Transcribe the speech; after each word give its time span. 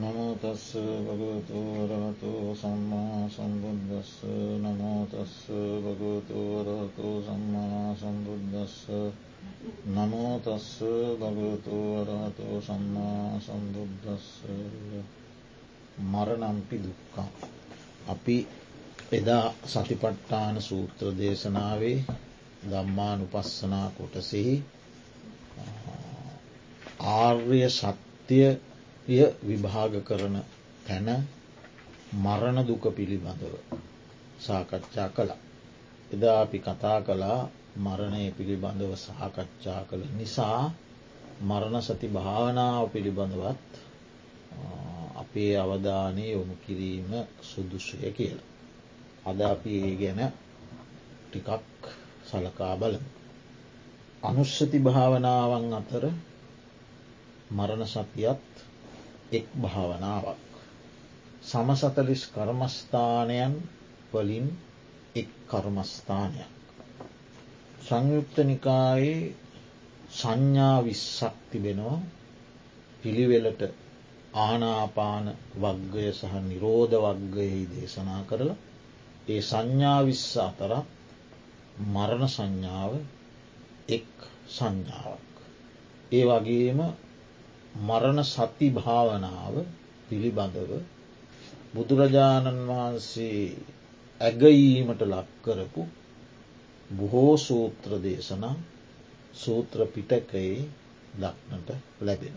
නමෝතස්ස 0.00 0.66
භගවතු 1.06 1.60
වරහතු 1.80 2.30
සම්මා 2.54 3.28
සම්බුද්දස්ස. 3.28 4.12
නමෝතස්ස 4.58 5.34
භගවතු 5.84 6.38
වරහතු 6.56 7.08
සම්මා 7.22 7.94
සම්බුද්දස්ස. 7.94 8.76
නමෝතස්ස 9.88 10.68
භගවතු 11.20 11.76
වරහතු 11.98 12.46
සම්මා 12.62 13.40
සම්බුද්දස්ස. 13.40 14.28
මරණම්පි 16.04 16.76
දුක්කා. 16.78 17.28
අපි 18.06 18.38
එදා 19.12 19.46
සතිපට්ඨාන 19.66 20.62
සූත්‍ර 20.62 21.06
දේශනාවේ 21.18 21.98
දම්මානු 22.64 23.24
පස්සනා 23.26 23.88
කොටසෙහි 23.90 24.56
ආර්ය 27.10 27.60
සත්‍යය 27.70 28.69
විභාග 29.10 29.94
කරන 30.02 30.36
තැන 30.84 31.08
මරණ 32.16 32.58
දුක 32.64 32.84
පිළිබඳව 32.90 33.54
සාකච්ඡා 34.38 35.08
කළා. 35.10 35.40
එදා 36.10 36.36
අපි 36.40 36.58
කතා 36.60 36.98
කළා 37.00 37.40
මරණය 37.76 38.30
පිළිබඳව 38.32 38.92
සාකච්ඡා 38.98 39.80
කළ 39.84 40.02
නිසා 40.16 40.72
මරණ 41.42 41.82
සති 41.82 42.08
භාවනාව 42.08 42.84
පිළිබඳවත් 42.88 43.70
අපේ 45.16 45.52
අවධානය 45.56 46.24
යොමු 46.28 46.54
කිරීම 46.56 47.10
සුදුසුය 47.42 48.10
කියලා. 48.10 48.48
අද 49.26 49.40
අපි 49.42 49.70
ඒ 49.80 49.94
ගැන 49.96 50.20
ටිකක් 51.24 51.80
සලකා 52.24 52.74
බලමු. 52.76 53.08
අනුශ්ෂති 54.22 54.78
භාවනාවන් 54.80 55.72
අතර 55.72 56.04
මරණ 57.50 57.86
සතියත් 57.86 58.49
එක් 59.32 59.46
භාවනාවක්. 59.56 60.38
සමසතලිස් 61.42 62.22
කර්මස්ථානයන් 62.28 63.54
වලින් 64.12 64.46
එක් 65.14 65.30
කර්මස්ථානයක්. 65.46 66.50
සංයුක්ත 67.80 68.36
නිකායේ 68.44 69.34
සංඥා 70.10 70.78
විස්සක් 70.84 71.34
තිබෙනවා 71.50 71.98
පිළිවෙලට 73.02 73.62
ආනාපාන 74.38 75.26
වග්ගය 75.56 76.06
සහ 76.12 76.34
නිරෝධ 76.42 76.96
වග්ගයෙහි 76.98 77.62
දේශනා 77.70 78.22
කරලා 78.24 78.58
ඒ 79.28 79.40
සංඥා 79.42 80.00
විස්ස 80.04 80.36
අතරත් 80.38 80.86
මරණ 81.86 82.28
සංඥාව 82.28 82.92
එක් 83.88 84.12
සංඥාවක්. 84.48 85.34
ඒ 86.12 86.24
වගේම 86.24 86.80
මරණ 87.78 88.20
සති 88.24 88.68
භාවනාව 88.70 89.54
පිළිබඳව 90.08 90.70
බුදුරජාණන් 91.74 92.60
වහන්සේ 92.68 93.42
ඇගීමට 94.20 95.02
ලක්කරපු 95.06 95.82
බොහෝ 96.90 97.36
සූත්‍ර 97.38 97.92
දේශනා 98.02 98.56
සූත්‍ර 99.34 99.80
පිටකයේ 99.86 100.64
දක්නට 101.16 101.70
ලැබෙන. 102.00 102.36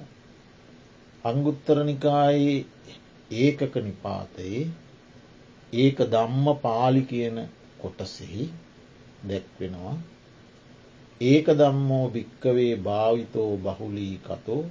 අංගුත්තරනිකායේ 1.26 2.66
ඒකක 3.32 3.74
නිපාතයේ 3.78 4.62
ඒක 5.74 5.98
දම්ම 6.08 6.48
පාලි 6.58 7.02
කියන 7.04 7.38
කොටසෙහි 7.80 8.46
දැක්වෙනවා 9.28 9.96
ඒක 11.22 11.48
දම්මෝ 11.58 12.06
භික්කවේ 12.10 12.74
භාවිතෝ 12.78 13.52
බහුලී 13.58 14.16
කතෝ 14.24 14.64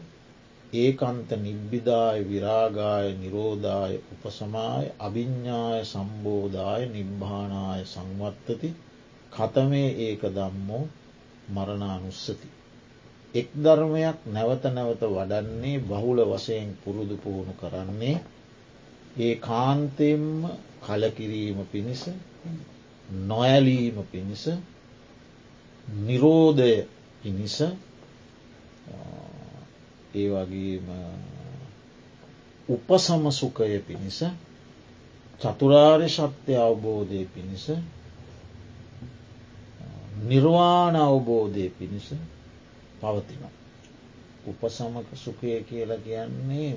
ඒකන්ත 0.73 1.31
නිබ්බිදාය 1.39 2.19
විරාගාය 2.25 3.09
නිරෝධාය 3.15 3.95
උපසමාය 4.13 4.87
අභිඤ්ඥාය 5.01 5.83
සම්බෝධාය 5.85 6.83
නිබ්භානාය 6.89 7.83
සංවත්තති 7.87 8.71
කතමේ 9.33 9.89
ඒක 10.01 10.23
දම්මෝ 10.31 10.85
මරණානුස්සති. 11.49 12.49
එක් 13.35 13.49
ධර්මයක් 13.57 14.19
නැවත 14.27 14.65
නැවත 14.71 15.03
වඩන්නේ 15.09 15.83
බහුල 15.83 16.19
වසයෙන් 16.27 16.71
පුරුදු 16.81 17.17
පුහුණු 17.17 17.55
කරන්නේ 17.55 18.17
ඒ 19.19 19.35
කාන්තෙම්ම 19.39 20.27
කලකිරීම 20.83 21.59
පිණිස 21.67 22.03
නොඇලීම 23.09 23.97
පිණිස 24.07 24.45
නිරෝධය 25.89 26.73
පිණිස 27.23 27.57
ඒ 30.15 30.29
වගේම 30.31 30.89
උපසමසුකය 32.69 33.79
පිණිස 33.81 34.19
චතුරාර්ය 35.41 36.09
ශත්‍ය 36.09 36.53
අවබෝධය 36.59 37.25
පිණිස 37.27 37.67
නිර්වාණ 40.23 40.97
අවබෝධය 40.99 41.71
පිණිස 41.71 42.09
පවතින. 43.01 43.43
උපසමක 44.47 45.09
සුකය 45.15 45.63
කියලා 45.63 45.99
කියන්නේ 45.99 46.71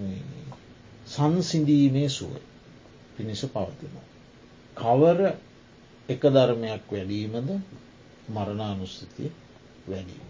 සංසිඳීමේ 1.08 2.10
සුව 2.10 2.34
පිණිස 3.16 3.42
පවතින. 3.46 3.96
කවර 4.78 5.20
එක 6.10 6.22
ධර්මයක් 6.30 6.84
වැඩීමද 6.92 7.50
මරණානුස්සතිය 8.30 9.32
වැඩීම. 9.88 10.28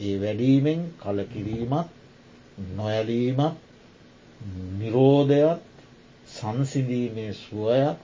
ඒ 0.00 0.14
වැඩීමෙන් 0.20 0.80
කලකිරීමත් 0.98 1.99
නොයලීමත් 2.76 3.56
නිරෝධයත් 4.78 5.62
සංසිඳීමේ 6.28 7.32
සුවයත් 7.34 7.98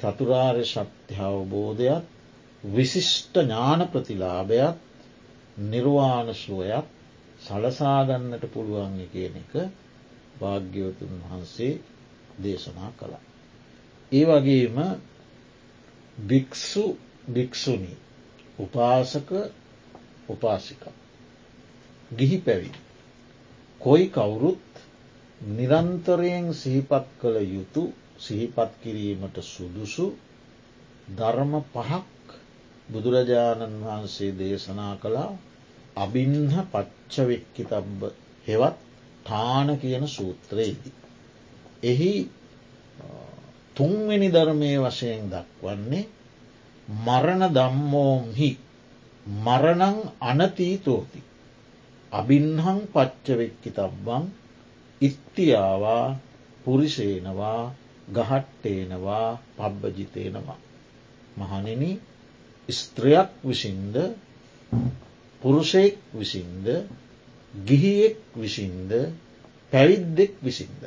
චතුරාර්ය 0.00 0.64
ශක්ති 0.64 1.14
අවබෝධයත් 1.20 2.04
විශිෂ්ට 2.64 3.34
ඥාන 3.36 3.88
ප්‍රතිලාභයත් 3.88 4.76
නිර්වාණ 5.66 6.34
සුවයත් 6.34 6.86
සලසාගන්නට 7.40 8.44
පුළුවන් 8.52 8.98
කියන 9.12 9.36
එක 9.36 9.52
භාග්‍යවතුන් 10.40 11.14
වහන්සේ 11.22 11.72
දේශනා 12.42 12.92
කළා. 12.92 13.24
ඒ 14.12 14.24
වගේම 14.26 14.76
භික්‍ෂු 16.18 16.84
භික්‍ෂුණී 17.34 17.98
උපාසක 18.58 19.30
උපාසික 20.28 20.82
ගිහි 22.10 22.38
පැවිදි 22.38 22.83
කොයි 23.84 24.06
කවුරුත් 24.08 24.64
නිරන්තරයෙන් 25.40 26.46
සිහිපත් 26.54 27.06
කළ 27.20 27.36
යුතු 27.46 27.82
සිහිපත් 28.18 28.70
කිරීමට 28.82 29.36
සුදුසු 29.44 30.06
ධර්ම 31.10 31.52
පහක් 31.72 32.04
බුදුරජාණන් 32.88 33.82
වහන්සේ 33.82 34.30
දේශනා 34.32 34.94
කළා 34.96 35.32
අභින්හ 35.96 36.54
පච්චවෙක්කි 36.72 37.62
තබ්බ 37.64 38.00
හෙවත් 38.46 38.76
ටාන 39.24 39.68
කියන 39.78 40.04
සූත්‍රයේදී. 40.08 40.94
එහි 41.82 42.12
තුන්වෙනි 43.76 44.28
ධර්මය 44.30 44.70
වශයෙන් 44.80 45.30
දක්වන්නේ 45.30 46.04
මරණ 46.88 47.42
දම්මෝම්හි 47.50 48.50
මරණං 49.38 49.96
අනතීතෝති. 50.22 51.20
අභින්හං 52.14 52.78
පච්චවෙක්කි 52.88 53.70
තබ්බං 53.70 54.24
ඉත්තියාවා 55.00 56.06
පුරිසේනවා 56.64 57.62
ගහට්ටේනවා 58.08 59.28
පබ්බජිතේනවා. 59.56 60.58
මහනෙන 61.36 61.82
ස්ත්‍රයක් 62.68 63.30
විසින්ද 63.42 63.96
පුරුෂයෙක් 65.42 65.96
විසින්ද 66.12 66.66
ගිහියෙක් 67.54 68.18
විසින්ද 68.34 68.90
පැවිද්දෙක් 69.72 70.32
විසින්ද. 70.40 70.82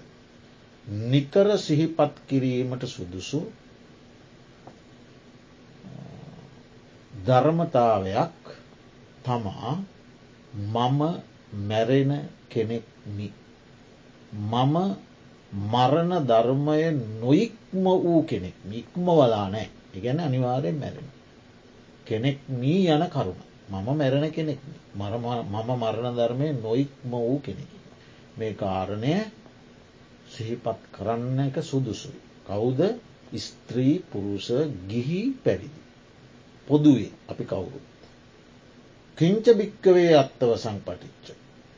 නිතර 0.87 1.47
සිහිපත් 1.57 2.13
කිරීමට 2.27 2.83
සුදුසු 2.85 3.41
ධර්මතාවයක් 7.13 8.39
තමා 9.23 9.73
මම 10.57 11.01
මැරෙන 11.61 12.11
කෙනෙක්මි. 12.47 13.27
මම 14.43 14.75
මරණ 15.51 16.13
ධර්මය 16.23 16.81
නොයික්ම 17.15 17.83
වූ 17.83 18.23
කෙනෙක් 18.23 18.55
ඉක්ම 18.73 19.05
වලා 19.07 19.47
නෑ 19.47 19.67
ඉගැන 19.93 20.19
අනිවාරයෙන් 20.19 20.75
මැරෙන. 20.75 21.07
කෙනෙක් 22.05 22.37
මී 22.51 22.87
යන 22.87 23.03
කරුණ 23.07 23.39
මම 23.69 23.87
මැරෙන 23.93 24.31
කෙනෙක් 24.31 24.59
මම 24.95 25.69
මරණ 25.73 26.15
ධර්මය 26.15 26.47
නොයික්ම 26.55 27.11
වූ 27.11 27.39
කෙනෙක්. 27.39 27.69
මේ 28.37 28.53
කාරණය 28.53 29.13
සිහිපත් 30.27 30.79
කරන්න 30.91 31.39
එක 31.41 31.57
සුදුසුයි. 31.61 32.19
කවුද 32.45 32.79
ස්ත්‍රී 33.37 34.03
පුරුෂ 34.11 34.47
ගිහි 34.87 35.21
පැවිදි. 35.43 35.81
පොදුවේ 36.67 37.11
අපි 37.27 37.43
කවුරුත්. 37.45 37.96
කිංච 39.17 39.45
භික්කවේ 39.51 40.13
අත්තව 40.13 40.51
සංපටිච්ච. 40.55 41.27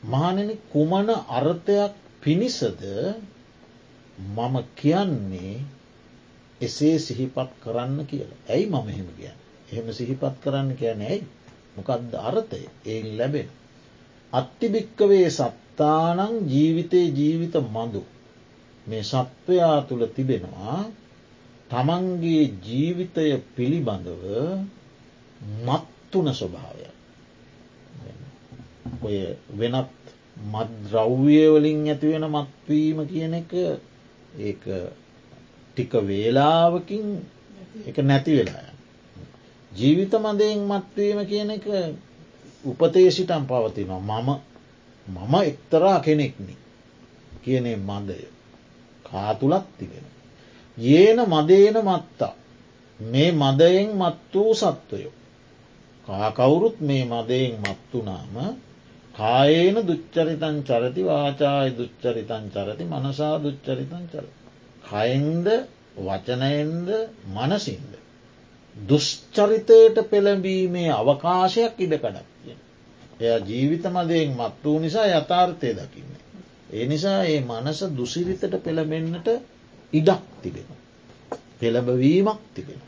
මහනෙන 0.02 0.50
කුමන 0.72 1.08
අර්ථයක් 1.30 1.92
පිණිසද 2.22 2.82
මම 4.18 4.54
කියන්නේ 4.76 5.54
එසේ 6.60 6.96
සිහිපත් 6.98 7.50
කරන්න 7.62 7.98
කියලා. 8.06 8.40
ඇයි 8.48 8.66
මම 8.66 8.86
එහෙම 8.88 9.08
කියන්න. 9.16 9.38
එහෙම 9.70 9.86
සිහිපත් 9.92 10.36
කරන්න 10.42 10.70
කියන 10.76 11.00
ඇයි 11.02 11.24
මොකක්ද 11.76 12.12
අර්ථය 12.20 12.62
ඒ 12.86 13.00
ලැබෙන. 13.16 13.48
අත්තිභික්කවේ 14.32 15.28
සත්තානං 15.30 16.34
ජීවිතයේ 16.48 17.08
ජීවිත 17.10 17.54
මඳු. 17.66 18.02
මේ 18.86 19.02
සත්වයා 19.04 19.78
තුළ 19.82 20.04
තිබෙනවා 20.08 20.80
තමන්ගේ 21.70 22.44
ජීවිතය 22.62 23.26
පිළිබඳව 23.56 24.24
මත්තුන 25.66 26.28
ස්වභාවය. 26.34 26.80
ඔය 29.02 29.18
වෙනත් 29.58 29.90
මද්‍රව්‍යවලින් 30.46 31.80
ඇතිවෙන 31.88 32.26
මත්වීම 32.26 32.98
කියන 33.06 33.34
එක 33.34 33.52
ඒ 33.54 34.52
ටික 35.70 35.92
වේලාවකින් 36.08 37.06
එක 37.86 37.96
නැති 38.00 38.36
වෙලා. 38.36 38.70
ජීවිත 39.72 40.12
මදයෙන් 40.14 40.60
මත්වීම 40.62 41.18
කියන 41.26 41.50
එක 41.50 41.66
උපතේ 42.64 43.10
සිටම් 43.10 43.44
පවතිනවා 43.46 44.20
මම 44.20 44.30
මම 45.06 45.34
එක්තරා 45.42 45.98
කෙනෙක්නි 46.00 46.54
කියනේ 47.42 47.76
මදය 47.78 48.18
කාතුලත් 49.04 49.66
තිබෙන. 49.78 50.06
ඒන 50.78 51.18
මදේන 51.28 51.76
මත්තා 51.84 52.34
මේ 53.00 53.30
මදයෙන් 53.32 53.90
මත් 53.96 54.34
වූ 54.34 54.54
සත්වයෝ. 54.54 55.12
කාකවුරුත් 56.06 56.80
මේ 56.80 57.04
මදයෙන් 57.04 57.54
මත්තුනාම 57.60 58.34
කායේන 59.20 59.78
දුච්චරිතන් 59.82 60.56
චරති 60.62 61.02
වාචාය 61.04 61.68
දුච්චරිතන් 61.72 62.44
චරති 62.48 62.84
මනසා 62.86 63.34
දුච්චරිතන් 63.38 64.04
චර. 64.12 64.26
කයින්ද 64.84 65.48
වචනයෙන්ද 65.98 66.88
මනසින්ද. 67.28 67.92
දුෂ්චරිතයට 68.76 69.96
පෙළඹීමේ 70.10 70.90
අවකාශයක් 70.92 71.76
ඉඩකඩක් 71.78 72.28
කිය. 72.36 72.56
එය 73.20 73.36
ජීවිත 73.42 73.84
මදයෙන් 73.86 74.30
මත් 74.30 74.54
වූ 74.64 74.78
නිසා 74.78 75.06
යථාර්ථය 75.10 75.74
දකින්නේ. 75.74 76.22
ඒ 76.72 76.86
නිසා 76.86 77.20
ඒ 77.24 77.40
මනස 77.42 77.80
දුසිරිතට 77.92 78.54
පෙළඹෙන්න්නට 78.64 79.28
ඉඩක් 79.92 80.24
තිබෙන. 80.42 80.68
පෙළඹවීමක් 81.60 82.40
තිබෙන. 82.54 82.80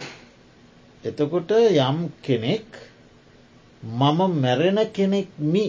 එතකොට 1.05 1.51
යම් 1.79 1.99
කෙනෙක් 2.23 2.69
මම 3.83 4.21
මැරෙන 4.35 4.79
කෙනෙක් 4.89 5.29
මි 5.39 5.67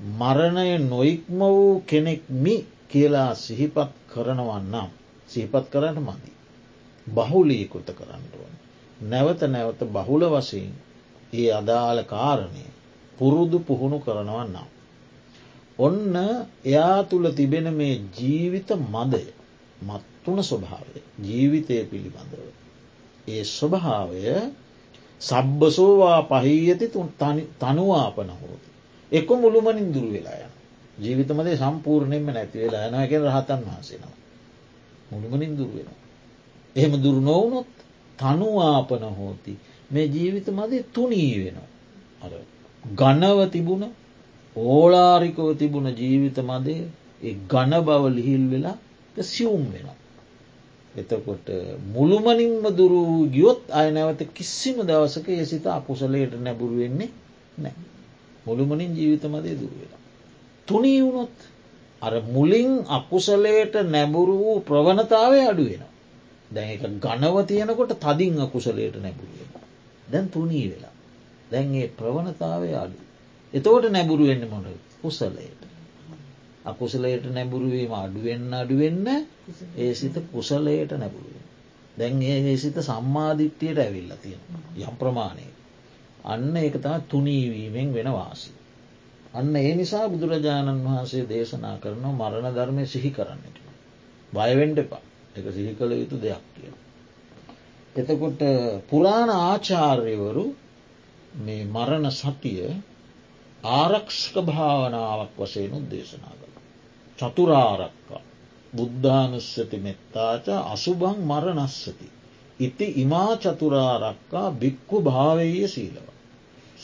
මරණය 0.00 0.78
නොයික්ම 0.80 1.38
වූ 1.38 1.82
කෙනෙක් 1.82 2.22
මි 2.28 2.66
කියලා 2.88 3.34
සිහිපත් 3.36 3.90
කරනවන්නම් 4.08 4.88
සිහිපත් 5.28 5.66
කරන්න 5.70 5.98
මදි. 6.00 6.32
බහුලීකුත 7.06 7.88
කරන්න 7.88 8.24
ඕන. 8.34 8.54
නැවත 9.02 9.40
නැවත 9.44 9.80
බහුල 9.86 10.22
වශයෙන් 10.30 10.74
ඒ 11.32 11.52
අදාළ 11.52 12.00
කාරණය 12.04 12.64
පුරුදු 13.18 13.58
පුහුණු 13.60 13.98
කරනවන්නම්. 14.00 14.66
ඔන්න 15.78 16.16
එයා 16.64 17.02
තුළ 17.02 17.26
තිබෙන 17.30 17.68
මේ 17.74 17.94
ජීවිත 18.12 18.70
මදය 18.84 19.24
මත්තුන 19.80 20.38
ස්වභාවය 20.42 20.98
ජීවිතය 21.22 21.84
පිළිබඳව. 21.84 22.44
ඒ 23.28 23.44
ස්වභාවය 23.46 24.22
සබ්බසෝවා 25.20 26.20
පහහියති 26.22 26.86
තනුවාපන 27.58 28.30
හෝති. 28.32 28.73
එක 29.12 29.28
මුළුමනින් 29.34 29.92
දුර 29.92 30.06
වෙලා 30.06 30.38
යන. 30.38 30.52
ජීවිතමදේ 30.98 31.56
සම්පූර්ණයෙන්ම 31.56 32.26
නැති 32.28 32.56
වෙලා 32.58 32.88
යන 32.88 32.94
එක 32.96 33.12
රහතන් 33.20 33.62
වහසෙනවා. 33.66 34.16
මුළුමනින් 35.10 35.56
දුර 35.56 35.68
වෙන. 35.68 35.88
එහෙම 36.76 36.92
දුර 37.02 37.16
නොවනොත් 37.22 37.72
තනුවාපන 38.18 39.04
හෝති 39.12 39.54
මේ 39.90 40.06
ජීවිත 40.06 40.48
මදේ 40.50 40.84
තුනී 40.94 41.32
වෙනවා. 41.36 41.68
අර 42.22 42.32
ගණව 42.94 43.38
තිබුණ 43.50 43.84
ඕලාරිකව 44.56 45.48
තිබුණ 45.58 45.88
ජීවිත 45.92 46.38
මදේ 46.42 46.82
ගණ 47.48 47.74
බව 47.80 48.02
ලිහිල් 48.10 48.44
වෙලා 48.50 48.76
සියුම් 49.24 49.64
වෙනවා. 49.66 49.98
එතකොට 50.94 51.46
මුළුමනින්ම 51.86 52.64
දුරු 52.72 53.00
ගියොත් 53.28 53.62
අය 53.70 53.88
නැවත 53.90 54.20
කිසිම 54.30 54.76
දවසක 54.80 55.26
ඒ 55.30 55.44
සිත 55.44 55.66
අකුසලයට 55.68 56.32
නැබුරු 56.36 56.76
වෙන්නේ 56.76 57.10
නෑ. 57.58 57.74
මුළුමනින් 58.46 58.96
ජීවිත 58.96 59.24
මදේ 59.24 59.54
දුරුවෙන. 59.54 59.92
තුනී 60.68 61.00
වුණොත් 61.02 61.36
අර 62.02 62.14
මුලින් 62.26 62.72
අකුසලයට 62.88 63.74
නැබුරු 63.86 64.34
වූ 64.38 64.60
ප්‍රවණතාවය 64.60 65.40
අඩුවෙන. 65.42 65.84
දැන් 66.50 66.70
එක 66.70 66.82
ගණව 66.98 67.36
තියෙනකොට 67.44 67.92
තදින් 67.98 68.40
අකුසලයට 68.40 68.96
නැබුරුවෙන. 68.96 69.50
දැන් 70.06 70.28
තුනී 70.28 70.66
වෙලා. 70.70 70.94
දැන්ගේ 71.50 71.88
ප්‍රවණතාවය 71.90 72.70
අඩු. 72.74 72.98
එතවට 73.52 73.90
නැබුරුවෙන්න 73.90 74.44
මොන 74.50 74.66
කුසලයට. 75.02 75.60
අකුසලයට 76.64 77.24
නැබුරුවීම 77.28 77.92
අඩුවෙන්න 77.94 78.54
අඩුවෙන්න 78.54 79.06
ඒ 79.76 79.94
සිත 79.94 80.16
කුසලයට 80.32 80.92
නැබුරුවෙන්. 80.94 81.44
දැන් 81.98 82.22
ඒ 82.24 82.56
සිත 82.56 82.76
සම්මාධිත්‍යයට 82.82 83.78
ඇවිල්ල 83.78 84.12
තියෙන 84.22 84.42
යම් 84.78 84.96
ප්‍රමාණය. 84.98 85.53
අන්න 86.24 86.56
ඒක 86.56 86.76
තම 86.78 87.00
තුනීවීමෙන් 87.08 87.92
වෙන 87.92 88.08
වාසි. 88.10 88.50
අන්න 89.34 89.56
ඒ 89.56 89.74
නිසා 89.74 90.08
බුදුරජාණන් 90.08 90.84
වහන්සේ 90.84 91.24
දේශනා 91.28 91.76
කරනවා 91.78 92.14
මරණ 92.20 92.54
ධර්මය 92.54 92.86
සිහි 92.86 93.10
කරන්නට. 93.10 93.56
බයවෙන්ඩ 94.32 94.78
එපා 94.78 95.02
එක 95.36 95.46
සිහි 95.52 95.72
කළ 95.74 95.92
යුතු 95.94 96.16
දෙයක් 96.18 96.44
කිය. 96.54 96.72
එතකොට 97.96 98.42
පුරාණ 98.88 99.30
ආචාර්යවරු 99.32 100.46
මේ 101.38 101.64
මරණ 101.66 102.10
සතිය 102.12 102.62
ආරක්ෂක 103.72 104.36
භාවනාවක් 104.42 105.36
වශයෙන් 105.38 105.72
උදේශනා 105.72 106.34
කළ. 106.34 106.54
චතුරාරක්කා 107.18 108.22
බුද්ධානුස්සති 108.72 109.78
මෙත්තාච 109.80 110.46
අසුභං 110.66 111.18
මරණස්සති. 111.24 112.08
ඉති 112.60 112.86
ඉමා 112.96 113.32
චතුරාරක්කා 113.38 114.48
බික්කු 114.54 114.96
භාවය 115.02 115.68
සීලව. 115.68 116.13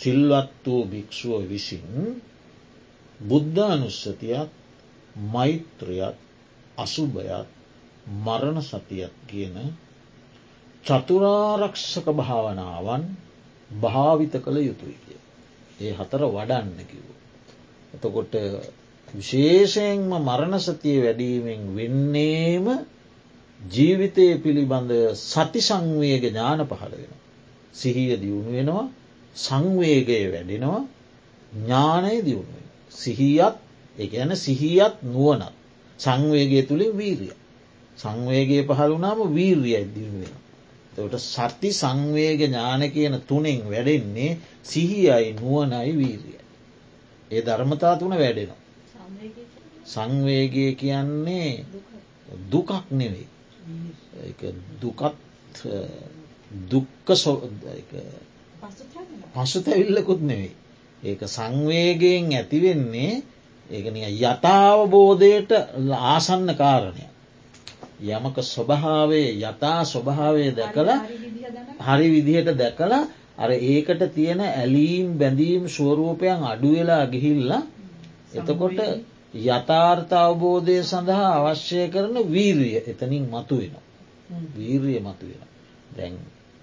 සිල්වත් 0.01 0.65
වූ 0.65 0.83
භික්‍ෂුව 0.87 1.43
විසින් 1.47 1.87
බුද්ධානුස්සතියත් 3.21 4.51
මෛත්‍රයත් 5.29 6.17
අසුභයත් 6.79 7.49
මරණ 8.19 8.59
සතියත් 8.63 9.15
කියන 9.27 9.57
චතුරාරක්ෂක 10.85 12.07
භාවනාවන් 12.13 13.03
භාවිත 13.71 14.35
කළ 14.35 14.59
යුතුයි 14.61 14.97
කිය. 14.99 15.21
ඒ 15.79 15.93
හතර 15.93 16.23
වඩන්න 16.27 16.79
කිව්. 16.87 17.07
එතකොට 17.95 18.33
විශේෂයෙන්ම 19.09 20.11
මරණසතිය 20.21 20.99
වැඩීමෙන් 21.01 21.63
වෙන්නේම 21.77 22.67
ජීවිතය 23.61 24.27
පිළිබඳ 24.39 24.91
සති 25.23 25.61
සංවේග 25.61 26.25
ඥාන 26.25 26.65
පහළ 26.67 26.95
වෙන. 26.95 27.15
සිහිය 27.75 28.17
දියුණු 28.17 28.51
වෙනවා 28.51 28.87
සංවේගය 29.37 30.31
වැඩෙනවා 30.33 30.83
ඥානය 31.53 32.23
දියුණුවෙන. 32.23 32.67
සිහියත් 32.91 33.57
එකන 33.99 34.37
සිහියත් 34.37 34.95
නුවනත් 35.05 35.55
සංවේගය 35.99 36.63
තුළින් 36.63 36.97
වීරිය. 36.97 37.35
සංවේගේ 37.99 38.63
පහළුනාම 38.65 39.21
වීර්ිය 39.35 39.85
දියුණුවෙන. 39.87 40.41
තට 40.95 41.19
සති 41.19 41.71
සංවේග 41.73 42.41
ඥාන 42.41 42.83
කියන 42.91 43.15
තුනෙන් 43.21 43.61
වැඩෙන්නේ 43.65 44.39
සිහියයි 44.63 45.33
නුවනයි 45.35 45.93
වීරිය. 45.95 46.41
ඒ 47.31 47.43
ධර්මතා 47.43 47.95
තුන 47.97 48.13
වැඩෙනවා. 48.13 48.61
සංවේගය 49.87 50.75
කියන්නේ 50.75 51.65
දුකක් 52.51 52.71
නෙවෙයි. 52.91 53.29
දුකත් 54.81 55.17
දුක්ක 56.69 57.09
පසුතැවිල්ලකුත් 59.35 60.21
නෙවෙයි. 60.23 60.55
ඒක 61.03 61.21
සංවේගයෙන් 61.27 62.33
ඇතිවෙන්නේ 62.33 63.13
ඒක 63.71 63.87
යථාවබෝධයට 64.23 65.51
ආසන්න 66.07 66.49
කාරණය. 66.55 67.05
යමක 68.03 68.37
ස්වභාවේ 68.45 69.29
යථා 69.41 69.85
ස්වභාවය 69.85 70.45
දැකලා 70.53 70.99
හරි 71.87 72.07
විදිහට 72.09 72.51
දැකලා 72.55 73.03
අර 73.39 73.51
ඒකට 73.53 74.03
තියෙන 74.15 74.41
ඇලීම් 74.43 75.07
බැඳීම් 75.15 75.69
ස්වරූපයන් 75.69 76.41
අඩුවෙලා 76.45 77.05
ගිහිල්ලා 77.07 77.63
එතකොට 78.33 78.81
යථාර්ථ 79.35 80.13
අවබෝධය 80.17 80.77
සඳහා 80.83 81.31
අවශ්‍ය 81.41 81.89
කරන 81.89 82.17
වීරිය 82.27 82.77
එතනින් 82.83 83.25
මතු 83.27 83.57
වෙන. 83.57 83.75
වීරිය 84.55 85.01
මතු 85.01 85.25
වෙන. 85.27 85.43
දැන් 85.91 86.15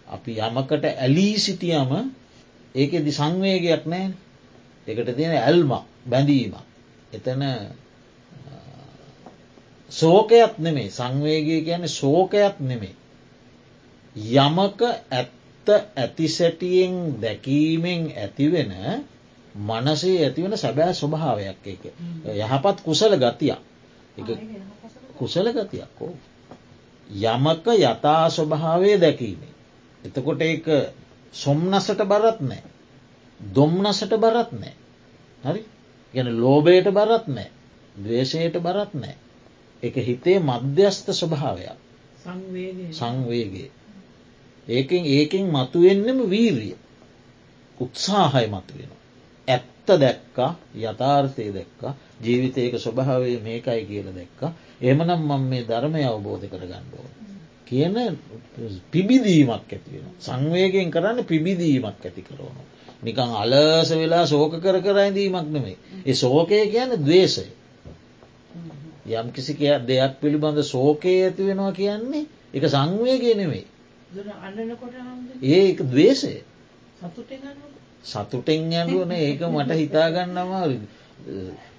අපි 0.08 0.32
යමකට 0.40 0.84
ඇලී 0.86 1.36
සිටියම 1.40 1.92
ඒකෙදි 2.78 3.12
සංවේගයක් 3.12 3.84
නෑ 3.86 4.08
එකට 4.88 5.16
තියෙන 5.16 5.36
ඇල්ම 5.38 5.72
බැඳීම. 6.06 6.54
එතන 7.12 7.44
සෝකයක් 9.90 10.58
නෙමේ 10.60 10.90
සංවේගය 10.92 11.62
කියන්නේ 11.62 11.88
සෝකයක් 11.90 12.60
නෙමේ. 12.62 12.96
යමක 14.16 14.82
ඇත්ත 15.12 15.68
ඇතිසැටියෙන් 15.96 17.22
දැකීමෙන් 17.22 18.12
ඇතිවෙන 18.16 18.74
මනසේ 19.56 20.24
ඇතිවෙන 20.24 20.58
සැබෑ 20.58 20.94
ස්වභාවයක් 20.94 21.68
එක. 21.68 21.84
යහපත් 22.36 22.78
කුසල 22.82 23.14
ගතියක් 23.16 23.60
කුසල 25.16 25.48
ගතියක් 25.50 26.02
ඕ. 26.02 26.16
යමක 27.10 27.68
යථා 27.80 28.30
ස්වභාවය 28.30 28.98
දැකීමේ. 28.98 29.54
එතකොට 30.04 30.42
ඒ 30.42 30.58
සොම්නසට 31.34 32.04
බරත් 32.04 32.40
නෑ. 32.42 32.64
දොම්නසට 33.40 34.14
බරත් 34.18 34.52
නෑ. 34.54 34.76
හරි 35.44 35.64
ගැන 36.14 36.30
ලෝබයට 36.38 36.92
බරත් 36.92 37.28
නෑ. 37.30 37.50
දවේශයට 37.98 38.60
බරත් 38.60 38.94
නෑ. 38.96 39.16
එක 39.84 39.96
හිතේ 39.98 40.40
මධ්‍යස්ථ 40.42 41.12
ස්වභාවයක් 41.14 41.78
සංවේගේ. 42.92 43.72
ඒකෙන් 44.68 45.06
ඒකෙන් 45.08 45.46
මතුවෙන්නෙම 45.48 46.20
වීරිය 46.30 46.76
උත්සාහය 47.78 48.48
මතුවෙන. 48.48 48.92
ඇත්ත 49.48 49.88
දැක්කා 49.96 50.52
යථාර්ථය 50.76 51.52
දැක්ක 51.52 51.82
ජීවිතයක 52.20 52.74
ස්වභාවය 52.78 53.38
මේකයි 53.40 53.86
කියල 53.86 54.08
දැක්ක 54.12 54.42
එමනම් 54.82 55.22
මම 55.22 55.44
මේ 55.44 55.64
ධර්මය 55.64 56.02
අවබෝධ 56.04 56.46
කරගණ්ඩුව. 56.46 57.06
කියන 57.68 57.96
පිබිදීමක් 58.92 59.52
ඇතිවෙන. 59.68 60.10
සංවේගෙන් 60.20 60.92
කරන්න 60.92 61.24
පිබිදීමක් 61.24 62.02
ඇති 62.02 62.22
කරවනු. 62.22 62.64
නිකං 63.04 63.32
අලස 63.34 63.90
වෙලා 63.92 64.26
සෝක 64.26 64.54
කර 64.56 64.78
කරයිදීමක් 64.80 65.48
නෙමේ. 65.48 65.78
ඒ 66.06 66.14
සෝකය 66.16 66.66
කියන 66.68 66.92
දවේශය. 67.00 67.48
යම් 69.08 69.28
කිසි 69.32 69.54
දෙයක් 69.88 70.14
පිළිබඳ 70.22 70.60
සෝකයේ 70.66 71.24
ඇති 71.24 71.42
වෙනවා 71.44 71.72
කියන්නේ 71.74 72.26
එක 72.54 72.64
සංවයගේ 72.66 73.36
නෙවෙයි. 73.36 73.66
ඒ 75.44 75.74
දවේශය 75.76 76.34
සතුටෙන් 78.04 78.74
ඇඩුවන 78.74 79.12
ඒක 79.14 79.42
මට 79.48 79.72
හිතාගන්නවා 79.74 80.66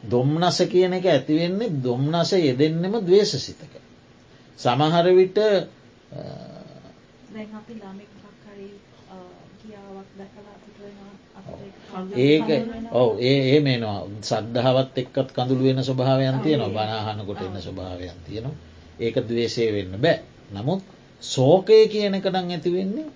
දොම්නස 0.05 0.59
කියන 0.65 0.93
එක 0.93 1.07
ඇතිවෙන්නේ 1.07 1.75
දොම්නස 1.79 2.33
යෙදෙන්නෙම 2.39 2.95
දවේශ 3.01 3.35
සිතක. 3.39 3.73
සමහර 4.59 5.07
විට 5.13 5.39
ඒක 12.19 12.49
ඔව 12.93 13.11
ඒ 13.21 13.39
ඒ 13.47 13.61
මේනවා 13.61 14.01
සද්ධාවත් 14.23 14.99
එක්කත් 14.99 15.29
කඳුළු 15.33 15.65
වෙන 15.65 15.85
ස්වභාවයන් 15.85 16.41
තියනවා. 16.41 16.71
බනාහනකොට 16.71 17.41
එන්න 17.41 17.61
ස්වභාවයන් 17.61 18.19
තියෙනවා. 18.27 18.57
ඒක 19.01 19.17
දවේශය 19.23 19.67
වෙන්න 19.73 19.95
බෑ. 19.99 20.19
නමුත් 20.53 20.83
සෝකය 21.23 21.79
කියන 21.89 22.15
එකටන් 22.15 22.51
ඇති 22.51 22.71
වෙන්නේ 22.73 23.07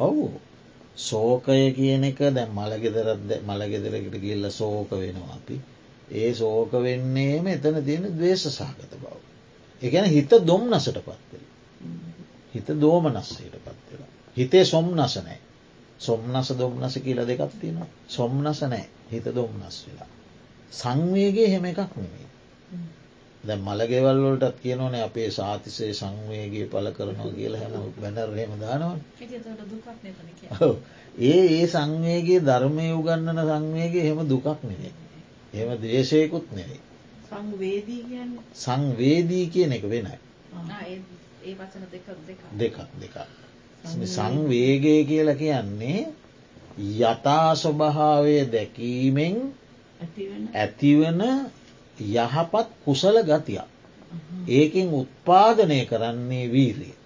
ඔවු. 0.00 0.24
සෝකය 1.00 1.72
කියන 1.72 2.04
එක 2.04 2.18
දැ 2.30 2.46
මළගෙදරත් 2.50 3.42
මළගෙදරකට 3.42 4.16
කියල්ල 4.18 4.50
සෝක 4.52 4.90
වෙනවා 4.92 5.34
අපි 5.34 5.56
ඒ 6.12 6.34
සෝක 6.34 6.72
වෙන්නේම 6.72 7.46
එතන 7.46 7.84
තියෙන 7.84 8.06
දවේශ 8.12 8.46
සහගත 8.48 8.92
බව. 8.94 9.14
එකන 9.82 10.04
හිත 10.06 10.30
දොම් 10.46 10.68
නසට 10.70 10.98
පත්වෙල. 11.00 11.44
හිත 12.54 12.68
දෝමනස්සයට 12.80 13.54
පත්වෙලා. 13.56 14.08
හිතේ 14.36 14.64
සොම්නස 14.64 15.16
නෑ. 15.16 15.38
සොම්නස 16.00 16.48
දොම්නස 16.58 16.98
කියල 16.98 17.26
දෙකක් 17.26 17.52
තියෙනවා. 17.60 17.88
සොම්නස 18.08 18.62
නෑ 18.62 18.86
හිත 19.10 19.26
දොම්නස් 19.34 19.86
වෙලා. 19.86 20.08
සංවේගේ 20.72 21.48
හෙම 21.48 21.64
එකක් 21.64 21.96
නෙමේ. 21.96 22.28
දැ 23.44 23.56
මළගෙවල්වලටත් 23.56 24.60
කියනවනේ 24.60 25.02
අපේ 25.02 25.30
සාතිසේ 25.30 25.92
සංවේගේ 25.94 26.66
පල 26.66 26.90
කරනවා 26.90 27.32
කියලා 27.32 27.60
හැම 27.60 27.92
බැනරහෙම 28.00 28.52
දානවා. 28.60 28.98
ඒ 31.22 31.44
ඒ 31.52 31.66
සංවේගේ 31.66 32.40
ධර්මය 32.40 32.92
උගන්නන 32.92 33.40
සංවේගේ 33.44 34.02
හෙම 34.02 34.28
දුකක් 34.28 34.46
නෙවේ. 34.62 34.92
එම 35.52 35.68
දේශයකුත් 35.78 36.46
නෙවේ. 36.52 36.80
සංවේදී 38.54 39.46
කියන 39.48 39.72
එක 39.72 39.84
වෙනයි. 39.84 40.18
දෙකක් 42.54 42.78
දෙකක්. 42.96 43.16
සංවේගය 44.06 45.04
කියලා 45.04 45.34
කියන්නේ 45.36 46.00
යථා 46.78 47.54
ස්වභාවය 47.56 48.36
දැකීමෙන් 48.46 49.36
ඇතිවන 50.54 51.20
යහපත් 51.98 52.68
කුසල 52.84 53.16
ගතියක්. 53.22 53.68
ඒකින් 54.48 54.88
උත්පාදනය 54.92 55.86
කරන්නේ 55.86 56.46
වීරිය. 56.48 56.96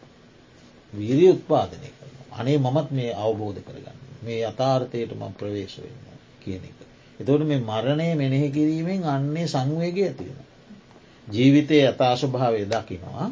වීරී 0.92 1.30
උත්පාදනය 1.30 1.88
කරන. 1.88 2.12
අනේ 2.32 2.58
මමත් 2.58 2.88
මේ 2.90 3.12
අවබෝධ 3.16 3.60
කරගන්න. 3.60 3.98
මේ 4.22 4.40
යථාර්ථයට 4.42 5.12
මං 5.12 5.32
ප්‍රවේශ 5.32 5.76
වෙන්න 5.78 6.02
කියන 6.40 6.64
එක. 6.64 6.78
එතවට 7.20 7.44
මේ 7.44 7.60
මරණය 7.60 8.08
මෙනෙහි 8.14 8.48
කිරීමෙන් 8.50 9.04
අන්නේ 9.06 9.46
සංවේග 9.46 9.96
ඇතිවෙන. 10.00 10.44
ජීවිතය 11.26 11.76
යථාශභාවය 11.82 12.62
දකිනවා 12.66 13.30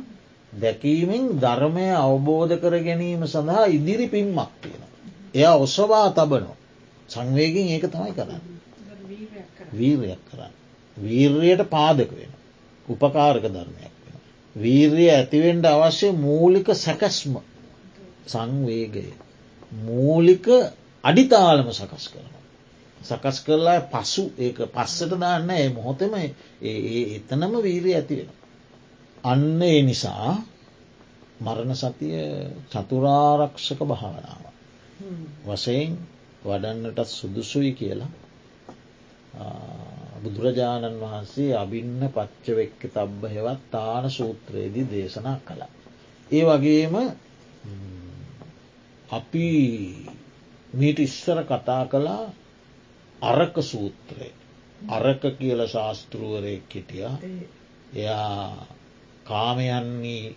දැකීමෙන් 0.53 1.25
ධර්මය 1.39 1.87
අවබෝධ 1.97 2.55
කර 2.57 2.75
ගැනීම 2.81 3.23
සඳහා 3.27 3.67
ඉදිරි 3.69 4.07
පින්මක් 4.09 4.51
තියෙන. 4.61 4.83
එයා 5.35 5.57
ඔස්සවා 5.57 6.09
තබනෝ 6.11 6.57
සංවේගෙන් 7.09 7.69
ඒක 7.69 7.87
තමයි 7.87 8.13
කරන්න. 8.13 8.43
වීරයක් 9.73 10.21
කරන්න. 10.29 10.53
වීර්යට 10.97 11.63
පාදක 11.69 12.11
වෙන. 12.11 12.33
උපකාරක 12.89 13.45
ධර්මයක් 13.47 13.95
වෙන. 14.03 14.21
වීර්ය 14.57 15.07
ඇතිවෙන්ට 15.11 15.67
අවශ්‍ය 15.67 16.13
මූලික 16.19 16.69
සැකස්ම 16.77 17.35
සංවේගය. 18.27 19.09
මූලික 19.81 20.47
අඩිතාලම 21.05 21.73
සකස් 21.73 22.07
කරන. 22.09 22.42
සකස් 23.03 23.39
කරලා 23.41 23.81
පසු 23.93 24.25
ඒ 24.39 24.53
පස්සට 24.69 25.13
දාන්න 25.17 25.51
ඒ 25.53 25.69
මොහොතම 25.71 26.15
එතනම 26.21 27.55
වීරී 27.61 27.95
ඇතිවෙන. 27.95 28.31
අන්න 29.25 29.63
ඒ 29.63 29.81
නිසා 29.83 30.31
මරණ 31.41 31.75
සතිය 31.75 32.17
චතුරාරක්ෂක 32.71 33.81
භාවනාව. 33.85 34.45
වසයෙන් 35.47 35.93
වඩන්නටත් 36.45 37.09
සුදුසුයි 37.11 37.73
කියලා 37.73 38.13
බුදුරජාණන් 40.23 41.01
වහන්සේ 41.01 41.51
අභින්න 41.57 42.03
පච්චවෙක්ක 42.11 42.81
තබ්බ 42.89 43.23
හෙවත් 43.29 43.63
තාන 43.71 44.11
සූත්‍රයේදී 44.11 44.87
දේශනා 44.87 45.39
කළ. 45.41 45.63
ඒ 46.31 46.45
වගේම 46.45 46.95
අපි 49.09 49.49
මීට 50.73 50.99
ඉස්සර 50.99 51.39
කතා 51.45 51.83
කළා 51.87 52.25
අරක 53.23 53.55
සූත්‍රය. 53.63 54.29
අරක 54.89 55.23
කියල 55.39 55.61
ශාස්තෘුවරයෙක් 55.69 56.71
හිටිය. 56.71 57.07
එයා 57.95 58.67
කාමයන්නේ 59.25 60.35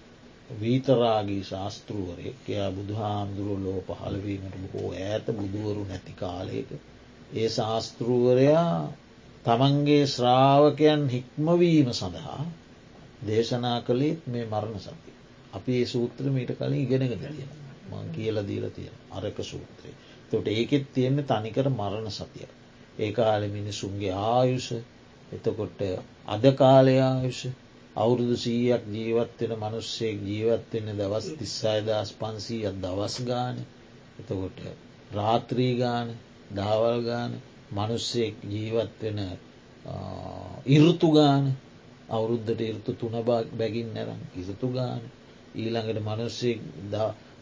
වීතරාගී 0.56 1.44
ශාස්තෘුවරයෙක්. 1.44 2.38
එයා 2.48 2.72
බුදුහාමුදුරුව 2.72 3.60
ලෝ 3.60 3.80
පහළවීමට 3.84 4.56
බොහෝ 4.63 4.92
ඇත 4.94 5.25
බුදුවරු 5.34 5.86
නැති 5.86 6.13
කාලයක. 6.15 6.70
ඒ 7.34 7.50
ශාස්තෘුවරයා 7.50 8.94
තමන්ගේ 9.46 10.06
ශ්‍රාවකයන් 10.08 11.04
හික්මවීම 11.10 11.89
සඳහා 11.94 12.44
දේශනා 13.25 13.80
කළේත් 13.82 14.27
මේ 14.27 14.46
මරණ 14.46 14.80
සති. 14.80 15.12
අපි 15.54 15.72
ඒ 15.80 15.86
සූත්‍ර 15.86 16.25
මීට 16.30 16.51
කලින් 16.56 16.75
ඉගෙනගෙන 16.75 17.20
තියෙන 17.20 17.51
මං 17.89 18.08
කියල 18.12 18.38
දීල 18.48 18.70
තියෙන 18.70 18.96
අරක 19.12 19.38
සූත්‍රය. 19.44 19.92
තොට 20.32 20.48
ඒකෙත් 20.50 20.86
තියෙන්නේ 20.94 21.25
තනිකර 21.25 21.70
මරණ 21.72 22.12
සතිය. 22.12 22.48
ඒ 22.98 23.12
කාල 23.12 23.44
මිනිසුන්ගේ 23.50 24.14
ආයුෂ 24.30 24.70
එතකොට 25.32 25.80
අද 26.28 26.44
කාලය 26.56 26.96
ආයුෂ 27.02 27.42
අවුරුදු 27.96 28.36
සීයක් 28.38 28.84
ජීවත්වෙන 28.88 29.54
මනුස්සයෙක් 29.58 30.18
ජීවත්වෙන්න 30.22 30.90
දවස් 30.94 31.28
තිස්සායදස් 31.34 32.10
පන්සීයක් 32.14 32.75
දවස් 32.78 33.16
ගාන. 33.24 33.58
එතකොට 34.20 34.58
රාත්‍රී 35.12 35.74
ගාන 35.75 36.08
දාවල් 36.52 36.98
ගාන 37.02 37.32
මනුස්සයෙක් 37.72 38.36
ජීවත්වෙන 38.46 39.20
ඉරුතු 40.68 41.10
ගාන. 41.12 41.44
අවුරුද්ධට 42.10 42.62
ඉරුතු 42.62 42.92
තුන 42.94 43.16
බැගින් 43.54 43.90
නැරම් 43.94 44.22
ඉරුතු 44.36 44.68
ගාන. 44.70 45.02
ඊළඟට 45.56 46.00
මනුස්සයෙක් 46.04 46.60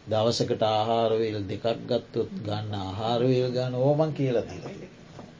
දවසකට 0.07 0.63
ආහාරවේල් 0.69 1.41
දෙකක් 1.45 1.65
ගත්තොත් 1.83 2.31
ගන්න 2.41 2.73
ආහාරවේල් 2.79 3.51
ගාන 3.51 3.73
ඕමන් 3.77 4.11
කියලා 4.13 4.45
තිල 4.45 4.63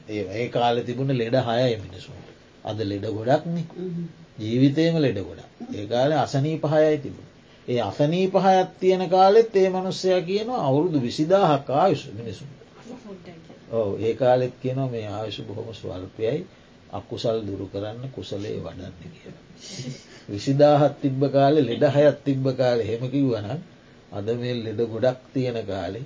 ඒ 0.06 0.48
කාල 0.50 0.82
තිබුණ 0.82 1.12
ලෙඩ 1.12 1.36
හයයි 1.42 1.76
මිනිසුන්ට 1.78 2.26
අද 2.64 2.78
ලෙඩ 2.82 3.06
ගොඩක්න 3.08 3.56
ජීවිතයම 4.38 4.98
ලෙඩ 4.98 5.18
ගොඩක්. 5.20 5.48
ඒ 5.72 5.86
කාල 5.86 6.12
අසනී 6.14 6.58
පහයයි 6.60 6.98
තිබුණ. 6.98 7.28
ඒ 7.68 7.80
අසනී 7.80 8.26
පහයත් 8.28 8.68
තියෙන 8.80 9.08
කාලෙත් 9.08 9.56
ඒ 9.56 9.68
මනුස්සය 9.70 10.10
කියන 10.22 10.50
අවුරුදු 10.60 10.98
විසිදාහක් 11.00 11.70
ආයුෂ 11.72 12.04
මිනිසුන්ට 12.12 12.58
ඔව 13.72 14.00
ඒ 14.00 14.14
කාලෙත් 14.14 14.54
කියනවා 14.62 14.88
මේ 14.88 15.06
ආයුෂ 15.08 15.40
බොහොම 15.42 15.68
ස්වල්පයයි. 15.72 16.40
අකුසල් 16.92 17.38
දුරු 17.42 17.66
කරන්න 17.66 18.10
කුසලේ 18.10 18.56
වඩන්න 18.56 18.94
කිය. 19.12 19.32
විසිදාහත් 20.28 20.94
තිබ්බ 21.00 21.22
කාලෙ 21.30 21.60
ලෙඩ 21.62 21.84
හයත් 21.90 22.18
තිබ්බ 22.24 22.46
කාලෙ 22.54 22.82
හෙම 22.82 23.02
කිව්වන 23.10 23.48
අද 24.12 24.26
මේ 24.36 24.54
ලෙඩ 24.56 24.80
ගොඩක් 24.86 25.20
තියෙන 25.32 25.58
කාලේ 25.66 26.04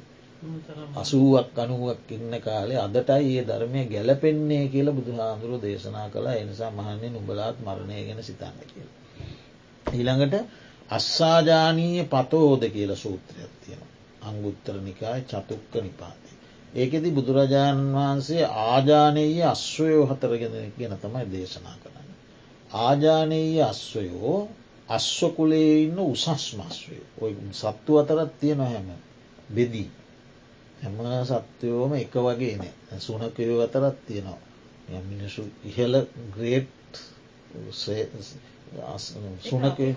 අසුවක් 0.95 1.57
අනුවක් 1.57 2.07
ඉන්න 2.09 2.33
කාලේ 2.40 2.78
අදටයි 2.78 3.30
ඒ 3.30 3.45
ධර්මය 3.45 3.83
ගැලපෙන්නේ 3.87 4.64
කියල 4.68 4.88
බුදුහාමුදුරු 4.92 5.57
දේශනා 5.59 6.09
කලා 6.09 6.35
එනිසා 6.35 6.71
මහන්නේ 6.73 7.11
නුබලාත් 7.11 7.57
මරණය 7.59 7.97
ගැන 8.04 8.21
සිතන්න 8.23 8.59
කියල. 8.64 8.88
ඊළඟට 9.87 10.35
අස්සාජානීය 10.90 12.04
පතෝද 12.07 12.62
කියල 12.68 12.92
සූත්‍රයක් 12.97 13.52
තියෙන. 13.62 13.83
අංගුත්තර 14.23 14.76
නිකාය 14.80 15.21
චතුක්ක 15.23 15.73
නිපාති. 15.78 16.30
ඒකෙති 16.75 17.11
බුදුරජාණන් 17.11 17.95
වහන්සේ 17.95 18.45
ආජානයේ 18.64 19.45
අශ්වයෝ 19.45 20.04
හතරගෙන 20.07 20.57
ගැන 20.78 20.95
තමයි 20.99 21.26
දේශනා 21.28 21.76
කරන්න. 21.83 22.09
ආජානයේ 22.78 23.62
අශ්වයෝ 23.64 24.38
අශ්වකුලේ 24.88 25.73
ඉන්න 25.78 25.99
උසස්මස්වය 26.04 26.99
ඔය 27.21 27.33
සත්තු 27.52 27.92
අතරත් 27.99 28.33
තියෙන 28.40 28.61
හැම 28.62 28.88
බෙදී. 29.50 29.88
හැම 30.81 30.97
සත්‍යයෝම 31.25 31.93
එක 31.95 32.15
වගේ 32.19 32.57
නෑ 32.57 33.01
සුනකයෝ 33.01 33.61
අතරත් 33.63 33.99
තියෙනවා 34.07 35.01
මිනිසු 35.03 35.43
ඉහල 35.65 35.95
ග්‍රේට් 36.33 36.95
සුනකය 39.41 39.89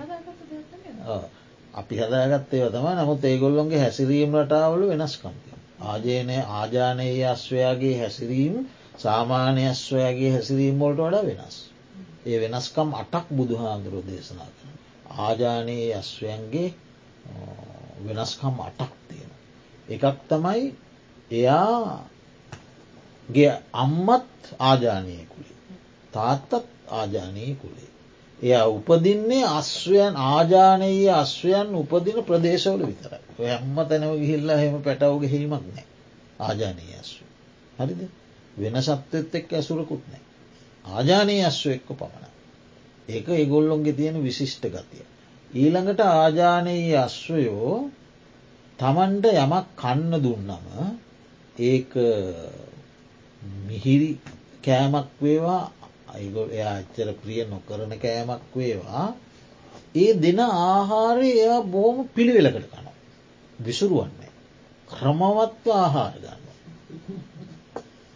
අපි 1.74 1.96
හදාගත්තේ 1.98 2.70
තම 2.70 2.88
නමුත් 2.96 3.24
ඒගොල්ලොන්ගේ 3.24 3.80
හැසිරීම් 3.80 4.32
රටාවල 4.36 4.82
වෙනස්කම්ති. 4.90 5.50
ආජයනය 5.82 6.38
ආජානයේ 6.52 7.26
අශ්වයාගේ 7.26 7.96
හැසිරීම් 8.00 8.56
සාමාන්‍ය 8.98 9.64
අශ්වයාගේ 9.68 10.32
හැසිරීම් 10.32 10.76
වලට 10.80 11.00
වඩා 11.00 11.24
වෙනස්. 11.30 11.56
ඒ 12.26 12.38
වෙනස්කම් 12.42 12.90
අටක් 12.94 13.28
බුදුහාන්දුරෝ 13.32 14.04
දේශනා 14.08 14.50
කරන. 14.50 14.76
ආජානයේ 15.20 15.96
අශ්වයන්ගේ 15.96 16.70
වෙනස්කම් 18.06 18.56
අටක්. 18.62 19.01
එකක් 19.92 20.18
තමයි 20.30 20.64
එයාගේ 21.32 22.72
අම්මත් 23.76 24.42
ආජානයකුලේ. 24.62 25.58
තාත්තත් 26.14 26.52
ආජානය 26.92 27.56
කුලේ. 27.56 27.90
එය 28.40 28.54
උපදින්නේ 28.68 29.46
අශ්වයන් 29.50 30.14
ආජානයේ 30.28 31.12
අශ්වයන් 31.14 31.68
උපදින 31.76 32.18
ප්‍රදේශවල 32.24 32.82
විතර 32.84 33.14
හැම්ම 33.40 33.78
තැනව 33.84 34.14
ගිහිල්ලා 34.20 34.58
හෙම 34.58 34.76
පැටවුග 34.82 35.24
හෙීමක් 35.26 35.64
නෑ 35.68 35.86
ආජානයේ 36.40 36.98
අශ්ව. 36.98 37.24
හරිද 37.80 38.02
වෙන 38.58 38.76
සත්‍යත් 38.82 39.36
එක්ක 39.36 39.50
ඇසුරකුත් 39.54 40.04
නෑ. 40.08 40.24
ආජානයේ 40.86 41.46
අශ්ව 41.46 41.70
එක්ක 41.70 41.88
පමණ. 41.94 42.34
ඒක 43.08 43.28
ඒගොල්ලොන්ගේ 43.32 43.94
තියෙන 43.94 44.18
විශිෂ්ට 44.24 44.64
ගතිය. 44.68 45.06
ඊළඟට 45.52 46.02
ආජානයේ 46.02 46.98
අශ්වයෝ 46.98 47.76
තමන්ට 48.82 49.26
යමක් 49.36 49.68
කන්න 49.76 50.14
දුන්නම 50.20 50.68
ඒ 51.62 51.78
මිහිරි 53.62 54.10
කෑමක් 54.64 55.10
වේවා 55.20 55.64
අයිගොල් 56.12 56.50
එයා 56.50 56.74
අච්චර 56.76 57.10
ප්‍රිය 57.16 57.42
නොකරන 57.46 57.94
කෑමක් 57.96 58.44
වේවා. 58.54 59.06
ඒ 59.96 60.12
දෙන 60.16 60.40
ආහාරය 60.40 61.30
එයා 61.36 61.62
බෝම 61.68 61.98
පිළිවෙලකට 62.10 62.68
කන 62.72 62.88
විසුරුවන්නේ 63.60 64.32
ක්‍රමවත්ව 64.88 65.66
ආහාර 65.76 66.14
ගන්න 66.18 66.44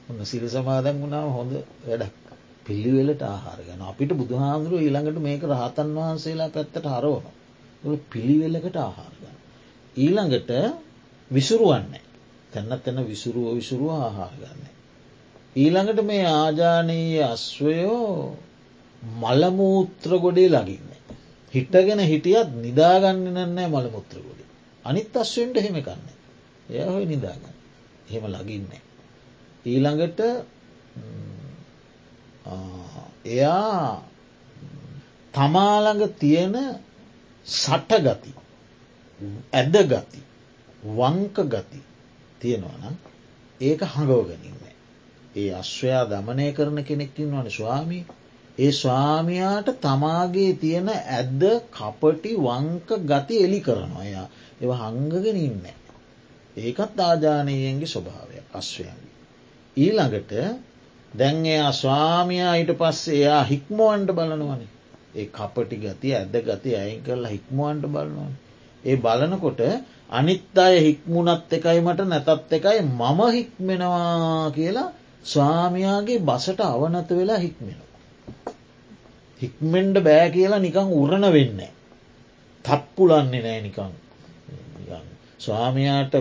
ඔන්න 0.09 0.19
සිල් 0.25 0.45
සමාදන් 0.49 1.01
වුණාව 1.01 1.29
හොඳ 1.31 1.53
වැඩක්. 1.83 2.15
පිළිවෙලට 2.65 3.21
ආහාර 3.23 3.59
ගන 3.61 3.81
අපිට 3.83 4.11
බුදුහාමුදුරුව 4.13 4.81
ඊළඟට 4.81 5.19
මේක 5.21 5.43
රහතන් 5.45 5.89
වහන්සේලා 5.97 6.49
පැත්තට 6.49 6.87
හරවන 6.87 7.25
පිළිවෙලකට 8.09 8.77
ආහාර. 8.79 9.13
ගන්න 9.13 9.14
ඊළඟට 9.95 10.51
විසුරුවන්නේ 11.31 12.05
තැන්න 12.51 12.79
තැන 12.79 12.99
විසුරුව 13.05 13.55
විසුරුව 13.55 13.89
ආහාර 13.97 14.33
ගන්න 14.35 14.75
ඊළඟට 15.55 15.99
මේ 16.03 16.25
ආජානයේ 16.27 17.23
අශ්වයෝ 17.25 18.37
මළමූත්‍ර 19.01 20.11
ගොඩේ 20.17 20.49
ලගින්න. 20.51 20.89
හිටගෙන 21.53 22.01
හිටියත් 22.01 22.49
නිදාගන්න 22.55 23.21
නන්නෑ 23.25 23.67
මළමුත්‍ර 23.67 24.17
ගොඩේ. 24.19 24.49
අනිත් 24.85 25.15
අශ්වයට 25.15 25.57
හෙම 25.57 25.77
කන්න. 25.77 26.03
එය 26.69 26.83
හොයි 26.85 27.05
නිදාගන්න. 27.05 27.55
එහෙම 28.07 28.25
ලගින්නේ. 28.29 28.81
ඊළඟට 29.65 30.19
එයා 33.27 34.03
තමාළඟ 35.33 36.03
තියෙන 36.15 36.55
සටගති 37.45 38.31
ඇද 39.53 39.75
ගති 39.85 40.21
වංක 40.91 41.37
ගති 41.47 41.79
තියෙනවනම් 42.41 42.95
ඒක 43.61 43.81
හඟවගනින්න. 43.85 44.61
ඒ 45.35 45.49
අශ්වයා 45.53 46.03
දමනය 46.05 46.51
කරන 46.51 46.83
කෙනෙක්කින් 46.83 47.31
වන 47.31 47.49
ස්වාමී 47.49 48.03
ඒ 48.57 48.71
ස්වාමයාට 48.73 49.69
තමාගේ 49.79 50.51
තියෙන 50.55 50.89
ඇද්ද 50.89 51.43
කපටි 51.71 52.35
වංක 52.39 52.99
ගති 53.05 53.41
එලි 53.43 53.59
කරනවා 53.61 54.03
එයා 54.03 54.27
එව 54.61 54.69
හංගගෙන 54.73 55.37
ඉන්න. 55.39 55.65
ඒකත් 56.57 56.99
ආජානයන්ගේ 56.99 57.87
ස්වභාවය 57.87 58.37
අශ්වයන්ගේ. 58.53 59.11
ඊළඟට 59.77 60.31
දැන්ගේ 61.11 61.59
ස්වාමයා 61.73 62.53
ඊට 62.55 62.71
පස්සේ 62.77 63.17
එයා 63.17 63.43
හික්මුවන්ට 63.43 64.09
බලනවනේ 64.11 64.73
ඒ 65.15 65.27
කපටි 65.31 65.77
ගති 65.77 66.15
ඇද 66.15 66.35
ගති 66.43 66.71
අයින් 66.75 67.03
කරලා 67.03 67.31
හික්මුවන්ට 67.31 67.87
බලනවන. 67.87 68.33
ඒ 68.85 68.97
බලනකොට 68.97 69.61
අනිත් 70.11 70.57
අය 70.57 70.75
හික්මුණත් 70.79 71.51
එකයි 71.51 71.79
මට 71.81 72.01
නැතත් 72.05 72.53
එකයි 72.53 72.79
මම 72.91 73.19
හික්මෙනවා 73.29 74.51
කියලා 74.51 74.89
ස්වාමයාගේ 75.25 76.19
බසට 76.21 76.61
අවනත 76.63 77.09
වෙලා 77.11 77.39
හික්මෙන. 77.39 77.79
හික්මෙන්ඩ 79.41 79.97
බෑ 80.01 80.29
කියලා 80.31 80.59
නිකං 80.59 80.89
උරණ 80.93 81.27
වෙන්න. 81.31 81.61
තප්පුලන්නේ 82.65 83.41
නෑ 83.41 83.61
නිකං 83.61 83.93
ස්වාමයාට 85.39 86.13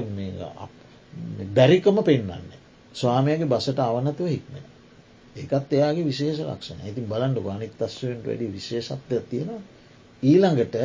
බැරිකම 1.55 1.99
පෙන්න්නන්නේ. 2.03 2.61
ස්වාමයගේ 2.95 3.47
බසට 3.47 3.79
අවනතුව 3.81 4.29
හික්මෙන. 4.29 4.65
ඒකත් 5.37 5.73
එයාගේ 5.73 6.05
විශේෂ 6.05 6.41
ලක්ෂණ 6.43 6.81
ඇතින් 6.81 7.09
බලන්ඩ 7.09 7.47
අනිත් 7.49 7.83
අස්වයට 7.83 8.27
වැඩි 8.27 8.53
විශේෂත්වය 8.53 9.21
තියෙන. 9.23 9.51
ඊළඟට 10.23 10.77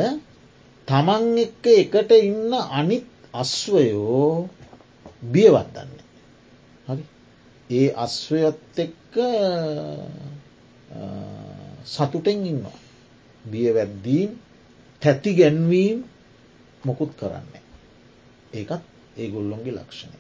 තමන් 0.90 1.38
එක්ක 1.38 1.66
එකට 1.76 2.12
ඉන්න 2.20 2.54
අනිත් 2.72 3.08
අස්වයෝ 3.34 4.50
බියවත්දන්නේ. 5.24 6.06
හරි 6.88 7.04
ඒ 7.70 7.88
අස්වයත් 7.96 8.78
එක්ක 8.78 9.16
සතුටෙන් 11.86 12.40
ඉන්නවා. 12.44 12.78
බියවැද්දීම් 13.46 14.32
තැති 15.02 15.32
ගැන්වීම් 15.34 15.98
මොකුත් 16.84 17.12
කරන්නේ. 17.14 17.64
ඒකත් 18.54 18.84
ඒ 19.18 19.28
ගොල්ලොන්ගේ 19.28 19.74
ලක්ෂණය. 19.74 20.18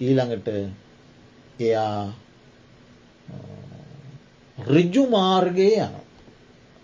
ඊළඟට 0.00 0.48
එයා 1.60 2.12
රිජ්ජු 4.58 5.02
මාර්ගය 5.08 5.68
යන 5.78 5.96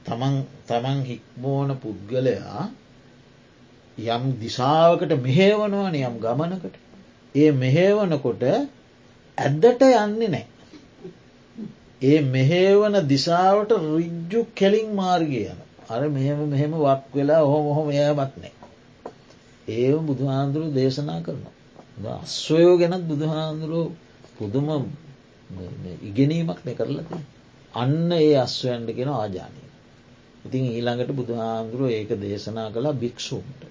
තමන් 0.06 0.36
තමන් 0.66 0.98
හික්මෝන 1.04 1.70
පුද්ගලයා 1.76 2.64
යම් 3.98 4.24
දිසාවකට 4.38 5.12
මෙහේවනවන 5.18 5.94
යම් 5.96 6.16
ගමනකට 6.18 6.74
ඒ 7.34 7.52
මෙහේවනකොට 7.54 8.42
ඇද්දට 9.38 9.82
යන්නේ 9.82 10.28
නෑ. 10.28 10.46
ඒ 12.02 12.20
මෙහේවන 12.22 12.96
දිසාවට 13.06 13.70
රිජ්ජු 13.72 14.40
කෙලින් 14.54 14.90
මාර්ගය 14.94 15.40
යන 15.44 15.60
අර 15.88 16.02
මෙහෙම 16.08 16.42
මෙහෙම 16.46 16.72
වක් 16.74 17.14
වෙලා 17.14 17.42
ඔහොම 17.42 17.66
ඔහොම 17.66 17.88
එයමත් 17.92 18.36
නෑ. 18.36 18.52
ඒ 19.68 19.92
බුදුහාන්දුරු 20.02 20.66
දේශනා 20.72 21.20
කරනවා. 21.20 22.18
අස්වයෝ 22.18 22.74
ගැනත් 22.76 23.04
බුදුහාන්දුරුව 23.04 23.92
පුදුම 24.36 24.68
ඉගෙනීමක් 26.02 26.60
නෙ 26.64 26.72
කරලති. 26.74 27.16
අන්න 27.74 28.12
ඒ 28.12 28.34
අස්වයන්ට 28.36 28.92
කෙන 28.92 29.08
ආජානය. 29.10 29.62
ඉතින් 30.44 30.64
ඊළඟට 30.68 31.10
බුදුහාන්දුරුව 31.12 31.88
ඒක 31.90 32.10
දේශනා 32.20 32.68
කලා 32.70 32.92
භික්‍ෂූන්ට. 32.94 33.62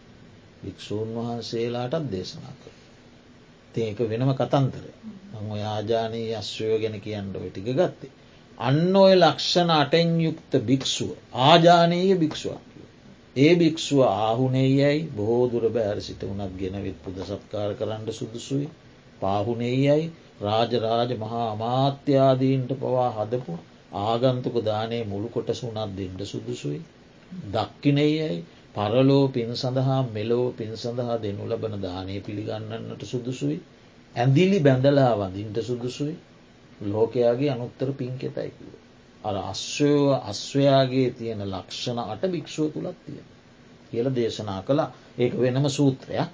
භික්‍ෂූන් 0.65 1.10
වහන්සේලාටත් 1.15 2.12
දේශනා 2.12 2.56
කර. 2.56 2.73
ඒක 3.75 3.99
වෙනම 4.06 4.32
කතන්තර 4.34 4.86
මං 5.34 5.51
ඔය 5.51 5.63
ආජානී 5.65 6.28
අශ්වයෝ 6.34 6.78
ගැන 6.80 6.97
කියන්න 7.01 7.34
ටික 7.34 7.67
ගත්තේ. 7.71 8.13
අන්න 8.58 8.95
ඔය 8.95 9.13
ලක්ෂණ 9.15 9.69
අටෙන් 9.71 10.12
යුක්ත 10.21 10.51
භික්‍ෂුව 10.62 11.12
ආජානීය 11.43 12.15
භික්ෂුවක්. 12.15 12.63
ඒ 13.36 13.54
භික්‍ෂුව 13.56 14.01
ආහුනේ 14.04 14.69
යැයි 14.71 15.01
බෝදුර 15.15 15.65
බෑර 15.69 15.99
සිට 16.01 16.21
වනත් 16.23 16.51
ගෙනවිත් 16.58 16.99
පුද 17.04 17.17
සත්කාර 17.23 17.71
කරන්න 17.73 18.13
සුදුසුයි. 18.13 18.67
පාහුනේ 19.21 19.75
යැයි 19.78 20.12
රාජරාජ 20.41 21.12
මහා 21.17 21.45
අමාත්‍යාදීන්ට 21.51 22.71
පවා 22.75 23.10
හදපු 23.12 23.54
ආගන්තුක 24.01 24.58
දානය 24.63 24.99
මුළු 25.04 25.28
කොටස 25.30 25.63
වුනත් 25.63 25.91
දෙඩ 25.97 26.21
සුදුසුයි. 26.25 26.80
දක්කිනෙයයි 27.51 28.38
පරලෝ 28.75 29.25
පින් 29.29 29.51
සඳහා 29.53 30.01
මෙලෝ 30.09 30.47
පින් 30.51 30.71
සඳහා 30.75 31.17
දෙනු 31.17 31.43
ලබන 31.45 31.75
දානය 31.81 32.15
පිළිගන්නන්නට 32.21 33.03
සුදුසුයි. 33.03 33.57
ඇඳිලි 34.15 34.59
බැඳලා 34.59 35.13
වඳින්ට 35.17 35.57
සුදුසුයි 35.61 36.15
ලෝකයාගේ 36.85 37.51
අනුත්තර 37.51 37.89
පින්කෙතයිකුව. 37.93 38.71
අර 39.23 39.35
අශ්වයෝ 39.43 40.09
අශ්වයාගේ 40.23 41.09
තියෙන 41.11 41.41
ලක්ෂණ 41.45 41.99
අට 42.05 42.23
භික්‍ෂුව 42.27 42.67
තුළත් 42.71 42.97
තියෙන. 43.05 43.27
කියල 43.88 44.07
දේශනා 44.11 44.61
කළා 44.61 44.89
ඒක 45.17 45.33
වෙනම 45.35 45.65
සූත්‍රයක් 45.69 46.29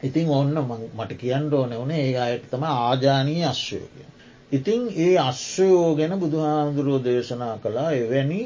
ඉතින් 0.00 0.28
ඔන්න 0.30 0.54
මට 0.94 1.12
කියන්න 1.14 1.52
ඕන 1.52 1.72
වනේ 1.76 2.02
ඒ 2.02 2.16
අයට 2.18 2.44
තම 2.50 2.64
ආජානී 2.64 3.42
අශ්වයෝය. 3.44 4.06
ඉතිං 4.52 4.82
ඒ 4.96 5.16
අශ්වයෝ 5.20 5.88
ගැන 5.94 6.14
බුදුහාමුදුරුවෝ 6.18 7.04
දේශනා 7.04 7.54
කළා 7.58 7.90
එවැනි 7.94 8.40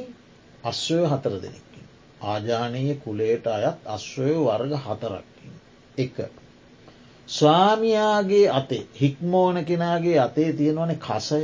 අශ්වය 0.64 1.04
හතර 1.07 1.35
දෙනෙක්කින්. 1.37 1.63
ආජානීය 2.25 2.95
කුලේට 2.97 3.47
අයත් 3.49 3.79
අශ්වය 3.89 4.33
වර්ග 4.39 4.73
හතරක්කින්. 4.79 5.53
එක. 5.99 6.17
ස්වාමයාගේ 7.29 8.47
අතේ 8.51 8.87
හික්මෝන 8.95 9.57
කෙනගේ 9.65 10.19
අතේ 10.19 10.51
තියෙනවන 10.53 10.93
කසය 10.99 11.43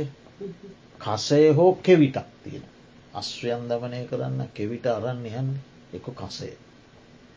කසය 1.01 1.41
හෝ 1.51 1.71
කෙවිටක් 1.77 2.27
තියෙන. 2.43 2.65
අශ්වයන් 3.13 3.63
දමනය 3.69 4.01
කරන්න 4.07 4.41
කෙවිට 4.53 4.85
අරන්න 4.87 5.25
යන්න 5.31 5.49
එක 5.93 6.05
කසය. 6.15 6.51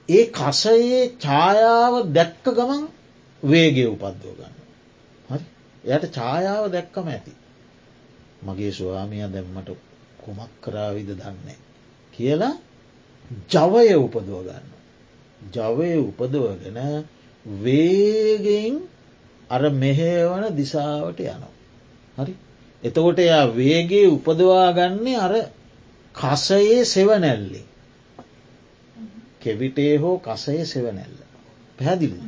ඒ 0.09 0.25
කසයේ 0.31 1.03
ඡායාව 1.19 1.95
දැක්ක 2.11 2.45
ගමන් 2.51 2.85
වේගේ 3.43 3.89
උපද්දෝ 3.89 4.35
ගන්න. 4.35 4.55
හරි 5.29 5.45
එයට 5.85 6.05
ඡායාව 6.13 6.65
දැක්කම 6.71 7.07
ඇති. 7.09 7.33
මගේ 8.43 8.73
ස්වාමිය 8.73 9.27
දැම්මට 9.29 9.71
කුමක් 10.19 10.53
කරාවිද 10.61 11.11
දන්නේ. 11.15 11.59
කියලා 12.13 12.55
ජවය 13.49 13.95
උපදුව 13.97 14.41
ගන්න. 14.43 14.67
ජවය 15.53 15.91
උපදවගෙන 15.99 16.79
වේගෙන් 17.47 18.75
අර 19.51 19.63
මෙහේවන 19.73 20.45
දිසාවට 20.53 21.21
යනවා. 21.21 21.53
හරි 22.19 22.35
එතකොට 22.83 23.19
එයා 23.19 23.47
වේගේ 23.51 24.07
උපදවා 24.09 24.73
ගන්නේ 24.73 25.19
අර 25.19 25.35
කසයේ 26.15 26.85
සෙවනැල්ලි. 26.87 27.63
කෙවිටේ 29.41 29.97
හෝ 29.97 30.17
කසයේ 30.21 30.65
සෙවනැල්ල. 30.67 31.19
පැහැදිලි. 31.79 32.19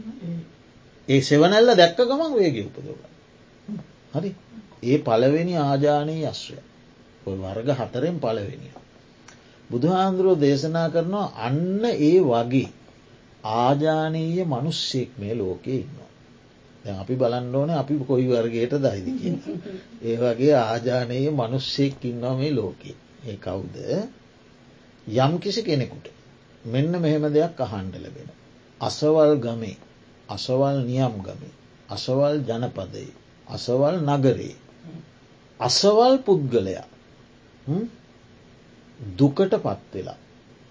ඒ 1.09 1.21
සෙවනැල්ල 1.23 1.69
දැක්ක 1.73 1.99
ගමන් 2.01 2.33
වේගේ 2.35 2.65
උපදව. 2.65 2.89
හරි 4.15 4.31
ඒ 4.83 4.99
පළවෙනි 5.01 5.55
ආජානයේ 5.59 6.27
අශ්වය. 6.27 6.59
ඔය 7.27 7.37
වර්ග 7.37 7.69
හතරෙන් 7.75 8.17
පළවෙනිය. 8.19 8.86
බුදුහාන්දුරුවෝ 9.71 10.41
දේශනා 10.41 10.89
කරනවා 10.91 11.29
අන්න 11.39 11.85
ඒ 12.01 12.19
වගේ 12.23 12.69
ආජානීය 13.57 14.45
මනුස්සෙක් 14.47 15.11
මේ 15.19 15.35
ලෝකයේ 15.35 15.81
ඉන්නවා. 15.81 16.11
අපි 16.97 17.15
බලන්න 17.15 17.55
ඕන 17.55 17.71
අපි 17.73 17.95
කොයි 18.01 18.27
වර්ගයට 18.29 18.75
දයිද 18.81 19.09
කිය. 19.17 19.37
ඒ 20.03 20.17
වගේ 20.17 20.55
ආජානයේ 20.57 21.31
මනුස්සෙක් 21.33 22.05
ඉන්නවා 22.05 22.35
මේ 22.35 22.53
ලෝකේ. 22.53 22.97
ඒ 23.27 23.37
කවුද 23.39 23.77
යම් 25.07 25.33
කිසි 25.39 25.61
කෙනෙකුට 25.63 26.07
මෙන්න 26.65 26.93
මෙහෙම 26.99 27.25
දෙයක් 27.31 27.61
අහන්ඩ 27.61 27.95
ලැබෙන. 27.97 28.29
අසවල් 28.81 29.33
ගමේ 29.39 29.77
අසවල් 30.29 30.77
නියම් 30.85 31.15
ගමේ 31.21 31.55
අසවල් 31.89 32.37
ජනපදයේ 32.43 33.13
අසවල් 33.47 33.97
නගරේ 34.09 34.55
අසවල් 35.61 36.15
පුද්ගලයා 36.19 36.87
දුකට 39.19 39.55
පත්වෙලා 39.57 40.19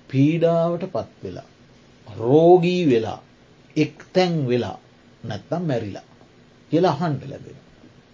පීඩාවට 0.09 0.85
පත්වෙලා 0.91 1.49
රෝගී 2.07 2.83
වෙලා 2.89 3.19
එක්තැන් 3.75 4.47
වෙලා 4.47 4.77
නැත්තම් 5.23 5.63
මැරිලා 5.63 6.07
කියලා 6.71 6.91
අහන්ඩ 6.91 7.23
ලැබෙන. 7.29 7.57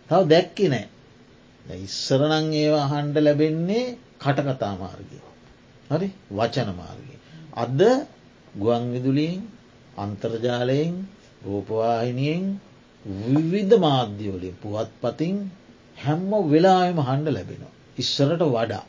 තව 0.09 0.21
දැක්කි 0.27 0.65
නෑ 0.69 0.87
ඉස්සරනං 1.79 2.47
ඒවා 2.53 2.87
හන්ඩ 2.87 3.17
ලැබෙන්නේ 3.17 3.85
කටකතා 4.19 4.73
මාර්ගය. 4.75 5.19
හරි 5.89 6.07
වචන 6.31 6.69
මාර්ගය. 6.75 7.15
අද 7.53 7.81
ගුවන්විදුලියෙන් 8.55 9.41
අන්තර්ජාලයෙන් 9.97 10.95
රූපවාහිනියෙන් 11.45 12.45
විවිධ 13.05 13.75
මාධ්‍යවලින් 13.79 14.55
පුවත් 14.55 14.91
පතින් 15.01 15.37
හැම්ම 15.97 16.31
වෙලාම 16.51 16.97
හන්ඩ 16.99 17.27
ලැබෙනවා. 17.29 17.73
ඉස්සරට 17.97 18.43
වඩා. 18.47 18.85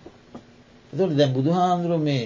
එතට 0.92 1.16
දැ 1.16 1.30
බුදුහාන්දුරුව 1.30 2.00
මේ 2.00 2.24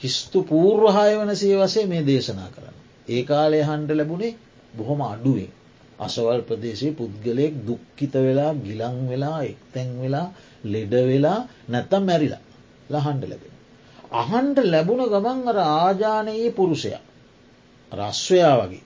හිස්තු 0.00 0.38
පූර්වහය 0.44 1.12
වන 1.12 1.30
සේවසේ 1.36 1.86
මේ 1.86 2.02
දේශනා 2.04 2.48
කරන්න. 2.48 2.76
ඒ 3.08 3.22
කාලේ 3.24 3.62
හන්ඩ 3.62 3.90
ලැබුණේ 3.92 4.38
බොහොම 4.74 5.00
අඩුවෙන්. 5.04 5.52
අසවල් 5.98 6.40
ප්‍රදේශයේ 6.42 6.94
පුද්ගලයෙක් 6.94 7.54
දුක්කිත 7.64 8.14
වෙලා 8.16 8.52
ගිලං 8.56 8.98
වෙලා 9.08 9.38
එක්තැන් 9.44 9.90
වෙලා 10.00 10.26
ලෙඩ 10.64 10.92
වෙලා 11.04 11.38
නැත්තම් 11.68 12.02
මැරිලා 12.02 12.42
ලහන්ඩ 12.90 13.24
ලැබෙන. 13.24 13.54
අහන්ට 14.12 14.58
ලැබුණ 14.64 15.02
ගමන් 15.04 15.40
අර 15.46 15.58
ආජානයේ 15.58 16.50
පුරුෂය 16.50 16.92
රශ්වයා 17.92 18.54
වගේ 18.60 18.84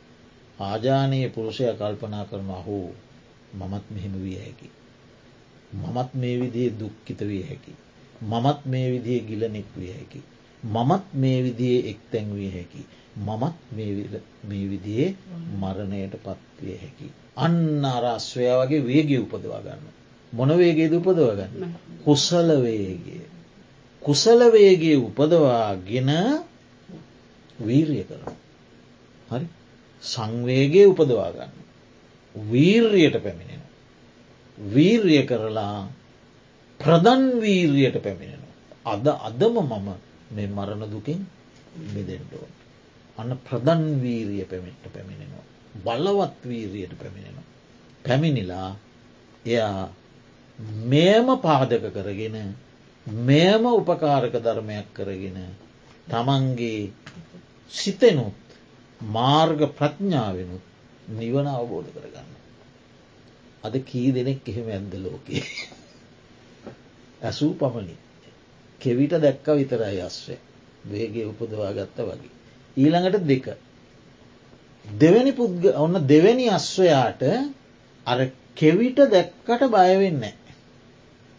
ආජානයේ 0.60 1.28
පුරුෂය 1.28 1.64
කල්පනා 1.74 2.24
කරන 2.24 2.50
අහෝ 2.50 2.88
මමත් 3.54 3.84
මෙහෙම 3.90 4.14
විය 4.16 4.36
හැකි. 4.36 4.68
මමත් 5.74 6.10
මේ 6.14 6.34
විදිේ 6.40 6.70
දුක්කිත 6.72 7.20
විය 7.22 7.42
හැකි. 7.42 7.72
මමත් 8.22 8.60
මේ 8.66 8.86
විදිේ 8.90 9.20
ගිලනෙක් 9.20 9.68
විය 9.76 9.90
හැකි. 9.90 10.20
මමත් 10.64 11.04
මේ 11.14 11.38
විදිේ 11.42 11.78
එක්තැන් 11.90 12.28
විය 12.34 12.50
හැකි. 12.50 12.82
මමත් 13.18 13.56
මේ 14.42 14.64
විදිේ 14.68 15.08
මරණයට 15.60 16.14
පත්විය 16.18 16.76
හැකි. 16.76 17.06
අන්න 17.36 17.84
අරශ්වය 17.86 18.46
වගේ 18.60 18.86
වේගේ 18.86 19.20
උපදවා 19.20 19.60
ගන්න. 19.60 19.86
මොනවේගේද 20.32 20.92
උපදව 20.92 21.28
ගන්න. 21.32 21.74
කුසල 22.04 22.48
වේගේ. 22.62 23.24
කුසලවේගේ 24.02 24.96
උපදවාගෙන 24.98 26.10
වීර්ය 27.58 28.04
කරන. 28.04 28.36
හරි 29.28 29.46
සංවේගේ 30.02 30.86
උපදවාගන්න. 30.86 31.52
වීර්යට 32.34 33.16
පැමිණෙන. 33.22 33.62
වීර්ය 34.58 35.22
කරලා 35.22 35.88
ප්‍රදන් 36.82 37.22
වීර්යට 37.40 37.96
පැමිණෙන. 37.98 38.42
අද 38.84 39.06
අදම 39.20 39.54
මම 39.62 39.88
මේ 40.30 40.48
මරණ 40.48 40.90
දුකින් 40.90 41.20
මෙදෙන්ටෝ. 41.88 42.46
අන්න 43.16 43.32
ප්‍රදන් 43.40 43.82
වීරිය 44.02 44.44
පැමිට 44.44 44.84
පැමිණෙනවා. 44.86 45.44
බලවත් 45.84 46.40
වීරියට 46.44 46.94
පැමිණෙනවා. 46.98 47.46
පැමිණිලා 48.04 48.70
එයා 49.46 49.90
මේම 50.84 51.28
පාදක 51.38 51.84
කරගෙන 51.92 52.36
මෙයම 53.06 53.64
උපකාරක 53.68 54.34
ධර්මයක් 54.38 54.88
කරගෙන 54.94 55.38
තමන්ගේ 56.08 56.92
සිතෙනුත් 57.70 58.38
මාර්ග 59.00 59.60
ප්‍රඥාවෙනුත් 59.78 60.64
නිවන 61.10 61.46
අවබෝධ 61.48 61.90
කරගන්න. 61.90 62.30
අද 63.64 63.74
කී 63.82 64.08
දෙනෙක් 64.12 64.48
එහෙම 64.48 64.68
ඇන්ද 64.68 64.94
ලෝකයේ. 64.96 65.46
ඇසූ 67.22 67.54
පමණි. 67.54 67.96
කෙවිට 68.80 69.14
දැක්ක 69.16 69.46
විතරයි 69.52 70.00
අස්වය 70.00 70.36
වේගේ 70.84 71.26
උපදවා 71.26 71.72
ගත්ත 71.72 71.98
වගේ. 72.02 72.32
ඊළඟට 72.76 73.26
දෙක. 73.26 73.46
දෙවැනි 74.84 75.32
පුද්ග 75.32 75.64
ඔන්න 75.76 76.06
දෙවැනි 76.06 76.48
අස්වයාට 76.50 77.22
අර 78.06 78.18
කෙවිට 78.56 78.98
දැක්කට 79.08 79.68
බයවෙන්නේ. 79.68 80.34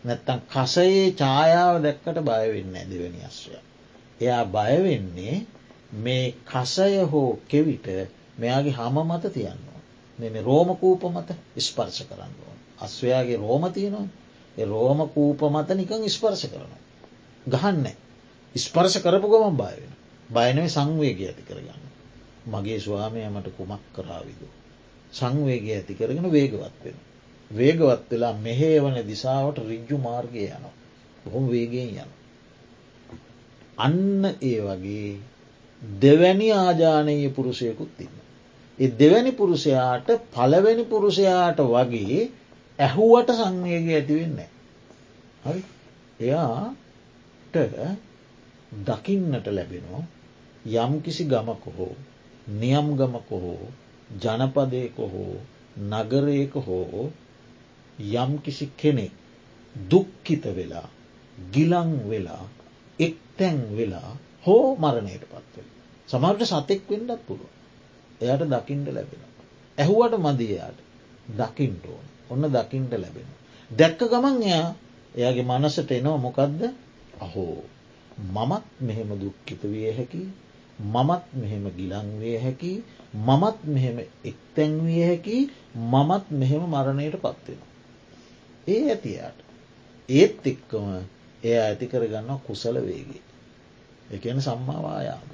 නැත්තම් 0.04 0.40
කසයේ 0.48 1.12
ඡායාව 1.14 1.82
දැක්කට 1.82 2.20
බයවෙන්න 2.22 2.74
දෙවැනි 2.86 3.22
අශ්වය. 3.24 3.60
එයා 4.22 4.44
බයවෙන්නේ 4.48 5.46
මේ 5.96 6.26
කසය 6.46 7.06
හෝ 7.06 7.40
කෙවිට 7.50 7.88
මෙයාගේ 8.40 8.72
හම 8.72 8.98
මත 9.06 9.24
තියන්නවා. 9.30 9.80
මෙ 10.20 10.42
රෝමකූප 10.42 11.04
මත 11.06 11.30
ස්පර්ශ 11.60 12.04
කරන්න 12.04 12.34
ඕන. 12.42 12.58
අස්වයාගේ 12.82 13.38
රෝම 13.38 13.72
තියනවා 13.72 14.08
ඒ 14.08 14.23
රෝම 14.58 15.10
කූප 15.10 15.42
මත 15.44 15.70
නිකං 15.72 16.06
ස්පර්ශ 16.08 16.46
කරනවා. 16.46 16.82
ගහන්න 17.46 17.88
ස්පර්ශ 18.56 18.98
කරපු 19.00 19.28
ගමන් 19.28 19.56
බයවෙන. 19.56 19.94
බයනව 20.30 20.68
සංවේග 20.68 21.20
ඇති 21.20 21.44
කරගන්න. 21.44 21.82
මගේ 22.48 22.80
ස්වාමය 22.80 23.26
මට 23.28 23.48
කුමක් 23.52 23.84
කරාවිදු. 23.92 24.48
සංවේග 25.12 25.66
ඇති 25.70 25.94
කරගෙන 25.94 26.30
වේගවත් 26.30 26.78
වෙන. 26.84 26.98
වේගවත් 27.52 28.10
වෙලා 28.12 28.34
මෙහේ 28.36 28.80
වන 28.80 28.98
දිසාවට 29.04 29.58
රිජ්ජු 29.62 29.98
මාර්ගය 30.00 30.46
යන. 30.48 30.66
බොහොම 31.24 31.50
වේගෙන් 31.50 31.90
යන. 31.98 32.12
අන්න 33.78 34.26
ඒ 34.42 34.60
වගේ 34.62 35.18
දෙවැනි 35.82 36.52
ආජානයේ 36.54 37.30
පුරුෂයකුත් 37.30 38.00
ඉන්න. 38.00 38.16
ඒ 38.80 38.92
දෙවැනි 38.94 39.32
පුරුෂයාට 39.32 40.08
පළවැනි 40.32 40.86
පුරුෂයාට 40.86 41.60
වගේ 41.68 42.22
ඇහුවට 42.84 43.30
සංවේග 43.34 43.88
ඇතිවෙන්නේ. 43.90 44.50
හරි 45.44 45.62
එයාට 46.20 47.56
දකින්නට 48.82 49.48
ලැබෙනවා 49.50 50.04
යම් 50.78 50.94
කිසි 51.02 51.24
ගමක 51.26 51.66
හෝ 51.72 51.96
නියම් 52.56 52.88
ගමක 52.96 53.30
හෝ 53.38 53.68
ජනපදයක 54.20 54.98
හෝ 55.08 55.34
නගරයක 55.90 56.54
හෝ 56.62 57.12
යම් 58.00 58.32
කිසි 58.40 58.66
කෙනෙක් 58.78 59.14
දුක්කිත 59.76 60.46
වෙලා 60.52 60.88
ගිලං 61.52 61.92
වෙලා 62.10 62.46
එක්තැන් 63.00 63.60
වෙලා 63.78 64.18
හෝ 64.46 64.76
මරණයට 64.76 65.24
පත්වල. 65.24 65.68
සමහට 66.10 66.42
සතෙක් 66.46 66.82
වෙන්නත් 66.90 67.22
පුළුව. 67.28 67.52
එයට 68.22 68.44
දකිින්ට 68.46 68.88
ලැබෙන. 68.90 69.22
ඇහුවට 69.78 70.18
මදියාට 70.20 70.80
දකිින්ට 71.32 71.86
ඕන 71.86 72.06
ඔන්න 72.30 72.44
දකිින්ට 72.50 72.94
ලැබෙන. 72.94 73.30
දැක්ක 73.72 74.00
ගමන් 74.06 74.38
එයා 74.44 74.70
එයාගේ 75.16 75.46
මනසට 75.46 75.92
එනවා 75.92 76.18
මොකක්ද 76.20 76.62
අහෝ 77.20 77.64
මමත් 78.28 78.66
මෙහෙම 78.80 79.10
දුක්කිත 79.16 79.62
විය 79.64 79.92
හැකි 79.92 80.24
මමත් 80.80 81.26
මෙහෙම 81.34 81.66
ගිලංවිය 81.72 82.38
හැකි 82.38 82.74
මමත් 83.16 83.58
මෙහෙම 83.66 83.98
එක්තැන්විය 84.24 85.04
හැකි 85.04 85.38
මමත් 85.92 86.26
මෙහෙම 86.32 86.64
මරණයට 86.66 87.16
පත්වෙන. 87.18 87.62
ඒ 88.68 88.82
ඇතියාට 88.86 89.40
ඒත් 90.10 90.48
එක්කම 90.48 90.88
එය 91.44 91.58
ඇති 91.58 91.88
කරගන්න 91.88 92.40
කුසල 92.40 92.76
වේගේ. 92.82 93.24
එකන 94.10 94.42
සම්මාවායාම. 94.42 95.30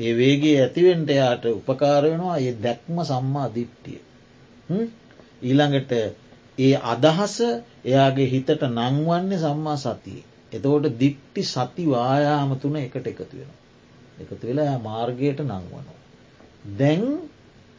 ඒ 0.00 0.12
වේගේ 0.14 0.56
ඇතිවෙන්ට 0.60 1.10
එයාට 1.10 1.44
උපකාර 1.48 2.02
වෙනවා 2.04 2.36
ඒ 2.38 2.52
දැක්ම 2.58 2.96
සම්මා 3.04 3.48
දිට්ටිය. 3.50 4.00
ඊළඟට 5.42 5.92
ඒ 6.58 6.74
අදහස 6.84 7.36
එයාගේ 7.84 8.28
හිතට 8.28 8.62
නංවන්නේ 8.70 9.38
සම්මා 9.38 9.76
සතිය. 9.78 10.20
එතකොට 10.52 10.86
දිට්ටි 10.94 11.42
සති 11.44 11.84
වායාම 11.86 12.50
තුන 12.56 12.76
එකට 12.76 13.06
එකතු 13.06 13.34
වෙන. 13.34 13.50
එකතු 14.20 14.42
වෙලා 14.42 14.78
මාර්ගයට 14.80 15.40
නංවනවා. 15.42 15.98
දැන් 16.70 17.04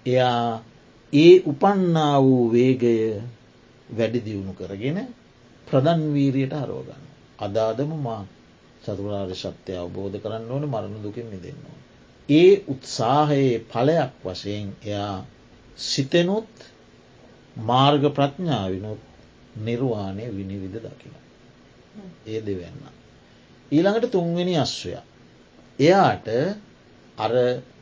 එයා 0.05 0.61
ඒ 1.13 1.35
උපන්නා 1.43 2.15
වූ 2.21 2.51
වේගය 2.51 2.95
වැඩි 3.89 4.19
දියුණු 4.19 4.53
කරගෙන 4.53 4.99
ප්‍රධන්වීරයට 5.67 6.53
හරෝගන්න. 6.55 7.03
අදාදම 7.39 7.91
මා 7.99 8.21
චතුරාර්ය 8.83 9.35
ශත්‍යය 9.35 9.77
අවබෝධ 9.77 10.17
කරන්න 10.19 10.51
ඕන 10.51 10.65
මරණ 10.65 11.03
දුකින් 11.03 11.27
මිදෙන්නවා. 11.27 11.79
ඒ 12.29 12.51
උත්සාහයේ 12.67 13.63
පලයක් 13.65 14.11
වශයෙන් 14.23 14.67
එයා 14.83 15.17
සිතෙනුත් 15.79 16.51
මාර්ග 17.57 18.03
ප්‍රඥාවිනුත් 18.09 18.99
නිර්වාණය 19.57 20.25
විනිවිධ 20.29 20.79
දකින. 20.79 21.13
ඒ 22.27 22.41
දෙවන්න. 22.41 22.83
ඊළඟට 23.71 24.11
තුන්වෙනි 24.11 24.55
අශ්වය. 24.57 24.97
එයාට 25.79 26.27
අර 27.17 27.33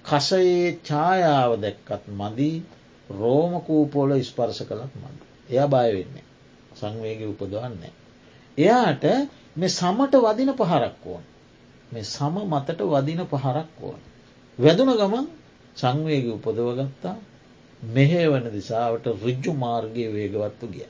කසයේ 0.03 0.79
ඡායාව 0.83 1.51
දැක්කත් 1.57 2.03
මදි 2.09 2.51
රෝමකූපෝල 3.09 4.11
ස්පර්ශ 4.21 4.63
කළත් 4.63 4.93
මද. 4.95 5.19
එයා 5.49 5.67
බයවෙන්නේ. 5.67 6.25
සංවේග 6.75 7.21
උපදවන්නේ. 7.23 7.93
එයාට 8.57 9.03
මේ 9.55 9.69
සමට 9.69 10.13
වදින 10.17 10.51
පහරක් 10.53 11.05
ඕන්. 11.05 11.23
මේ 11.91 12.03
සම 12.05 12.35
මතට 12.45 12.79
වදින 12.83 13.21
පහරක් 13.25 13.71
ඕන්. 13.81 14.01
වැදුන 14.59 14.91
ගමන් 14.91 15.27
සංවේග 15.75 16.25
උපදවගත්තා 16.29 17.15
මෙහේ 17.15 17.32
වන 17.85 18.45
දිසාවට 18.49 19.05
රිජ්ජු 19.19 19.51
මාර්ගය 19.55 20.05
වේගවත්තු 20.09 20.65
ගිය. 20.67 20.87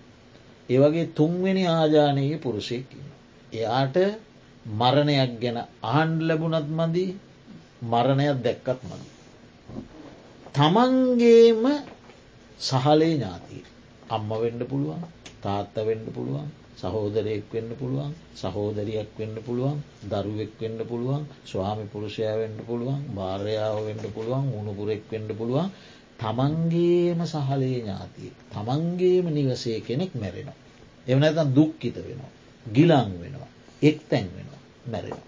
ඒවගේ 0.70 1.12
තුන්වෙනි 1.12 1.64
ආජානයේ 1.70 2.38
පුරුෂයකින්න. 2.38 3.08
එයාට 3.54 3.98
මරණයක් 4.66 5.32
ගැන 5.42 5.58
ආණ්ඩ 5.88 6.22
ලැබුණත් 6.22 6.70
මදී 6.72 7.12
මරණයක් 7.84 8.38
දැක්කත් 8.40 8.80
මද. 8.84 9.02
තමන්ගේම 10.56 11.64
සහලේ 12.60 13.14
ඥාතිය 13.14 13.64
අම්ම 14.10 14.30
වෙන්ඩ 14.36 14.62
පුළුවන් 14.64 15.02
තාත්ත 15.42 15.76
වෙන්ඩ 15.82 16.08
පුළුවන් 16.10 16.50
සහෝදරයෙක් 16.80 17.46
වෙන්න 17.52 17.72
පුළුවන් 17.74 18.12
සහෝදරියක් 18.36 19.10
වෙන්න 19.18 19.36
පුළුවන් 19.40 19.78
දරුවෙක් 20.06 20.54
වෙන්න 20.60 20.80
පුළුවන් 20.84 21.24
ස්වාමි 21.46 21.86
පුරුෂය 21.88 22.24
වෙන්න 22.34 22.58
පුළුවන් 22.68 23.02
භාර්යාව 23.16 23.78
වෙන්න 23.82 24.04
පුළුවන් 24.10 24.46
උුණුපුරෙක් 24.52 25.04
වෙන්න 25.12 25.30
පුළුවන් 25.32 25.68
තමන්ගේම 26.20 27.20
සහලේ 27.26 27.76
ඥාතිය 27.76 28.32
තමන්ගේම 28.52 29.26
නිවසේ 29.30 29.80
කෙනෙක් 29.82 30.12
මැරෙනවා. 30.16 30.60
එවනැතන් 31.08 31.56
දුක්කිත 31.56 31.96
වෙනවා. 31.98 32.32
ගිලං 32.66 33.12
වෙනවා. 33.22 33.50
එක් 33.82 33.98
තැන් 34.10 34.28
වෙනවා 34.28 34.62
මැරෙන. 34.86 35.22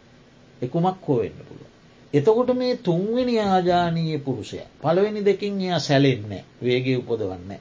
එකුමක් 0.61 1.07
හෝ 1.07 1.17
වෙන්න 1.17 1.39
පුළුව. 1.39 1.69
එතකොට 2.13 2.49
මේ 2.53 2.77
තුන්වෙනි 2.77 3.35
ආජානීය 3.39 4.19
පුරුෂය 4.19 4.59
පළවෙනි 4.81 5.21
දෙකින් 5.21 5.61
එයා 5.61 5.79
සැලෙන්නේ 5.79 6.43
වේගේ 6.63 6.97
උපදවන්න. 6.97 7.51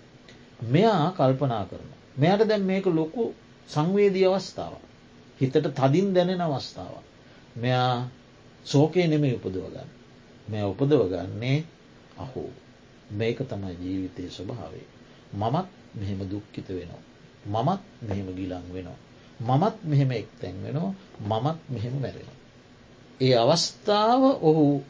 මෙයා 0.65 1.07
කල්පනා 1.13 1.65
කරන. 1.65 1.91
මෙයට 2.17 2.49
දැන් 2.49 2.63
මේක 2.63 2.87
ලොකු 2.89 3.25
සංවේදී 3.69 4.27
අවස්ථාව. 4.27 4.75
හිතට 5.41 5.67
තදින් 5.79 6.09
දැනෙන 6.15 6.43
අවස්ථාව. 6.43 6.95
මෙයා 7.57 8.09
සෝකය 8.67 9.07
නෙමේ 9.07 9.35
උපදවගන්න. 9.35 9.89
මෙ 10.49 10.59
උපදවගන්නේ 10.65 11.59
අහෝ 12.19 12.51
මේක 13.11 13.39
තමයි 13.41 13.75
ජීවිතය 13.81 14.31
ස්වභාවේ. 14.31 14.87
මමත් 15.33 15.69
මෙහෙම 15.95 16.21
දුක්කිත 16.31 16.69
වෙනවා. 16.69 17.03
මමත් 17.47 17.83
මෙහෙම 18.03 18.29
ගිලං 18.35 18.67
වෙනවා. 18.73 18.99
මමත් 19.41 19.77
මෙහෙම 19.83 20.11
එක්තැන් 20.13 20.57
වෙනවා 20.63 20.95
මමත් 21.23 21.59
මෙහෙම 21.69 21.95
මැරෙන. 21.95 22.31
ඒ 23.21 23.35
අවස්ථාව 23.35 24.23
ඔහු 24.43 24.85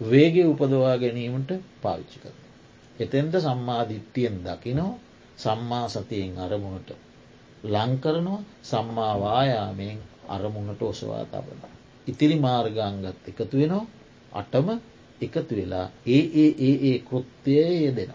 වේගේ 0.00 0.46
උපදවා 0.46 0.96
ගැනීමට 0.96 1.50
පාවිච්චි 1.82 2.18
කරන. 2.18 2.38
එතෙන්ට 3.00 3.34
සම්මාධිට්ටියෙන් 3.36 4.36
දකිනෝ 4.44 4.92
සම්මා 5.36 5.88
සතියෙන් 5.88 6.38
අරමුණට 6.38 6.90
ලංකරනවා 7.64 8.40
සම්මාවායාමයෙන් 8.62 9.98
අරමුණට 10.28 10.82
ඔසවා 10.82 11.24
තබන. 11.24 11.62
ඉතිරි 12.06 12.36
මාර්ගංගත් 12.38 13.28
එකතු 13.28 13.56
වෙනවා 13.58 13.86
අටම 14.32 14.68
එකතු 15.20 15.52
වෙලා 15.52 15.86
ඒ 16.08 16.24
ඒ 16.34 16.50
ඒ 16.60 16.74
ඒ 16.84 16.98
කෘත්‍යය 17.00 17.70
යෙදෙන 17.78 18.12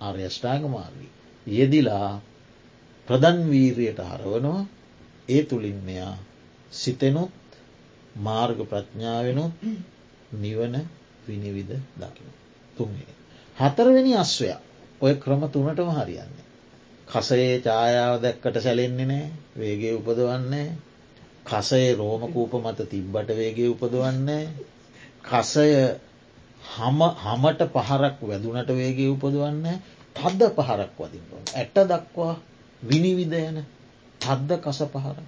ආර්යෂ්ඨාග 0.00 0.62
මාර්ගී. 0.68 1.10
යෙදිලා 1.46 2.10
ප්‍රධන්වීරයට 3.08 4.00
හරවනවා 4.02 4.62
ඒ 5.28 5.42
තුළින් 5.44 5.78
මෙයා 5.82 6.16
සිතෙනුත් 6.72 7.32
මාර්ග 8.18 8.58
ප්‍රඥාවෙනුත් 8.64 9.54
නිවන 10.34 10.74
විනිවිධ 11.24 11.82
දකින. 11.96 12.30
තුන්ේ. 12.76 13.14
හතරවෙනි 13.56 14.12
අස්වය 14.16 14.50
ඔය 15.00 15.14
ක්‍රම 15.14 15.42
තුනටම 15.48 15.90
හරියන්නේ. 15.92 16.46
කසයේ 17.08 17.54
ඡායාව 17.60 18.14
දැක්කට 18.22 18.56
සැලෙන්නේ 18.58 19.06
නෑ 19.06 19.26
වේගේ 19.58 19.92
උපදවන්නේ 19.94 20.68
කසයේ 21.46 21.92
රෝමකූප 21.94 22.52
මත 22.56 22.80
තිබ්බට 22.90 23.30
වේගේ 23.32 23.68
උපදවන්නේ 23.68 24.44
කසය 25.24 25.68
හමට 26.68 27.62
පහරක් 27.70 28.18
වැදුනට 28.24 28.70
වේගේ 28.74 29.08
උපදවන්න 29.08 29.66
තද්ද 30.16 30.52
පහරක් 30.56 30.94
වදින්ටුවන් 31.00 31.44
ඇට 31.54 31.82
දක්වා 31.86 32.34
විනිවිධයන 32.82 33.58
තද්ද 34.20 34.60
කස 34.60 34.80
පහර 34.88 35.18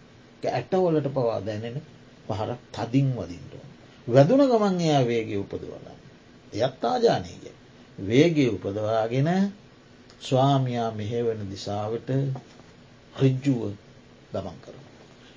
ඇටවලට 0.43 1.09
පවා 1.11 1.41
දැනෙන 1.41 1.83
පහරක් 2.29 2.61
තදින් 2.73 3.09
වදින්ටුවන්. 3.13 3.69
වැදුන 4.07 4.43
ගමන් 4.43 4.81
එයා 4.81 5.05
වේගේ 5.05 5.39
උපදවලා. 5.39 5.97
එයත් 6.53 6.85
ආජානීය. 6.85 7.53
වේගේ 7.99 8.49
උපදවාගෙන 8.49 9.29
ස්වාමයා 10.21 10.91
මෙහෙවන 10.93 11.41
දිසාවට 11.51 12.09
රිජ්ජුව 13.15 13.73
ගමන් 14.33 14.59
කරන. 14.63 14.81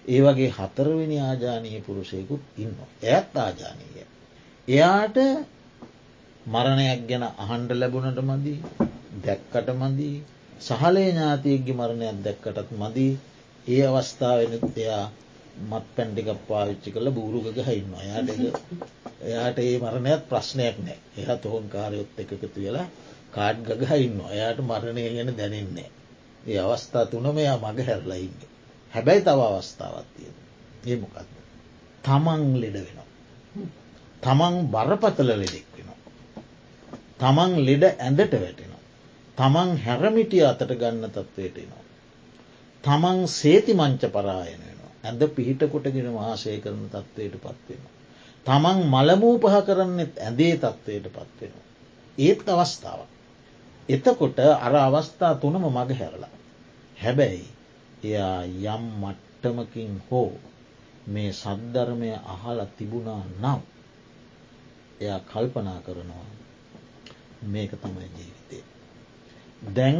ඒ 0.06 0.22
වගේ 0.22 0.50
හතරවෙනි 0.50 1.18
ආජානීය 1.22 1.82
පුරුෂයකුත් 1.82 2.44
ඉන්න. 2.58 2.76
ඇත් 3.06 3.38
ආජානීය. 3.38 4.08
එයාට 4.68 5.18
මරණයක් 6.46 7.02
ගැන 7.08 7.24
අහන්ඩ 7.38 7.72
ලැබුණට 7.74 8.20
මදී 8.22 8.60
දැක්කට 9.24 9.70
මදී 9.76 10.16
සහලේ 10.60 11.08
ඥාතියක්ගේ 11.08 11.76
මරණයක් 11.76 12.18
දැක්කටත් 12.22 12.70
මදී 12.78 13.14
ඒ 13.68 13.84
අවස්ථාවනත් 13.90 14.78
එයා 14.78 15.06
මත් 15.62 15.86
පැන්ටික 15.96 16.30
පාවිච්චි 16.44 16.90
කළ 16.92 17.10
බූරුගක 17.12 17.58
හයින්න 17.62 17.96
යාට 18.04 18.30
එයාට 19.26 19.58
ඒ 19.60 19.76
මරණයක් 19.80 20.22
ප්‍රශ්නයක් 20.30 20.78
නෑ 20.82 21.00
එහ 21.20 21.30
තොහොන් 21.40 21.66
කාරයොත් 21.70 22.20
එකතු 22.20 22.48
වෙලා 22.58 22.88
කාඩ් 23.34 23.58
ගගහ 23.68 23.94
ඉන්න 23.98 24.20
එයාට 24.28 24.60
මරණය 24.62 25.04
ගැන 25.08 25.32
දැනෙන්නේ. 25.34 25.90
ඒ 26.44 26.60
අවස්ථා 26.62 27.06
තුනම 27.08 27.38
එයා 27.38 27.58
මග 27.60 27.80
හැරලයින්න. 27.82 28.38
හැබැයි 28.94 29.22
තව 29.22 29.40
අවස්ථාවත් 29.50 30.08
තියෙන. 30.16 30.36
ඒ 30.86 30.98
මොකක්ද. 30.98 31.30
තමන් 32.04 32.44
ලෙඩ 32.62 32.78
වෙනවා. 32.78 33.08
තමන් 34.24 34.56
බරපතල 34.68 35.30
ලෙඩෙක්. 35.34 35.73
තමන් 37.20 37.54
ලෙඩ 37.62 37.84
ඇඳට 37.86 38.34
වැටෙනවා. 38.36 38.82
තමන් 39.38 39.72
හැරමිටිය 39.78 40.44
අතට 40.46 40.72
ගන්න 40.74 41.10
තත්වයට 41.12 41.58
එනවා. 41.58 41.84
තමන් 42.84 43.28
සේති 43.30 43.74
මංච 43.74 44.10
පරායන 44.10 44.62
වෙනවා. 44.62 44.92
ඇඳ 45.04 45.22
පිහිට 45.32 45.64
කොටගෙන 45.68 46.10
වාසය 46.14 46.58
කරන 46.60 46.86
තත්ත්වයට 46.88 47.38
පත්වෙන. 47.40 47.84
තමන් 48.46 48.80
මළමූ 48.88 49.36
පහ 49.40 49.58
කරන්නෙත් 49.64 50.20
ඇඳේ 50.20 50.54
තත්ත්වයට 50.58 51.10
පත්වෙන. 51.12 51.54
ඒත් 52.18 52.50
අවස්ථාව. 52.50 53.00
එතකොට 53.90 54.40
අර 54.40 54.76
අවස්ථා 54.78 55.34
තුනම 55.38 55.66
මග 55.68 55.90
හැරලා. 55.94 56.34
හැබැයි 56.98 57.48
එයා 58.04 58.42
යම් 58.70 58.84
මට්ටමකින් 59.02 60.02
හෝ 60.08 60.32
මේ 61.08 61.32
සද්ධර්මය 61.34 62.10
අහලා 62.28 62.70
තිබුණා 62.78 63.24
නම් 63.42 63.62
එයා 65.02 65.20
කල්පනා 65.22 65.80
කරනවා 65.82 66.26
මේක 67.44 67.72
තමයි 67.76 68.08
ජීවිතය. 68.10 68.60
දැන් 69.76 70.00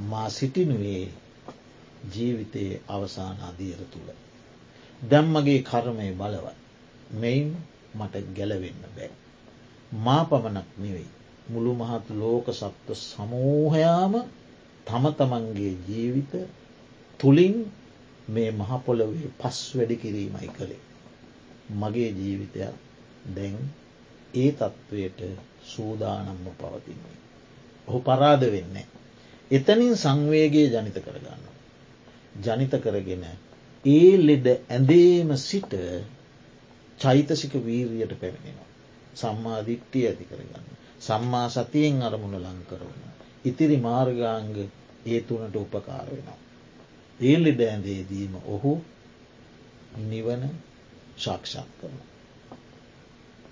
මා 0.00 0.28
සිටිනුවේ 0.28 1.04
ජීවිතයේ 2.14 2.80
අවසාන 2.88 3.38
අදියර 3.40 3.80
තුළ. 3.90 4.08
දැම්මගේ 5.10 5.62
කර්මය 5.62 6.12
බලවත් 6.12 6.58
මෙයින් 7.12 7.48
මට 7.94 8.14
ගැලවෙන්න 8.36 8.80
බෑ. 8.96 9.10
මා 9.96 10.24
පමණක් 10.24 10.68
නෙවෙයි. 10.78 11.08
මුළු 11.50 11.74
මහත් 11.74 12.06
ලෝක 12.12 12.46
සත්ව 12.50 12.88
සමූහයාම 13.02 14.14
තම 14.86 15.04
තමන්ගේ 15.12 15.74
ජීවිත 15.88 16.32
තුළින් 17.20 17.56
මේ 18.28 18.50
මහපොළොවේ 18.50 19.28
පස් 19.42 19.58
වැඩි 19.76 19.96
කිරීමයි 19.96 20.48
කළේ. 20.48 20.82
මගේ 21.72 22.10
ජීවිතයක් 22.10 22.74
දැන් 23.36 23.56
ඒ 24.34 24.50
තත්ත්වයට 24.52 25.20
සූදානම්ම 25.64 26.46
පවතින්නේ. 26.54 27.18
ඔහු 27.88 28.00
පරාද 28.00 28.42
වෙන්නේ. 28.42 28.86
එතනින් 29.50 29.96
සංවේගේ 29.96 30.66
ජනිත 30.68 30.98
කරගන්න. 30.98 31.44
ජනිත 32.38 32.74
කරගෙන 32.80 33.24
ඒ 33.84 34.16
ලෙඩ 34.18 34.46
ඇඳේම 34.46 35.36
සිට 35.38 35.72
චෛතසික 36.98 37.54
වීරියට 37.60 38.14
පැමිණෙනවා. 38.20 38.68
සම්මාධිට්ටිය 39.14 40.06
ඇති 40.06 40.24
කරගන්න. 40.24 40.66
සම්මා 41.00 41.48
සතියෙන් 41.48 42.02
අරමුණ 42.02 42.36
ලංකරවන. 42.36 43.02
ඉතිරි 43.44 43.76
මාර්ගාංග 43.78 44.56
ඒ 45.06 45.20
තුනට 45.20 45.56
උපකාර 45.56 46.08
වෙනවා. 46.08 46.38
ඒ 47.20 47.36
ලෙඩ 47.38 47.60
ඇඳේදීම 47.62 48.34
ඔහු 48.46 48.72
නිවන 50.04 50.42
ශක්ෂත් 51.16 51.70
කරන. 51.80 51.98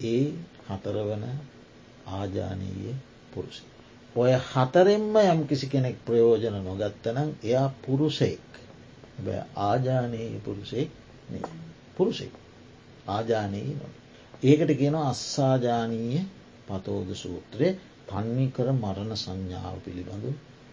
ඒ 0.05 0.25
හතරවන 0.68 1.25
ආජානීය 2.11 2.94
පුරුෂ. 3.33 3.59
ඔය 4.16 4.33
හතරෙන්ම 4.47 5.14
යම් 5.25 5.40
කිසි 5.47 5.66
කෙනෙක් 5.66 5.97
ප්‍රයෝජන 6.05 6.57
නොගත්තනම් 6.61 7.31
එයා 7.42 7.68
පුරුෂෙක් 7.85 8.47
බෑ 9.18 9.42
ආජානීය 9.62 10.40
පුරුෂෙක් 10.40 10.90
පුරුෂෙක් 11.97 12.33
ආජානී 13.09 13.71
නො. 13.73 13.87
ඒකට 14.42 14.71
කියනවා 14.73 15.09
අස්සාජානීය 15.09 16.23
පතෝද 16.68 17.11
සූත්‍රය 17.14 17.68
තන්නේ 18.09 18.49
කර 18.51 18.68
මරණ 18.75 19.12
සංඥාව 19.16 19.77
පිළිබඳු 19.85 20.31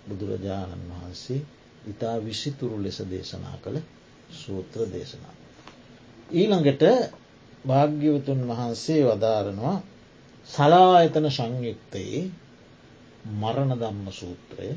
බුදුරජාණන් 0.07 0.89
වහන්සේ 0.91 1.41
ඉතා 1.87 2.15
විසිතුරු 2.19 2.77
ලෙස 2.83 2.99
දේශනා 3.09 3.57
කළ 3.63 3.77
සූත්‍ර 4.33 4.79
දේශනා. 4.89 5.35
ඊළඟට 6.31 6.83
භාග්‍යවතුන් 7.67 8.41
වහන්සේ 8.47 9.01
වදාරනවා 9.05 9.77
සලායතන 10.49 11.27
සංයුක්තයේ 11.31 12.23
මරණ 13.33 13.73
දම්ම 13.75 14.07
සූත්‍රය 14.11 14.69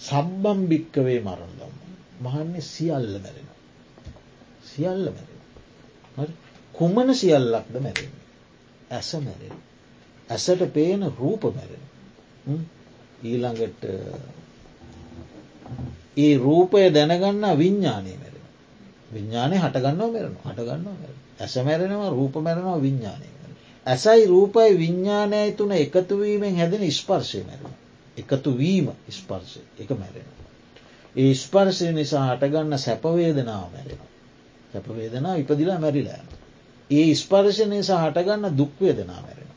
සබ්බම්භික්කවේ 0.00 1.20
මරණ 1.20 1.54
දම්ම. 1.54 1.76
මහන්නේ 2.22 2.60
සියල්ල 2.62 3.08
මැරෙන. 3.16 3.48
සියල්ල 4.64 5.06
මැරෙන. 5.08 6.34
කුමන 6.74 7.14
සියල්ලක්ද 7.14 7.74
මැරෙන. 7.76 8.12
ඇස 8.90 9.10
මැරෙන. 9.16 9.56
ඇසට 10.28 10.62
පේන 10.70 11.02
රූප 11.12 11.42
මැරෙන. 11.50 11.84
ඊළඟට 13.22 13.82
ඒ 16.16 16.34
රූපය 16.38 16.86
දැනගන්න 16.90 17.44
විඤ්ඥානය 17.56 18.14
මැරෙන. 18.14 18.46
විඤ්ඥානය 19.12 19.56
හටගන්නව 19.56 20.08
මැරෙන 20.08 20.36
හටගන්නව 20.40 20.86
මැර 20.94 21.14
ඇස 21.40 21.54
මැරෙනවා 21.60 22.10
රූප 22.10 22.34
මැරෙනවා 22.38 22.80
විඤ්ඥානය 22.80 23.32
ඇසයි 23.86 24.26
රූපයි 24.26 24.78
විඤ්ඥානය 24.78 25.52
තුන 25.52 25.72
එකතුවීමෙන් 25.74 26.56
හැදෙන 26.56 26.84
ස්පර්ශය 26.92 27.40
මැරෙන. 27.42 27.74
එකතු 28.16 28.50
වීම 28.52 28.88
ස්පර්ශය 29.10 29.60
එක 29.78 29.90
මැරෙන. 29.92 30.28
ඒ 31.14 31.34
ස්පර්ශය 31.34 31.92
නිසා 31.92 32.26
හටගන්න 32.28 32.78
සැපවේදනාව 32.78 33.66
මැරෙන. 33.72 34.02
සැපවේදනා 34.72 35.34
ඉපදිලා 35.36 35.78
මැරිලෑන. 35.78 36.28
ඒ 36.90 37.14
ස්පර්ශය 37.14 37.66
නිසා 37.66 38.00
හටගන්න 38.02 38.58
දුක්වේදනා 38.58 39.20
මැරෙන. 39.20 39.50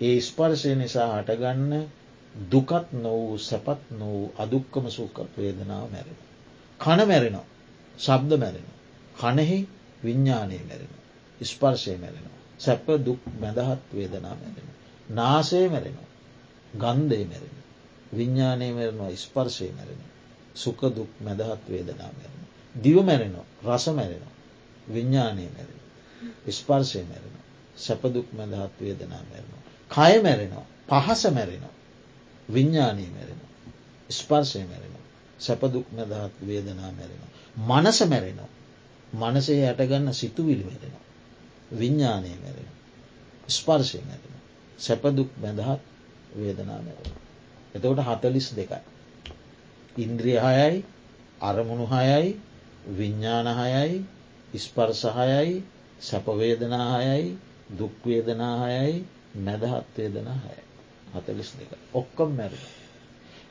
ඒ 0.00 0.20
ස්පර්ශය 0.20 0.74
නිසා 0.74 1.08
හටගන්න 1.14 1.72
දුකත් 2.50 2.92
නොවූ 2.94 3.38
සැපත් 3.40 3.80
නොවූ 3.92 4.32
අදුක්කම 4.38 4.90
සුකත් 4.90 5.38
වේදනාව 5.38 5.88
මැරෙන. 5.90 6.18
කන 6.80 7.08
මැරෙනවා 7.08 7.46
ශබ්ද 7.98 8.32
මැරෙන. 8.36 8.68
කනෙහි 9.16 9.58
විඤ්ඥානය 10.04 10.58
මැරෙන. 10.60 10.92
ස්පර්ශය 11.44 11.96
මැරෙනවා. 11.96 12.41
සැප 12.62 12.86
දුක් 13.00 13.20
මැදහත් 13.40 13.82
වේදනා 13.92 14.34
මැරෙන. 14.34 14.68
නාසය 15.10 15.68
මැරෙනවා. 15.68 16.10
ගන්දය 16.74 17.24
මැරෙන. 17.24 17.56
විඤ්ඥානය 18.12 18.66
මැරෙනවා 18.72 19.10
ස්පර්ශය 19.16 19.68
මැරෙන. 19.70 20.00
සුක 20.54 20.80
දුක් 20.90 21.10
මැදහත් 21.20 21.62
වේදනා 21.68 22.10
මැරෙන. 22.10 22.42
දිව 22.74 22.96
මැරෙනවා 23.00 23.46
රස 23.66 23.86
මැරෙනවා. 23.90 24.34
විඤ්ඥානය 24.88 25.44
මැරෙන. 25.48 25.80
ස්පර්ශය 26.50 27.00
මැරෙන. 27.04 27.34
සැපදුක් 27.76 28.26
මැදහත් 28.32 28.80
වේදනා 28.80 29.22
මැරෙනවා. 29.22 29.62
කය 29.90 30.14
මැරෙනවා 30.22 30.66
පහස 30.90 31.22
මැරෙනවා. 31.30 31.74
විඤ්ඥානය 32.48 33.04
මැරෙනවා. 33.08 33.50
ස්පර්ශය 34.10 34.64
මැරෙනවා. 34.64 35.06
සැපදුක් 35.38 35.86
මැදහත් 35.92 36.34
වේදනා 36.46 36.90
මැරෙනවා. 36.92 37.30
මනස 37.70 37.98
මැරෙනවා. 38.06 38.50
මනසේ 39.12 39.62
යටගන්න 39.70 40.14
සිතුවිලි 40.14 40.64
මැරෙනවා. 40.64 41.04
විඤ්ඥානය 41.72 42.30
මැරෙන. 42.36 42.68
ස්පර්ශය 43.48 44.00
මැරෙන. 44.00 44.34
සැපදුක් 44.78 45.30
මැදහත් 45.38 45.82
වේදනා 46.34 46.80
මැරෙන. 46.80 47.12
එතකොට 47.74 48.00
හතලිස් 48.00 48.48
දෙකයි. 48.52 48.82
ඉන්ද්‍රිය 49.96 50.38
හයයි 50.38 50.84
අරමුණු 51.40 51.86
හයයි 51.88 52.36
විඤ්ඥානහයයි 52.88 54.04
ස්පර්සහයයි 54.58 55.64
සැපවේදනාහයයි 56.00 57.36
දුක්වේදනාහයයි 57.78 59.04
මැදහත්වේදනාහයයි. 59.38 60.62
හතලිස් 61.14 61.50
දෙක 61.54 61.70
ඔක්කොම් 61.94 62.30
මැර. 62.32 62.52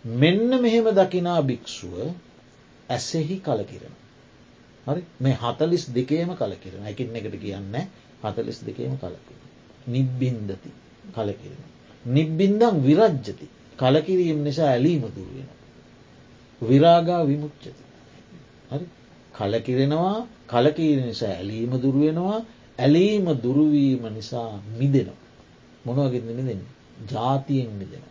මෙන්න 0.05 0.61
මෙහෙම 0.61 0.87
දකිනා 0.91 1.41
භික්‍ෂුව 1.41 1.95
ඇසෙහි 2.89 3.37
කලකිරෙන. 3.39 3.95
හරි 4.87 5.01
මේ 5.19 5.35
හතලිස් 5.35 5.83
දෙකේම 5.89 6.35
කලකිරෙන 6.35 6.85
එකින් 6.85 7.15
එකට 7.15 7.35
කියන්න 7.37 7.75
හතලිස් 8.23 8.59
දෙකේම 8.65 8.93
කලකිර. 8.95 9.39
නිබ්බින්දති 9.87 10.69
කලකිරෙන. 11.15 11.63
නිබ්බින්දම් 12.05 12.75
විරජ්ජති 12.83 13.47
කලකිරීම 13.77 14.39
නිසා 14.43 14.69
ඇලීම 14.69 15.03
දුරුවෙන. 15.15 15.49
විරාගා 16.61 17.21
විමුච්චති. 17.25 17.71
හරි 18.71 18.85
කලකිරෙනවා 19.37 20.17
කලකීර 20.47 20.99
නිසා 21.05 21.31
ඇලීම 21.31 21.71
දුරුවෙනවා 21.81 22.39
ඇලීම 22.79 23.25
දුරුවීම 23.43 24.03
නිසා 24.13 24.51
මිදෙනවා. 24.79 25.19
මොනවගෙද 25.85 26.23
මිදෙන. 26.29 26.61
ජාතියෙන් 27.11 27.71
මිදෙන. 27.71 28.03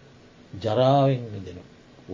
ජරාවෙන් 0.64 1.24
මිදෙනවා. 1.34 1.68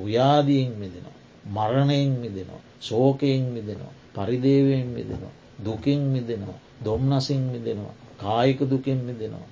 ව්‍යාදියෙන් 0.05 0.73
මිදෙනවා. 0.73 1.17
මරණයෙන් 1.47 2.13
මිදෙනවා. 2.21 2.63
සෝකයෙන් 2.81 3.45
මිදෙනවා. 3.47 3.93
පරිදේවයෙන් 4.15 4.87
මිදෙනවා. 4.87 5.35
දුකින් 5.65 6.01
මිදෙනවා. 6.01 6.59
දොම්නසින් 6.85 7.43
මිදෙනවා. 7.45 7.95
කායික 8.19 8.61
දුකෙන් 8.63 8.99
මිදෙනවා. 8.99 9.49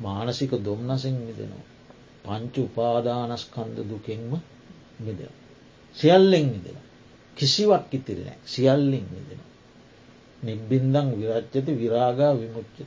මානසික 0.00 0.52
දොම්නසින් 0.64 1.16
මිදෙනවා. 1.18 1.64
පංචු 2.24 2.60
උපාදානස්කන්ද 2.62 3.76
දුකෙන්ම 3.90 4.32
මිදෙන. 4.98 5.32
සියල්ලෙන් 5.96 6.46
මිදෙන. 6.46 6.78
කිසිවක් 7.36 7.92
ඉතිරනෑ 7.92 8.38
සියල්ලින් 8.44 9.06
මිදෙන. 9.10 9.40
නිබ්බින්දං 10.42 11.08
විරච්චති 11.18 11.72
විරාගා 11.72 12.32
විමුච්චති. 12.34 12.82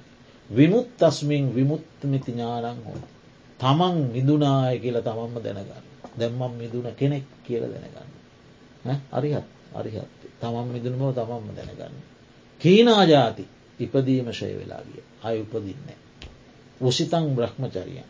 විමුත් 0.49 1.01
අස්මින් 1.01 1.45
විමුත්මිති 1.55 2.31
ඥානං 2.31 2.79
හෝ. 2.85 2.99
තමන් 3.59 3.95
මිදුනාය 4.13 4.79
කියලා 4.79 5.01
තමන්ම 5.01 5.35
දැනගන්න. 5.43 5.83
දැම්මම් 6.19 6.53
මිදුන 6.53 6.87
කෙනෙක් 6.95 7.25
කියල 7.43 7.63
දැනගන්න. 7.63 8.11
අරිහත් 9.11 9.47
අරිහත් 9.73 10.11
තමන් 10.41 10.67
මිදුනම 10.67 11.01
තමන්ම 11.13 11.47
දැනගන්න. 11.57 11.95
කීනාජාති 12.61 13.45
ඉපදීම 13.79 14.27
ශය 14.31 14.51
වෙලාගිය 14.53 15.03
අය 15.23 15.35
උපදින්නේ. 15.41 15.97
උසිතං 16.81 17.25
බ්‍රහ්මචරියන්. 17.31 18.07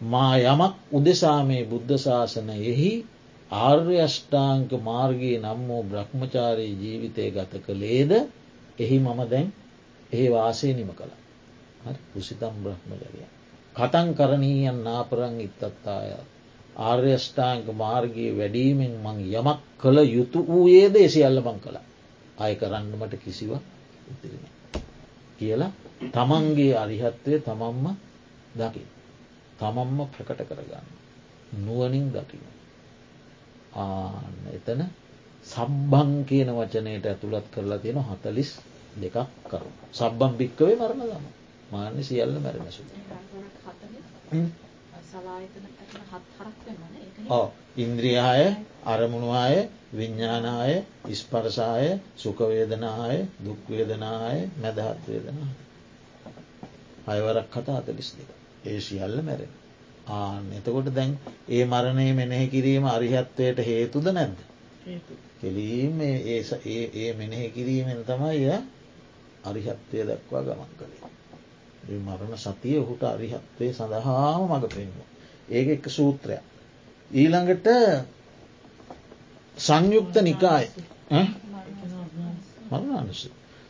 මා 0.00 0.34
යමක් 0.44 0.74
උදෙසා 0.92 1.40
මේ 1.44 1.64
බුද්ධ 1.64 1.98
ශාසනයෙහි 1.98 2.90
ආර්ය 3.50 3.96
අෂ්ඨාංක 4.00 4.70
මාර්ගයේ 4.80 5.38
නම් 5.38 5.60
වූ 5.68 5.82
බ්‍රහ්මචාරී 5.84 6.72
ජීවිතය 6.74 7.30
ගත 7.30 7.52
කළේද 7.60 8.12
එහි 8.78 8.96
මම 8.98 9.20
දැන් 9.26 9.48
ඒ 10.12 10.26
වාසය 10.28 10.72
නිම 10.72 10.90
කළ 10.92 11.12
පුසිතම් 12.10 12.54
බ්‍රහ්මචරිය. 12.58 13.26
කතන් 13.76 14.08
කරණීයන් 14.14 14.78
නාපරං 14.82 15.36
ඉත්තත්තාය. 15.40 16.10
ආර්යෂ්ඨාංක 16.80 17.66
මාර්ගයේ 17.74 18.32
වැඩීමෙන් 18.32 18.94
මං 18.98 19.18
යමක් 19.30 19.58
කළ 19.78 19.98
යුතු 20.06 20.38
වූයේද 20.46 20.94
එසිල්ල 20.98 21.40
බං 21.40 21.58
කළ 21.60 21.78
අය 22.38 22.52
කරන්නමට 22.56 23.14
කිසිව 23.18 23.50
උතිරෙන. 23.52 23.79
කියලා 25.38 25.72
තමන්ගේ 26.08 26.74
අරිහත්වය 26.76 27.34
තමන්ම 27.40 27.86
දකි. 28.54 28.82
තමන්ම 29.58 29.98
ප්‍රකට 30.08 30.40
කරගන්න. 30.48 30.86
නුවනින් 31.58 32.06
දකින. 32.10 32.44
ආන්න 33.74 34.36
එතන 34.52 34.80
සබ්බං 35.46 36.10
කියන 36.24 36.50
වචනයට 36.50 37.06
ඇතුළත් 37.06 37.46
කරලා 37.50 37.78
තියෙන 37.78 38.02
හතලිස් 38.02 38.50
දෙකක් 38.94 39.16
කරු. 39.44 39.70
සබ්බම් 39.92 40.32
භික්කවේ 40.34 40.76
මරණ 40.76 41.02
දම 41.02 41.26
මාන්‍ය 41.70 42.02
සියල්ල 42.02 42.34
මැරෙනසු. 42.38 42.82
ඉන්ද්‍රියහාය 47.76 48.44
අරමුණවාය 48.86 49.56
විඤ්ඥානාය 49.92 50.74
ඉස්පරසාය 51.08 51.88
සුකවේදනාය 52.16 53.16
දුක්වේදනාය 53.40 54.38
මැදහත්වේදනා. 54.58 55.50
අයවරක් 57.06 57.48
කතා 57.50 57.78
අතලිස් 57.78 58.10
දෙක. 58.12 58.30
ඒ 58.64 58.78
සියල්ල 58.80 59.16
මැරෙන. 59.22 59.52
ආන 60.10 60.44
එතකොට 60.52 60.88
දැන් 60.92 61.18
ඒ 61.48 61.64
මරණය 61.66 62.08
මෙනෙහි 62.14 62.46
කිරීම 62.48 62.84
අරිහත්වයට 62.86 63.58
හේතුද 63.64 64.06
නැද්ද. 64.10 64.38
කෙලීම 65.38 66.00
ඒ 66.00 67.12
මෙනෙහි 67.14 67.48
කිරීමෙන් 67.50 68.04
තමයි 68.04 68.52
අරිහත්වය 69.44 69.98
දක්වා 70.08 70.42
ගමන් 70.42 70.72
කළේ. 70.76 71.10
මරණ 71.98 72.38
සතිය 72.38 72.78
ඔහුට 72.78 73.02
අරිහත්වය 73.04 73.72
සඳහාම 73.72 74.42
මඟ 74.42 74.68
පෙන්වා. 74.68 75.08
ඒක 75.48 75.68
එක 75.68 75.84
සූත්‍රයක්. 75.88 76.42
ඊළඟට 77.10 77.66
සංයුක්ත 79.56 80.16
නිකාය 80.20 80.66
මරණනුස. 82.70 83.22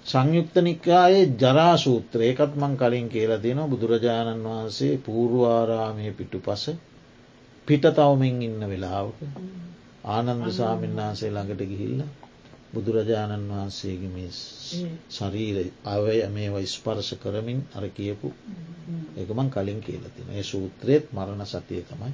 සංයුක්ත 0.07 0.55
නිකායේ 0.59 1.25
ජරාසූත්‍ර 1.37 2.21
ඒකත් 2.23 2.55
මං 2.57 2.77
කලින් 2.77 3.09
කියලා 3.09 3.41
දෙන 3.41 3.61
බුදුරජාණන් 3.67 4.45
වහන්සේ 4.45 4.95
පූර්වාරාමය 4.99 6.13
පිටු 6.13 6.39
පස 6.41 6.65
පිට 7.69 7.85
තවමින් 7.91 8.43
ඉන්න 8.43 8.63
වෙලාවක 8.65 9.19
ආනන්ද 10.07 10.47
සාමීන් 10.53 10.97
වහන්සේ 10.97 11.31
ළඟට 11.31 11.63
ගිහිල්ල 11.65 12.01
බුදුරජාණන් 12.73 13.47
වහන්සේගේ 13.49 14.11
මේ 14.11 14.31
ශරීර 15.11 15.57
අවය 15.87 16.17
මේ 16.31 16.67
ස්පර්ශ 16.69 17.13
කරමින් 17.19 17.61
අර 17.75 17.85
කියපු 17.91 18.33
එකමන් 19.17 19.49
කලින් 19.51 19.81
කියලතින 19.81 20.29
ඒ 20.31 20.45
සූත්‍රයත් 20.45 21.05
මරණ 21.13 21.47
සතිය 21.47 21.83
තමයි 21.85 22.13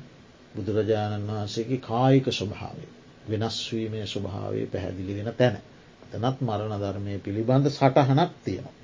බුදුරජාණන් 0.55 1.29
වහන්සේගේ 1.29 1.81
කායික 1.83 2.27
ස්වභාවේ 2.33 2.91
වෙනස්වීමේ 3.29 4.07
ස්වභාවේ 4.07 4.67
පැහැදිලි 4.67 5.17
වෙන 5.17 5.35
තැන. 5.35 5.57
තනත් 6.13 6.41
මරණ 6.41 6.81
ධර්මය 6.81 7.19
පිළිබඳ 7.21 7.67
සටහනක් 7.69 8.33
තියෙනවා. 8.45 8.75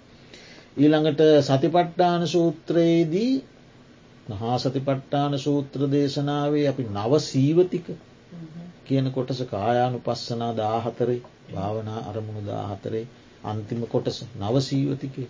ඊළඟට 0.77 1.23
සතිපට්ටාන 1.43 2.29
සූත්‍රයේදී 2.29 3.33
මහා 4.29 4.57
සතිපට්ටාන 4.59 5.39
සූත්‍ර 5.39 5.81
දේශනාවේ 5.91 6.69
අපි 6.69 6.83
නව 6.91 7.21
සීවතික 7.21 7.87
කියන 8.85 9.07
කොටස 9.11 9.41
කායානු 9.47 9.99
පස්සනා 10.01 10.53
දාහතරේ 10.57 11.21
භාවනා 11.49 12.01
අරමුණු 12.05 12.43
දාහතරේ 12.47 13.05
අන්තිම 13.45 13.83
කොටස 13.87 14.19
නවසීවතිකේ. 14.37 15.29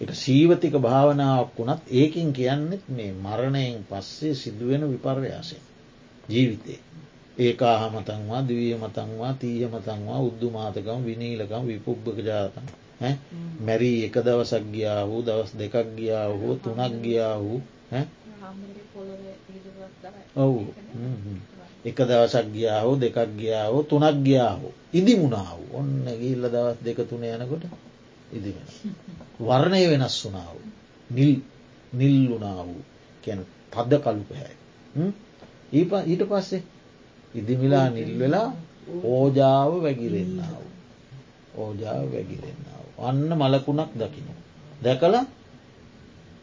එක 0.00 0.10
සීවතික 0.16 0.74
භාවනාවක් 0.80 1.50
වුණත් 1.56 1.82
ඒකින් 1.92 2.32
කියන්නෙත් 2.32 2.84
මේ 2.90 3.12
මරණයෙන් 3.14 3.84
පස්සේ 3.84 4.34
සිදුවෙන 4.36 4.82
විපර්යාසය. 4.90 5.56
ජීවිතේ. 6.28 6.80
ඒකාහ 7.36 7.82
මතන්වා 7.90 8.42
දවිය 8.42 8.74
මතන්වා 8.76 9.34
තීය 9.34 9.66
මතන්වා 9.66 10.20
උද්දුමාතකම් 10.20 11.00
විනීලකම් 11.02 11.64
විපුබ්භක 11.66 12.18
ජාතන් 12.22 12.66
මැරී 13.60 14.04
එක 14.04 14.16
දවසක් 14.16 14.64
ගියා 14.72 15.02
වූ 15.04 15.22
දවස් 15.22 15.52
දෙකක් 15.54 15.74
ගියා 15.96 16.26
හෝ 16.30 16.54
තුනක් 16.56 16.94
ගියා 17.02 17.36
වූ 17.38 17.60
ඔවු 20.36 20.60
එක 21.84 21.96
දවසක් 21.98 22.46
ගියා 22.48 22.80
හෝ 22.80 22.96
දෙකක් 22.96 23.18
ගියා 23.36 23.66
හෝ 23.68 23.82
තුනක් 23.82 24.16
ගියා 24.18 24.52
හෝ 24.52 24.72
ඉදි 24.92 25.12
මුණාව 25.16 25.60
ඔන්න 25.72 26.04
ගිල්ල 26.20 26.44
දවස් 26.44 26.78
දෙක 26.80 26.98
තුන 27.08 27.24
යනකොට 27.24 27.64
ඉදිවෙන. 28.32 28.68
වර්ණය 29.38 29.82
වෙනස් 29.90 30.16
වුනාව 30.24 30.56
නිල් 31.10 31.32
නිල් 31.92 32.16
වුණා 32.28 32.60
වූ 32.62 32.82
කියන 33.24 33.40
තද 33.72 33.92
කලු 34.00 34.22
පැහැයි. 34.22 34.58
ඊට 36.04 36.22
පස්සේ 36.22 36.62
ඉදිමිලා 37.34 37.86
නිල් 37.90 38.12
වෙලා 38.18 38.48
ඕජාව 39.04 39.72
වැගිරෙන්නාව. 39.82 40.64
ඕජාව 41.54 42.04
වැගිරෙන්නාව. 42.08 42.84
අන්න 42.98 43.28
මලකුණක් 43.34 43.90
දකින. 43.94 44.28
දැකළ 44.82 45.16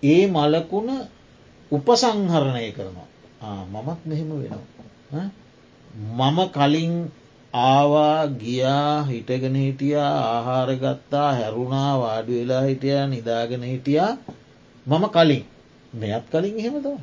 ඒ 0.03 0.23
මලකුණ 0.27 0.89
උපසංහරණය 1.71 2.69
කරනවා. 2.71 3.09
මමත් 3.65 3.99
මෙහෙම 4.05 4.29
වෙනවා. 4.33 4.80
මම 5.12 6.38
කලින් 6.49 6.93
ආවා 7.53 8.28
ගියා 8.41 9.03
හිටගෙන 9.03 9.55
හිටියා 9.55 10.12
ආහාරගත්තා 10.28 11.30
හැරුණා 11.34 11.99
වාඩි 11.99 12.34
වෙලා 12.39 12.62
හිටිය 12.62 12.99
නිදාගෙන 13.07 13.64
හිටියා. 13.64 14.18
මම 14.86 15.03
කලින්. 15.09 15.43
මෙයත් 15.93 16.26
කලින් 16.32 16.55
එහෙම 16.59 16.76
තව. 16.84 16.95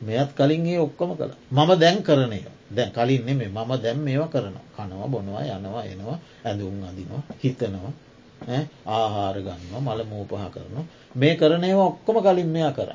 මෙයත් 0.00 0.30
කලින් 0.36 0.66
ඒ 0.66 0.78
ඔක්කොම 0.78 1.16
කළ. 1.16 1.32
මම 1.50 1.70
දැන් 1.80 2.02
කරනය 2.02 2.40
දැන් 2.70 2.90
කලින් 2.92 3.22
නෙමේ 3.26 3.48
මම 3.48 3.72
දැම් 3.82 3.98
මේවා 3.98 4.28
කරනවා. 4.28 4.64
කනවා 4.76 5.08
බොනවා 5.08 5.44
යනවා 5.48 5.84
එනවා 5.84 6.18
ඇඳුම් 6.44 6.84
අදිනවා 6.84 7.22
හිතනවා 7.42 7.92
ආහාර 8.88 9.36
ගන්නවා 9.38 9.80
මල 9.86 10.00
මූපහ 10.04 10.34
කරනවා. 10.54 10.84
මේ 11.16 11.34
කරනයවා 11.36 11.86
ඔක්කොම 11.86 12.16
කලින් 12.22 12.48
මෙයා 12.48 12.72
කර. 12.72 12.90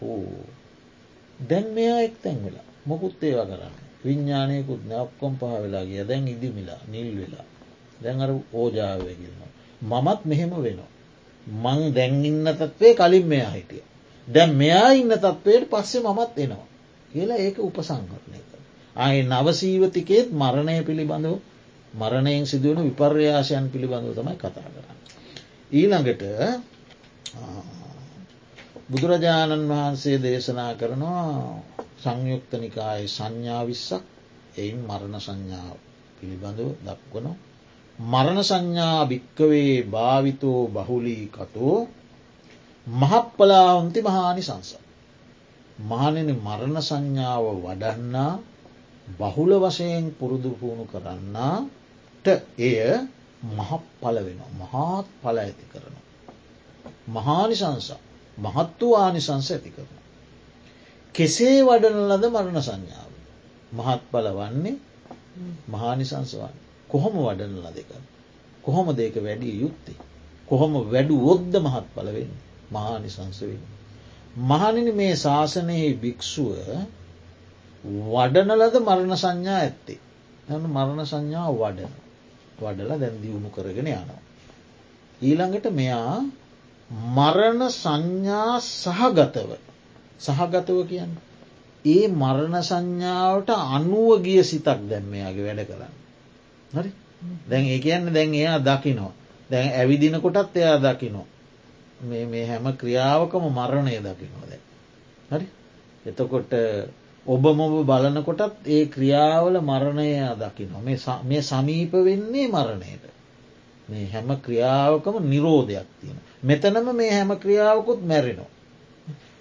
හෝ. 0.00 0.26
දැන් 1.48 1.66
මෙයා 1.68 2.00
එක් 2.00 2.14
තැන් 2.22 2.38
වෙලා. 2.44 2.66
මොකුත් 2.86 3.22
ඒවා 3.22 3.46
කරන්න. 3.46 3.74
විඤ්ඥානයකුත් 4.04 4.82
ඔක්කොම් 4.96 5.32
පහ 5.36 5.52
වෙලා 5.62 5.84
ගිය. 5.84 6.02
දැන් 6.02 6.28
ඉදිමිලා 6.28 6.80
නිල් 6.88 7.08
වෙලා. 7.16 7.46
දැන් 8.02 8.18
අර 8.20 8.30
ඕජාවයගන්නවා 8.52 9.50
මමත් 9.82 10.24
මෙහෙම 10.24 10.50
වෙනවා. 10.56 10.90
මං 11.46 11.80
දැන්ඉන්න 11.94 12.48
තත්වේ 12.54 12.94
කලින් 12.94 13.26
මෙයා 13.26 13.50
හිටිය. 13.50 13.82
දැන් 14.28 14.54
මෙයා 14.54 14.90
ඉන්න 14.92 15.14
තත්වයට 15.16 15.70
පස්සේ 15.70 16.02
මමත් 16.02 16.38
එනවා 16.38 16.66
කියලා 17.12 17.36
ඒක 17.36 17.58
උපසංහරණය 17.58 18.40
කර. 18.40 18.60
අය 18.96 19.22
නවසීවතිකේත් 19.24 20.28
මරණය 20.32 20.76
පිළිබඳව 20.82 21.34
මරණයෙන් 21.94 22.46
සිදුවන 22.46 22.84
විපර්යාශයන් 22.84 23.66
පිළිබඳව 23.68 24.14
තමයි 24.14 24.36
කතා 24.36 24.66
කරන්න. 24.66 24.98
ඊළඟට 25.70 26.22
බුදුරජාණන් 28.92 29.68
වහන්සේ 29.68 30.16
දේශනා 30.18 30.72
කරනවා 30.74 31.62
සංයුක්තනිකායි 31.98 33.06
සංඥා 33.08 33.62
විස්සක් 33.66 34.04
එයින් 34.54 34.78
මරණ 34.80 35.16
සංඥාව 35.18 35.76
පිළිබඳව 36.16 36.68
දක්වන. 36.80 37.26
මරණ 37.98 38.40
සංඥා 38.42 38.98
භික්කවේ 39.06 39.72
භාවිතෝ 39.86 40.60
බහුලී 40.68 41.24
කතෝ 41.28 41.76
මහප්පලාවන්ති 42.86 44.00
මහානි 44.02 44.42
සංස. 44.42 44.70
මහනෙන 45.82 46.30
මරණ 46.38 46.78
සංඥාව 46.82 47.44
වඩන්නා 47.56 48.32
බහුල 49.08 49.52
වශයෙන් 49.60 50.04
පුරුදු 50.10 50.50
පුුණු 50.52 50.84
කරන්නාට 50.84 52.26
එය 52.60 52.78
මහත් 53.48 53.84
පල 54.00 54.16
වෙන 54.18 54.40
මහත් 54.52 55.06
පල 55.22 55.36
ඇති 55.38 55.64
කරන. 55.66 55.94
මහානිසංස 57.08 57.88
මහත් 58.38 58.80
වූ 58.80 58.94
ආනිසංස 58.96 59.50
ඇති 59.50 59.70
කරන. 59.70 59.90
කෙසේ 61.14 61.58
වඩන 61.62 61.98
ලද 62.08 62.24
මරණ 62.26 62.62
සංඥාව. 62.62 63.10
මහත් 63.72 64.02
බල 64.12 64.28
වන්නේ 64.30 64.76
මහානිසංස 65.68 66.32
වන්න 66.34 66.56
කොහොම 66.90 67.14
වඩන 67.18 67.54
ලදක. 67.58 67.92
කොහොම 68.62 68.86
දෙක 68.92 69.14
වැඩිය 69.16 69.60
යුත්තේ. 69.60 69.98
කොහොම 70.48 70.72
වැඩු 70.90 71.14
ඔොද්ද 71.24 71.54
මහත් 71.58 71.86
පලවෙන්න 71.94 72.32
මහානිසංස 72.70 73.40
වෙන්න. 73.42 73.64
මහනින 74.36 74.88
මේ 74.94 75.14
ශාසනයේ 75.16 75.94
භික්‍ෂුව 75.94 76.56
වඩන 78.08 78.50
ලද 78.52 78.74
මරණ 78.78 79.16
සංඥා 79.16 79.58
ඇත්තේ. 79.58 80.00
ඇ 80.48 80.58
මරණ 80.58 81.06
සංඥා 81.06 81.48
වඩන 81.52 81.92
වඩල 82.58 82.92
දැන් 82.96 83.16
දියුණු 83.22 83.50
කරගෙන 83.50 83.88
යනවා. 83.88 84.20
ඊළඟට 85.20 85.66
මෙයා 85.70 86.24
මරණ 86.92 87.62
සංඥා 87.72 88.60
සහගතව 88.60 89.50
සහගතව 90.20 90.78
කියන්න 90.86 91.12
ඒ 91.84 92.08
මරණ 92.10 92.56
සංඥාවට 92.62 93.50
අනුව 93.50 94.22
ගිය 94.22 94.42
සිතක් 94.44 94.80
දැම්මයාගේ 94.84 95.46
වැඩ 95.46 95.62
කරන්න. 95.66 95.94
හරි 96.72 96.90
දැන් 97.48 97.66
ඒ 97.66 97.78
කියන්න 97.78 98.06
දැන් 98.08 98.34
එයා 98.34 98.58
දකිනවා. 98.60 99.12
දැන් 99.50 99.70
ඇවිදින 99.72 100.20
කොටත් 100.20 100.56
එයා 100.56 100.78
දකිනෝ. 100.78 101.26
මේ 102.02 102.26
මේ 102.26 102.46
හැම 102.46 102.66
ක්‍රියාවකම 102.74 103.44
මරණය 103.50 103.96
දකිනවා 103.98 104.46
දැ. 104.48 104.60
හරි 105.30 105.46
එතකොට 106.06 106.52
ඔබ 107.26 107.44
මොබ 107.52 107.74
බලනකොටත් 107.84 108.66
ඒ 108.66 108.84
ක්‍රියාවල 108.86 109.56
මරණය 109.62 110.08
දකිනවා 110.36 110.82
මේ 111.22 111.42
සමීප 111.42 111.92
වෙන්නේ 112.00 112.48
මරණයට. 112.48 113.04
මේ 113.88 114.06
හැම 114.06 114.28
ක්‍රියාවකම 114.36 115.16
නිරෝධයක් 115.24 115.88
තියෙන. 116.00 116.18
මෙතනම 116.42 116.86
මේ 116.94 117.10
හැම 117.10 117.30
ක්‍රියාවකුත් 117.36 118.00
මැරෙනවා. 118.02 118.50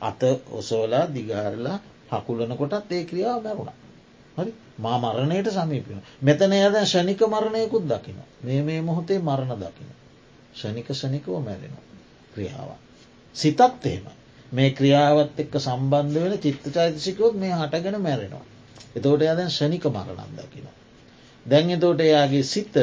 අත 0.02 0.22
ඔසෝලා 0.52 1.06
දිගාරලා 1.14 1.78
හකුලන 2.12 2.58
කොටත් 2.58 2.92
ඒ 2.92 3.04
ක්‍රියාව 3.06 3.44
මැරුණ. 3.44 3.74
හරි 4.38 4.54
මා 4.78 4.98
මරණයට 5.00 5.50
සමීපන. 5.50 6.02
මෙතන 6.22 6.54
ඇද 6.54 6.76
ෂණික 6.84 7.22
මරණයකුත් 7.28 7.86
දකින. 7.86 8.18
මේ 8.44 8.62
මේ 8.62 8.82
මොහොතේ 8.82 9.20
මරණ 9.20 9.60
දකින. 9.60 9.90
ෂණික 10.56 10.88
ෂණිකව 10.92 11.30
මැරෙන 11.40 11.76
ක්‍රියාව. 12.34 12.70
සිතත් 13.36 13.62
එහෙම. 13.86 14.06
මේ 14.52 14.70
ක්‍රියාවත් 14.72 15.40
එක්ක 15.40 15.54
සම්බන්ධ 15.60 16.20
වෙන 16.20 16.38
චිත්ත 16.40 16.64
චෛතසිකවොත් 16.70 17.36
මේ 17.36 17.54
හටගෙන 17.54 17.98
මැරෙනවා. 18.02 18.46
එතෝට 18.96 19.22
යදැන් 19.24 19.50
ෂණික 19.50 19.86
මරණම් 19.88 20.32
දකින. 20.38 20.68
දැන් 21.46 21.70
එතෝට 21.70 22.02
එයාගේ 22.02 22.44
සිත 22.46 22.76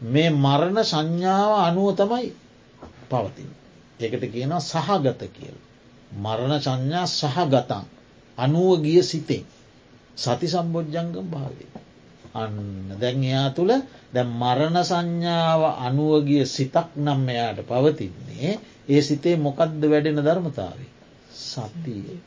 මේ 0.00 0.30
මරණ 0.30 0.78
සංඥාව 0.84 1.50
අනුව 1.60 1.88
තමයි 1.96 2.28
පවතින්. 3.08 3.50
ඒකට 4.00 4.24
කියනවා 4.26 4.60
සහගත 4.62 5.22
කියල. 5.30 5.56
මරණ 6.16 6.60
සංඥා 6.60 7.06
සහගතන් 7.08 7.84
අනුව 8.38 8.82
ගිය 8.82 9.02
සිතෙන්. 9.02 9.44
සති 10.16 10.46
සම්බෝජ්ජංගම් 10.46 11.26
භාවය. 11.26 11.66
අන්න 12.34 12.54
දැන් 13.00 13.22
එයා 13.22 13.48
තුළ 13.50 13.72
දැ 14.12 14.24
මරණ 14.32 14.76
සංඥාව 14.82 15.62
අනුවගිය 15.80 16.44
සිතක් 16.46 16.88
නම් 16.96 17.22
එයාට 17.28 17.60
පවතින්නේ 17.62 18.52
ඒ 18.88 19.02
සිතේ 19.02 19.36
මොකක්ද 19.36 19.82
වැඩෙන 19.84 20.18
ධර්මතාවේ. 20.18 20.90
සතිය. 21.44 22.18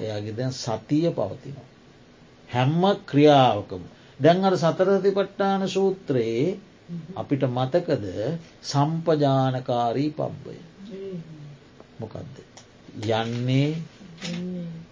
එයාගේ 0.00 0.36
දැන් 0.36 0.52
සතිය 0.54 1.06
පවතිනවා. 1.10 1.68
හැම්ම 2.50 2.82
ක්‍රියාවකම. 3.06 3.82
දැන් 4.20 4.44
අර 4.44 4.54
සතරති 4.54 5.10
පට්ටාන 5.10 5.62
සූත්‍රයේ 5.68 6.58
අපිට 7.14 7.42
මතකද 7.48 8.04
සම්පජානකාරී 8.62 10.10
පබ්බය. 10.12 10.56
මොකක්ද. 11.96 12.36
යන්නේ 13.12 13.74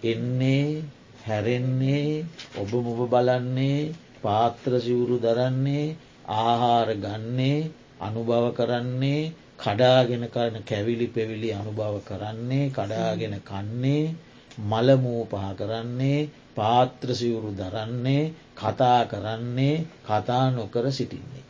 එන්නේ 0.03 0.83
හැරෙන්නේ 1.23 2.25
ඔබ 2.55 2.71
මොබ 2.79 2.99
බලන්නේ 3.07 3.93
පාත්‍ර 4.21 4.73
සිවුරු 4.79 5.17
දරන්නේ 5.19 5.95
ආහාර 6.27 6.89
ගන්නේ 6.95 7.71
අනුභව 8.01 8.45
කරන්නේ 8.53 9.31
කඩාගෙන 9.57 10.25
කරන 10.27 10.55
කැවිලි 10.63 11.07
පෙවිලි 11.07 11.49
අනුභව 11.53 11.95
කරන්නේ 12.03 12.71
කඩාගෙන 12.71 13.35
කන්නේ 13.41 14.15
මළමූපහ 14.61 15.35
කරන්නේ 15.55 16.29
පාත්‍ර 16.55 17.09
සිවුරු 17.13 17.51
දරන්නේ 17.53 18.33
කතා 18.55 19.01
කරන්නේ 19.05 19.85
කතා 20.03 20.45
නොකර 20.51 20.85
සිටින්නේ. 20.91 21.43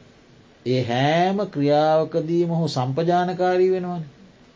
ඒ 0.66 0.82
හෑම 0.84 1.38
ක්‍රියාවකදී 1.48 2.44
මොහු 2.46 2.66
සම්පජානකාරී 2.70 3.72
වෙනවන 3.72 4.04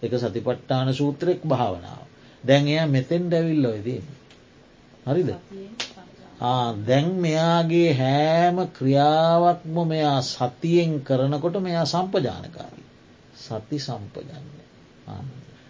එක 0.03 0.13
සතිපට්ටාන 0.15 0.93
සූත්‍රයෙක් 0.93 1.41
භාවනාව. 1.43 2.03
දැන් 2.43 2.67
එය 2.67 2.85
මෙතෙන් 2.87 3.23
ඩැවිල්ල 3.25 3.65
ඔයදී. 3.65 4.01
හරිද. 5.05 5.29
දැන් 6.81 7.07
මෙයාගේ 7.17 7.91
හෑම 7.93 8.57
ක්‍රියාවක්ම 8.69 9.75
මෙයා 9.85 10.19
සතියෙන් 10.23 10.91
කරනකොට 11.01 11.55
මෙයා 11.59 11.85
සම්පජානකාරී. 11.85 12.85
සති 13.37 13.77
සම්පජන්න. 13.79 14.47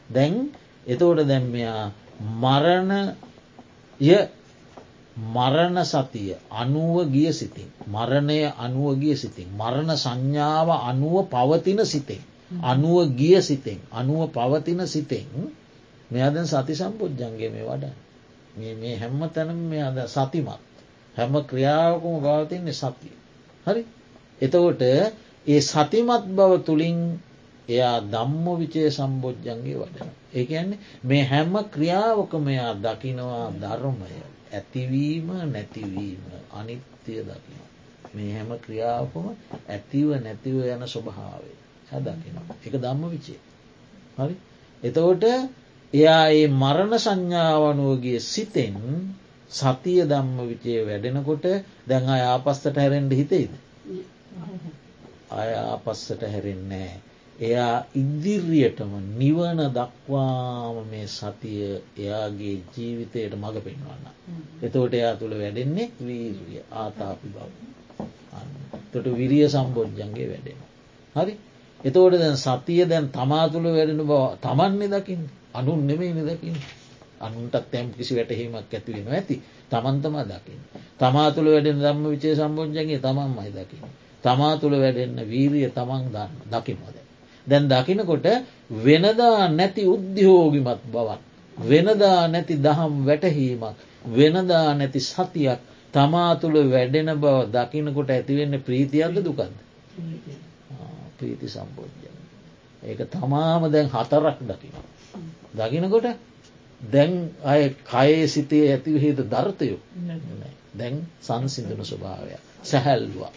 දැන් 0.10 0.36
එතෝට 0.88 1.28
දැන් 1.28 1.46
මෙයා 1.48 1.92
මරණය 2.36 3.02
මරණ 5.18 5.78
සතිය 5.84 6.38
අනුව 6.52 7.10
ගිය 7.10 7.32
සිතින්. 7.32 7.70
මරණය 7.88 8.54
අනුව 8.56 8.96
ගිය 8.96 9.16
සිතින්. 9.16 9.50
මරණ 9.52 9.92
සංඥාව 9.96 10.70
අනුව 10.70 11.26
පවතින 11.26 11.82
සිතෙන්. 11.84 12.22
අනුව 12.64 13.10
ගිය 13.12 13.42
සිතෙන්. 13.42 13.80
අනුව 13.92 14.30
පවතින 14.30 14.86
සිතෙන් 14.86 15.28
මෙයාද 16.10 16.38
සති 16.46 16.74
සම්පුද්ජන්ගේ 16.74 17.50
මේ 17.50 17.66
වඩ 17.66 17.86
මේ 18.76 18.96
හැම්ම 18.96 19.22
තැනම් 19.28 19.60
මෙයාද 19.66 19.98
සතිමත් 20.08 20.62
හැම 21.16 21.34
ක්‍රියාවකම 21.44 22.16
භාවතින්නේ 22.20 22.74
සතිය. 22.76 23.16
හරි 23.66 23.82
එතකොට 24.42 24.82
ඒ 24.82 25.62
සතිමත් 25.62 26.26
බව 26.28 26.52
තුළින් 26.60 27.00
එයා 27.70 27.98
දම්ම 28.04 28.46
විචය 28.56 28.88
සම්බෝජ්ජන්ගේ 28.90 29.76
වඩන. 29.76 30.10
ඒන්නේ 30.34 30.80
මේ 31.04 31.24
හැම්ම 31.24 31.54
ක්‍රියාවක 31.66 32.32
මෙයා 32.40 32.74
දකිනවා 32.76 33.52
ධර්මය 33.54 34.08
ඇතිවීම 34.50 35.28
නැතිවීම 35.48 36.24
අනිත්‍යය 36.52 37.22
දකින. 37.24 37.62
මේ 38.14 38.32
හැම 38.34 38.50
ක්‍රියාවකම 38.60 39.26
ඇතිව 39.68 40.10
නැතිව 40.20 40.56
යන 40.66 40.84
ස්වභාවේ 40.86 41.58
හැදකින 41.90 42.36
එක 42.64 42.74
දම්ම 42.76 43.04
විචේ. 43.10 43.40
හරි 44.18 44.36
එතකොට 44.84 45.24
එයා 45.94 46.26
ඒ 46.30 46.48
මරණ 46.54 46.94
සංඥාවනුවගේ 46.98 48.20
සිතෙන් 48.22 48.76
සතිය 49.52 50.02
දම්ම 50.04 50.38
විචය 50.44 50.74
වැඩෙනකොට 50.84 51.46
දැන් 51.88 52.10
අය 52.10 52.24
ආපස්සට 52.24 52.76
හැරෙන්ඩ 52.76 53.12
හිතේද. 53.12 53.52
අය 55.32 55.52
ආපස්සට 55.56 56.22
හැරෙන්නේ. 56.24 56.92
එයා 57.40 57.86
ඉදිරියටම 57.94 58.92
නිවන 59.14 59.60
දක්වාම 59.70 60.78
මේ 60.90 61.08
සතිය 61.08 61.82
එයාගේ 61.96 62.56
ජීවිතයට 62.68 63.34
මඟ 63.36 63.60
පෙන්වන්න. 63.60 64.06
එතෝට 64.64 64.94
එයා 64.94 65.16
තුළ 65.16 65.34
වැඩෙන්නේ 65.34 65.92
වීරිය 66.00 66.62
ආතාපි 66.74 67.28
බව. 67.30 67.50
තොට 68.92 69.06
විරිය 69.14 69.46
සම්බෝජ්ජන්ගේ 69.48 70.28
වැඩෙන. 70.28 70.60
හරි 71.16 71.34
එතෝට 71.80 72.16
දැන් 72.16 72.38
සතිය 72.38 72.82
දැන් 72.86 73.10
තමා 73.10 73.46
තුළ 73.50 73.68
වැඩෙන 73.70 74.02
බව 74.02 74.14
තමන්නේ 74.40 74.92
දකින්න. 74.94 75.24
අනුන් 75.54 75.82
නෙමේ 75.84 76.14
නිදකින් 76.14 76.58
අනුන්ටත් 77.20 77.72
තැම් 77.72 77.88
කිසි 77.92 78.16
වැටහීමක් 78.16 78.56
ඇතිවෙන 78.56 79.08
ඇති 79.10 79.36
තමන්තම 79.70 80.16
දකිින්. 80.26 80.62
තමා 80.98 81.32
තුළ 81.32 81.48
වැඩෙන 81.48 81.80
දම්ම 81.80 82.06
විචේ 82.08 82.36
සම්බෝජන්ගේ 82.36 83.00
තමන් 83.00 83.30
මයි 83.32 83.52
දකින. 83.54 83.84
තමා 84.24 84.54
තුළ 84.58 84.76
වැඩෙන්න 84.76 85.20
වීරිය 85.26 85.70
තමන් 85.72 86.04
දන්න 86.08 86.32
දකිනොද. 86.52 86.98
දැන් 87.48 87.64
දකිනකොට 87.68 88.28
වෙනදා 88.80 89.50
නැති 89.50 89.82
උද්‍යහෝගිමත් 89.86 90.82
බවත්. 90.88 91.22
වෙනදා 91.58 92.28
නැති 92.28 92.54
දහම් 92.58 92.94
වැටහීමක් 93.06 93.76
වෙනදා 94.10 94.68
නැති 94.74 95.00
සතියක් 95.02 95.60
තමා 95.94 96.32
තුළ 96.36 96.58
වැඩෙන 96.66 97.10
බව 97.16 97.36
දකිනකොට 97.52 98.10
ඇතිවෙන්න 98.10 98.56
ප්‍රීතියක්ද 98.62 99.18
දුකද. 99.20 99.54
ප්‍රීති 101.18 101.48
සම්බෝධ්‍යන. 101.48 102.16
ඒක 102.84 103.00
තමාම 103.10 103.64
දැන් 103.68 103.88
හතරක් 103.88 104.38
දකිනවා. 104.42 104.86
දකිනකොට 105.56 106.08
දැන් 106.82 107.12
අය 107.44 107.62
කයේ 107.86 108.28
සිතේ 108.28 108.66
ඇතිවහේද 108.72 109.20
ධර්තයෝ 109.26 109.80
දැන් 110.76 110.96
සංසිදුන 111.22 111.82
ස්වභාවය 111.84 112.38
සැහැල්වා 112.64 113.32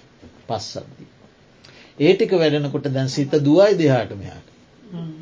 පස්සද්දි. 0.48 1.04
ඒටික 2.00 2.32
වැඩෙනකොට 2.32 2.86
දැන් 2.88 3.08
සිත 3.08 3.32
දුවයි 3.40 3.72
දෙහාට 3.76 4.12
මෙයාට 4.14 4.48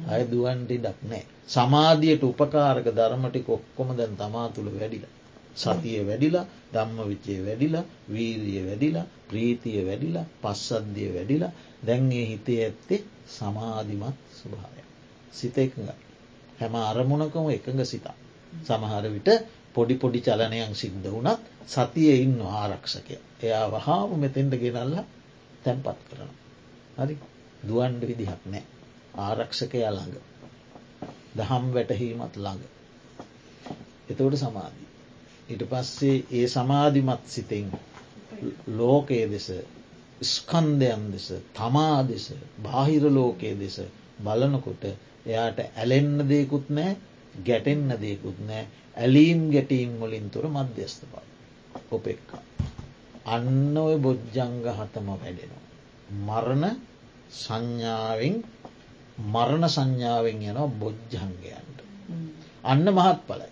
අය 0.08 0.22
දුවන්ටි 0.24 0.76
ඩක් 0.78 1.00
නෑ. 1.04 1.24
සමාධියයට 1.48 2.24
උපකාරක 2.24 2.86
ධර්මටි 2.96 3.40
කොක්කොම 3.42 3.88
දැන් 3.96 4.14
තමා 4.16 4.48
තුළ 4.50 4.70
වැඩිලා. 4.72 5.12
සතිය 5.56 6.00
වැඩිලා 6.06 6.46
දම්ම 6.72 6.98
විචේ 7.10 7.38
වැඩිලා 7.46 7.84
වීරිය 8.12 8.62
වැඩිලා 8.68 9.06
ප්‍රීතිය 9.28 9.80
වැඩිලා 9.86 10.26
පස්සද්ධිය 10.42 11.10
වැඩිලා 11.14 11.52
දැන්ගේ 11.86 12.24
හිතේ 12.26 12.60
ඇත්තේ 12.64 13.00
සමාධිමත් 13.28 14.18
ස්වභාවය. 14.38 14.82
සිත 15.32 15.58
එකඟයි. 15.58 15.96
හැම 16.60 16.74
අරමුණකම 16.82 17.46
එකඟ 17.50 17.84
සිතා. 17.84 18.16
සමහර 18.62 19.04
විට 19.14 19.28
පොඩි 19.74 19.94
පොඩි 19.94 20.20
චලනයන් 20.20 20.74
සිද්ධ 20.74 21.08
වනත් 21.14 21.40
සතිය 21.66 22.10
ඉන්න 22.16 22.40
ආරක්ෂකය. 22.54 23.16
එයා 23.42 23.66
වහාම 23.68 24.10
මෙතෙන්ට 24.16 24.54
ගෙනල්ල 24.56 24.94
තැන්පත් 25.64 25.98
කරන. 26.10 26.30
හරි 26.98 27.16
දුවන්ඩ 27.62 28.02
විදිහක් 28.02 28.42
නෑ. 28.46 28.64
ආරක්ෂකය 29.18 29.80
ළඟ. 29.86 30.16
දහම් 31.36 31.64
වැටහීමත් 31.74 32.34
ළඟ. 32.36 32.62
එතවට 34.10 34.36
සමාධී. 34.36 34.88
ඊට 35.48 35.64
පස්සේ 35.70 36.16
ඒ 36.32 36.46
සමාධිමත් 36.48 37.24
සිතෙන් 37.26 37.68
ලෝකයේ 38.74 39.26
දෙස 39.26 39.48
ස්කන්දයන් 40.24 41.04
දෙස 41.12 41.28
තමා 41.54 42.00
දෙස 42.02 42.26
බාහිර 42.62 43.04
ලෝකයේ 43.10 43.54
දෙස 43.54 43.76
බලනකොට 44.24 44.84
එයාට 45.26 45.58
ඇලෙන්න 45.60 46.18
දෙකුත් 46.28 46.66
නෑ 46.70 46.92
ගැටෙන්න 47.44 47.88
දෙකුත් 48.00 48.38
නෑ 48.46 48.64
ඇලීම් 48.96 49.40
ගැටීම් 49.50 49.94
වලින් 50.00 50.26
තුර 50.30 50.46
මධ්‍යස්ථ 50.48 51.04
බව 51.04 51.24
ඔපෙක්කා. 51.92 52.42
අන්න 53.26 53.76
ඔය 53.78 53.96
බොජ්ජංග 53.98 54.62
හතම 54.72 55.08
වැඩෙනවා. 55.14 55.64
මරණ 56.20 56.64
සංඥාවෙන් 57.30 58.36
මරණ 59.26 59.68
සංඥාවෙන් 59.68 60.42
යනවා 60.42 60.68
බොජ්ජංගයන්ට. 60.74 61.78
අන්න 62.64 62.86
මහත් 62.88 63.20
පලයි. 63.26 63.50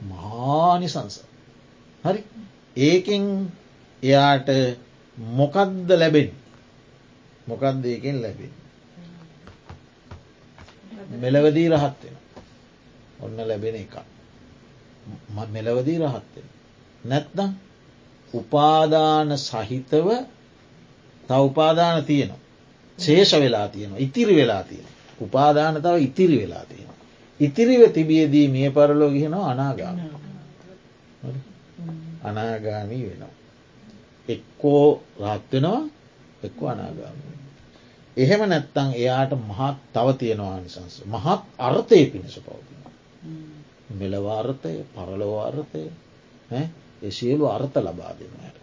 මහානිසංස. 0.00 1.16
හරි 2.04 2.20
ඒකෙන් 2.76 3.24
එයාට 4.02 4.48
මොකක්ද 5.18 5.88
ලැබෙන් 5.92 6.30
මොකක්ද 7.46 7.84
ඒකෙන් 7.86 8.22
ලැබෙන්. 8.22 8.52
මෙලවදී 11.12 11.68
රහත් 11.68 12.02
වෙන. 12.02 12.16
ඔන්න 13.20 13.36
ලැබෙන 13.40 13.74
එක. 13.76 13.94
මෙලවදී 15.48 15.98
රහත්වෙන. 15.98 16.46
නැත්නම් 17.04 17.50
උපාදාන 18.34 19.28
සහිතව 19.38 20.08
ත 21.28 21.30
උපාදාන 21.40 22.04
තියෙනවා. 22.04 22.49
ශේෂ 23.00 23.32
වෙලා 23.34 23.68
තියෙනවා 23.68 23.98
ඉතිරි 23.98 24.36
වෙලා 24.36 24.62
තියෙන. 24.62 24.88
උපාදාන 25.20 25.74
තව 25.76 25.96
ඉතිරි 25.98 26.36
වෙලා 26.38 26.64
තියෙනවා. 26.64 26.98
ඉතිරිව 27.40 27.82
තිබියදී 27.92 28.48
මිය 28.48 28.70
පරලෝ 28.70 29.10
ගෙනවා 29.10 29.50
අනාගාම. 29.50 29.98
අනාගාමී 32.22 33.02
වෙනවා. 33.02 33.34
එක්කෝ 34.28 35.02
රත්වෙනවා 35.26 35.82
එක්කෝ 36.42 36.68
අනාගාම. 36.68 37.16
එහෙම 38.16 38.42
නැත්තං 38.42 38.90
එයාට 38.94 39.32
මහත් 39.40 39.76
තව 39.92 40.06
තියෙනවා 40.14 40.60
නිසංස. 40.60 40.94
මහත් 41.06 41.42
අර්ථය 41.60 42.06
පිණිස 42.06 42.36
පවතින. 42.38 42.80
මෙලවාර්ථය 43.92 44.74
පරලෝවාර්ථය 44.94 45.82
ඒ 46.50 47.10
සියලු 47.10 47.46
අර්ථ 47.46 47.76
ලබා 47.78 48.12
දෙනයට. 48.12 48.56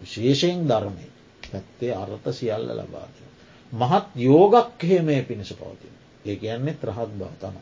විශේෂයෙන් 0.00 0.68
ධර්මය 0.68 1.06
පැත්තේ 1.42 1.92
අර්ථ 1.94 2.28
සියල්ල 2.30 2.68
ලබා 2.74 3.08
දෙන. 3.08 3.31
මහත් 3.72 4.06
යෝගක් 4.18 4.82
හෙමය 4.82 5.22
පිණිස 5.22 5.52
පවතින. 5.52 5.94
ඒ 6.24 6.36
කියන්නේ 6.36 6.74
ත්‍රහත් 6.74 7.10
බව 7.12 7.30
තම. 7.38 7.56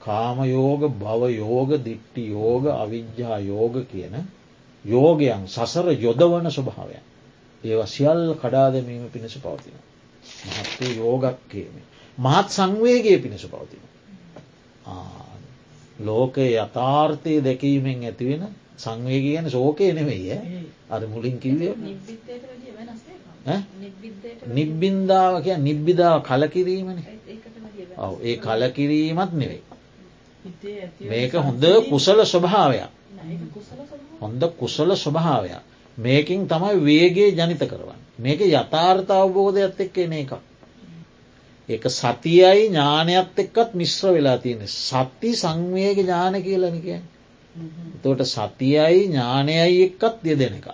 කාමයෝග 0.00 0.82
භවයෝග 0.94 1.70
දිට්ටි 1.80 2.22
යෝග 2.28 2.64
අවිද්‍යා 2.74 3.38
යෝග 3.40 3.74
කියන 3.86 4.14
යෝගයන් 4.84 5.46
සසර 5.46 5.86
යොදවන 5.96 6.50
ස්වභාවයන්. 6.50 7.04
ඒ 7.64 7.86
සියල් 7.86 8.22
කඩාදමීම 8.34 9.04
පිණිස 9.08 9.36
පවතින. 9.36 9.78
මහත්තේ 10.48 10.92
යෝගක්කේම. 10.94 11.74
මහත් 12.18 12.48
සංවේගේ 12.50 13.18
පිණිස 13.18 13.46
පවතින. 13.46 13.84
ලෝකය 15.98 16.46
යථාර්ථය 16.56 17.40
දැකීමෙන් 17.40 18.02
ඇතිවෙන 18.02 18.44
සංවේග 18.76 19.24
ගැන 19.26 19.46
ශෝකය 19.48 19.92
නෙවෙයි 19.92 20.40
අර 20.90 21.02
මුලින් 21.06 21.38
කිව්ව 21.38 21.62
නිබ්බින්දාව 24.48 25.42
කිය 25.42 25.56
නිබ්බිදාව 25.58 26.22
කලකිරීමන. 26.22 26.98
ඔව 27.98 28.12
ඒ 28.22 28.36
කලකිරීමත් 28.38 29.32
නෙවෙයි. 29.34 29.62
මේක 31.02 31.32
හොඳ 31.34 31.64
කුසල 31.84 32.24
ස්වභාවයක්. 32.24 32.90
හොඳ 34.20 34.42
කුසල 34.54 34.90
ස්වභාවයක්. 34.94 35.62
මේකින් 35.98 36.46
තමයි 36.46 36.74
වේගේ 36.80 37.30
ජනිත 37.32 37.62
කරවන්න. 37.62 38.00
මේක 38.18 38.40
යථාර්ථ 38.42 39.10
අවබෝධයක්ත් 39.12 39.80
එක්ක 39.80 39.98
එන 39.98 40.12
එකක්. 40.14 40.32
ඒක 41.68 41.84
සතියයි 41.90 42.62
ඥානයත් 42.62 43.38
එක්කත් 43.38 43.74
මිශ්‍ර 43.74 44.12
වෙලා 44.12 44.38
තියෙන 44.38 44.66
සති 44.68 45.30
සංවේග 45.34 45.98
ඥාන 45.98 46.42
කියලනික 46.42 46.86
තෝට 48.02 48.24
සතියයි 48.26 49.04
ඥානයයි 49.04 49.82
එක්කත් 49.82 50.26
ය 50.26 50.36
දෙන 50.36 50.54
එක. 50.54 50.66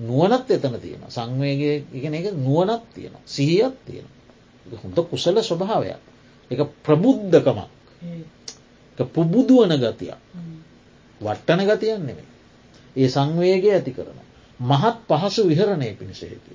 නුවනත් 0.00 0.50
එතන 0.50 0.76
තියෙන 0.76 1.02
සංවේග 1.08 1.60
ඉගෙන 1.92 2.14
එක 2.14 2.32
නුවනත් 2.36 2.84
තියෙන 2.94 3.14
සිහියත් 3.26 3.76
තියෙන 3.86 4.08
හොඳ 4.66 4.98
කුසල 5.06 5.36
ස්වභාවයක්. 5.40 6.00
එක 6.50 6.60
ප්‍රබුද්ධකමක්. 6.82 7.68
පුබුදුවන 9.08 9.72
ගතියක්. 9.76 10.18
වට්ටන 11.20 11.60
ගතියන් 11.66 12.02
නෙමේ 12.02 12.28
ඒ 12.96 13.08
සංවේගය 13.08 13.68
ඇති 13.70 13.92
කරන 13.92 14.18
මහත් 14.60 14.96
පහසු 15.08 15.42
විහරණය 15.44 15.94
පිණිසේති 15.94 16.54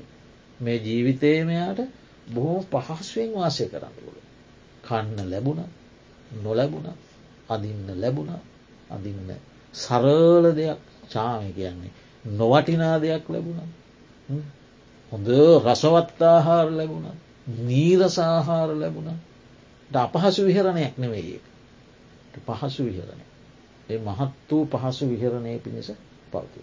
මේ 0.59 0.77
ජීවිතයමයාට 0.77 1.79
බොහෝ 2.27 2.61
පහස්ුවෙන් 2.63 3.31
වාසය 3.33 3.65
කරන්න 3.65 3.95
පුල 3.97 4.17
කන්න 4.83 5.19
ලැබුණ 5.25 5.61
නොලැබුණ 6.43 6.87
අදින්න 7.49 7.87
ලැබුණ 7.95 8.31
අදින්න 8.89 9.29
සරල 9.73 10.45
දෙයක්. 10.53 10.79
චාමය 11.05 11.49
කියන්නේ 11.51 11.93
නොවටිනා 12.25 12.99
දෙයක් 12.99 13.29
ලැබුණ. 13.29 13.59
හොඳ 15.11 15.27
රසවත්තාහාර 15.63 16.67
ලැබුණ. 16.71 17.07
නීරසාහාර 17.61 18.69
ලැබුණ. 18.75 19.09
අපහසු 19.91 20.41
විහරණයක් 20.43 20.97
නෙවෙයි 20.97 21.39
පහසු 22.37 22.83
විහරණය 22.83 23.25
ඒ 23.89 23.99
මහත් 23.99 24.31
වූ 24.49 24.65
පහසු 24.65 25.05
විහරණය 25.07 25.59
පිණිස 25.59 25.91
පවති. 26.31 26.61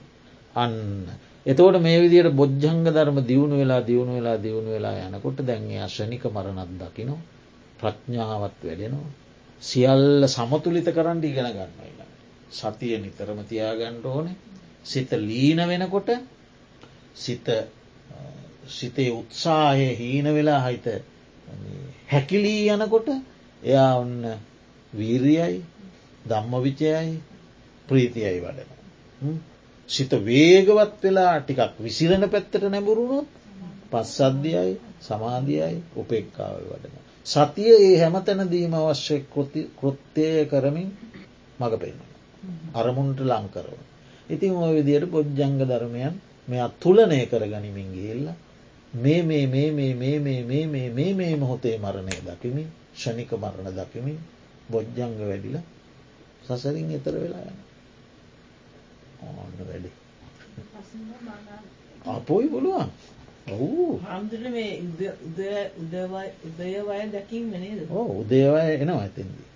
අන්න. 0.56 1.06
එතවට 1.46 1.80
මේ 1.80 1.98
විදියට 2.00 2.30
බොජ්ජංග 2.32 2.84
ධර්ම 2.86 3.18
දියුණු 3.22 3.56
වෙලා 3.56 3.80
දියුණු 3.80 4.12
වෙලා 4.12 4.36
දියුණු 4.36 4.70
වෙලා 4.70 4.94
යනකොට 5.08 5.38
දැන්ගේ 5.40 5.80
අශනික 5.80 6.24
මරණත් 6.26 6.72
දකිනෝ 6.80 7.18
ප්‍රඥාවත් 7.78 8.58
වැඩෙනවා. 8.60 9.10
සියල්ල 9.62 10.26
සමතුලිත 10.28 10.88
කරන්න 10.88 11.24
ඉගෙන 11.24 11.48
ගන්න. 11.48 12.00
සතිය 12.52 12.94
නිතරම 12.98 13.38
තියාගණ්ඩ 13.44 14.04
ඕනේ. 14.06 14.36
සිත 14.84 15.10
ලීන 15.12 15.60
වෙනකොට 15.68 16.10
සිත 17.16 17.46
සිතේ 18.68 19.10
උත්සාහය 19.12 19.88
හීන 19.96 20.26
වෙලා 20.26 20.60
හිත 20.62 20.86
හැකිලී 22.08 22.68
යනකොට 22.68 23.08
එයා 23.62 23.92
ඔන්න 23.96 24.24
වීරියයි 24.92 25.62
දම්ම 26.24 26.62
විචයයි 26.62 27.20
ප්‍රීතියයි 27.88 28.40
වඩන. 28.40 29.38
සිත 29.88 30.12
වේගවත් 30.22 31.02
වෙලා 31.02 31.40
ටිකක් 31.40 31.78
විසිරණ 31.80 32.28
පැත්තට 32.28 32.64
නැබුරුණොත් 32.66 33.28
පස්සද්ධියයි 33.90 34.74
සමාධියයි 35.00 35.78
උපෙක්කාව 35.96 36.58
වඩන. 36.64 36.96
සතිය 37.26 37.72
ඒ 37.78 37.94
හැමතැනදීම 37.98 38.74
අවශ්‍ය 38.74 39.16
කෘත්‍යය 39.76 40.44
කරමින් 40.46 40.90
මඟ 41.58 41.78
පෙන්න්න. 41.78 42.00
අරමුන්ට 42.74 43.20
ලංකරව. 43.22 43.91
ඉතින් 44.32 44.52
ඔය 44.56 44.72
විදියට 44.76 45.06
බොජ්ජංග 45.06 45.58
ධර්මයන් 45.62 46.14
මෙ 46.48 46.58
තුලනය 46.76 47.20
කර 47.26 47.42
ගනිමින් 47.46 47.88
ගිල්ල 47.92 48.26
මේ 48.94 49.22
මේ 49.22 49.46
මේ 49.46 49.70
මේ 49.70 49.94
මේ 49.94 50.18
මේ 50.18 50.42
මේ 50.42 50.66
මේ 50.66 50.88
මේ 50.90 51.12
මේ 51.14 51.34
මොහොතේ 51.36 51.76
මරණය 51.78 52.16
දකිමින් 52.22 52.68
ෂණික 52.94 53.30
මරණ 53.34 53.68
දකිමින් 53.74 54.18
බොජ්ජංග 54.68 55.14
වැඩිල 55.20 55.56
සසරින් 56.44 56.90
එතර 56.90 57.14
වෙලා 57.14 57.46
යන 57.46 57.58
ඕන්න 59.22 59.58
වැඩි 59.62 59.90
අපොයි 62.08 62.46
පුළුවන් 62.48 62.90
හාමුදුර 63.46 64.44
මේ 64.50 64.72
උදයවය 66.44 67.10
දැකින් 67.10 67.50
නේද 67.52 67.80
ඕ 67.90 68.08
උදේවය 68.20 68.60
එනවා 68.74 69.00
ඇතින්දී. 69.00 69.48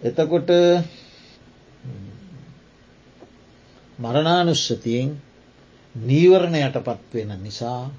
එතකොට 0.00 0.50
මරණානුස්සතියෙන් 3.98 5.22
නීවරණයට 5.94 6.76
පත්වෙන 6.80 7.32
නිසා 7.38 7.90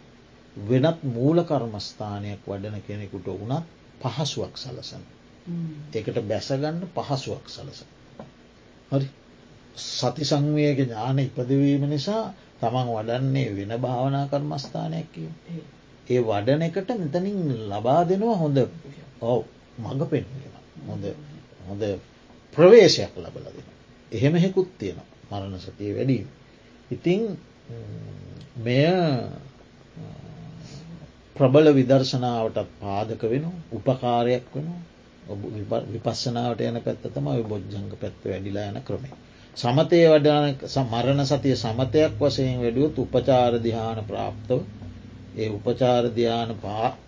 වෙනත් 0.55 1.03
මූල 1.05 1.43
කර්මස්ථානයක් 1.43 2.41
වඩන 2.47 2.81
කෙනෙකුට 2.81 3.27
වුණත් 3.29 3.65
පහසුවක් 4.01 4.57
සලසන. 4.57 5.03
එකට 5.93 6.19
බැසගන්න 6.23 6.79
පහසුවක් 6.89 7.49
සලස. 7.49 7.83
හරි. 8.91 9.09
සති 9.77 10.25
සංවයක 10.25 10.79
ඥාන 10.79 11.19
ඉපදවීම 11.19 11.83
නිසා 11.87 12.23
තමන් 12.59 12.87
වඩන්නේ 12.89 13.49
වෙන 13.51 13.75
භාවනා 13.79 14.25
කර්මස්ථානයක් 14.27 15.11
කිය. 15.11 15.29
ඒ. 16.07 16.21
වඩන 16.21 16.61
එකට 16.61 16.89
මෙතනින් 16.95 17.39
ලබා 17.67 18.01
දෙනවා 18.05 18.37
හොඳ. 18.37 18.57
ඔව. 19.23 19.43
මඟ 19.77 20.07
පෙන්වීම 20.07 20.53
හොඳ. 20.87 21.05
හොඳ 21.67 21.83
ප්‍රවේශයක් 22.53 23.13
ලබල 23.17 23.45
දෙන. 23.47 23.67
එහෙම 24.11 24.35
හෙකුත් 24.37 24.77
තියෙන 24.77 25.09
මරණ 25.29 25.59
සතිය 25.59 25.93
වැඩීම. 25.93 26.27
ඉතිං 26.91 27.21
මෙය 28.57 28.85
ප්‍රබල 31.35 31.67
විදර්ශනාවටත් 31.73 32.69
පාදක 32.79 33.21
වෙන 33.25 33.45
උපකාරයක් 33.71 34.47
වෙන 34.53 34.69
විපස්සනාවට 35.89 36.61
යන 36.63 36.81
පැත්ත 36.81 37.03
තමයි 37.09 37.43
බොජ්ජංග 37.45 37.91
පැත්ත 37.95 38.23
වැඩිලා 38.23 38.69
යන 38.69 38.81
ක්‍රමේ. 38.83 39.15
සමතය 39.57 40.01
වඩන 40.05 40.45
මරණ 40.85 41.25
සතිය 41.25 41.55
සමතයක් 41.57 42.19
වසයෙන් 42.19 42.59
වැඩුවත් 42.59 42.99
උපචාරදිහාන 42.99 44.01
ප්‍රාප්තව 44.05 44.59
ඒ 45.35 45.49
උපචාරධ්‍යාන 45.49 46.51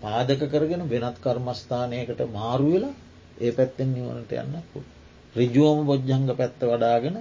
පාදක 0.00 0.42
කරගෙන 0.48 0.82
වෙනත් 0.88 1.18
කර්මස්ථානයකට 1.20 2.20
මාරුවෙලා 2.32 2.94
ඒ 3.38 3.52
පැත්තෙන් 3.52 3.92
නිවනට 3.92 4.32
යන්න 4.34 4.56
පුළ. 4.70 4.86
රිජුවම 5.34 5.86
බොජ්ජංග 5.86 6.28
පැත්ත 6.36 6.60
වඩාගෙන 6.64 7.16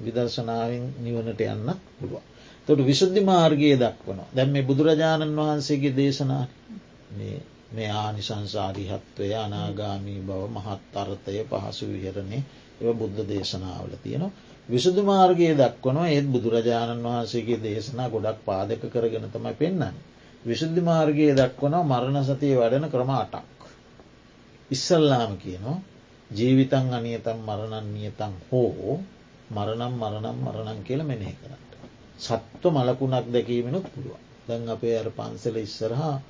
විදර්ශනාවෙන් 0.00 0.86
නිවනට 1.00 1.40
යන්න 1.42 1.68
පුළුවන්. 1.96 2.24
තොට 2.68 2.80
විශුද්ධි 2.82 3.20
මාර්ගයේ 3.22 3.76
දක්වනවා 3.76 4.32
දැම් 4.34 4.50
මේ 4.50 4.64
බුදුරජාණන් 4.64 5.36
වහන්සේගේ 5.36 5.94
දේශනා 5.94 6.44
මේ 7.70 7.90
ආනිසංසාරිහත්වය 7.94 9.28
අනාගාමී 9.36 10.20
බව 10.22 10.42
මහත් 10.50 10.96
අර්ථය 10.96 11.38
පහසු 11.46 11.86
විහරණය 11.88 12.38
එව 12.80 12.88
බුද්ධ 12.94 13.20
දේශනාවල 13.26 13.94
තියෙනවා. 13.98 14.34
විසුදු 14.68 15.02
මාර්ගයේ 15.04 15.54
දක්වනවා 15.54 16.08
ඒත් 16.08 16.26
බුදුරජාණන් 16.28 17.04
වහන්සේගේ 17.04 17.62
දේශනා 17.62 18.08
ගොඩක් 18.08 18.38
පාදක 18.44 18.82
කරගෙන 18.88 19.26
තමයි 19.30 19.54
පෙන්න්න. 19.54 19.96
විශුද්ධි 20.44 20.82
මාර්ගයේ 20.82 21.34
දක්වනවා 21.34 21.84
මරණ 21.84 22.24
සතිය 22.24 22.54
වඩන 22.54 22.90
ක්‍රම 22.90 23.10
අටක්. 23.14 23.60
ඉස්සල්ලාම 24.70 25.32
කියනවා 25.36 25.78
ජීවිතන් 26.30 26.92
අනියතම් 26.92 27.38
මරණන් 27.40 27.86
නියතන් 27.94 28.34
හෝ 28.48 29.00
මරණම් 29.50 29.94
මරණම් 29.94 30.38
මරණන් 30.42 30.80
කියල 30.82 31.02
මෙනෙහි 31.02 31.34
කරට. 31.34 31.70
සත්ව 32.18 32.64
මලකුණක් 32.72 33.26
දැකීමෙනුත් 33.28 33.86
පුළුවන්. 33.86 34.22
දැන් 34.48 34.68
අපේ 34.68 34.98
අර 34.98 35.08
පන්සල 35.10 35.56
ඉස්සරහා 35.58 36.20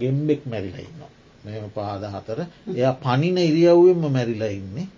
ගෙම්බෙක් 0.00 0.42
මැරිලඉන්නවා. 0.44 1.10
මෙම 1.44 1.70
පාද 1.70 2.02
හතර. 2.06 2.40
එය 2.70 2.86
පනින 2.96 3.38
ඉරියව්වෙන්ම 3.40 4.02
මැරිලා 4.08 4.52
ඉන්නේ. 4.52 4.88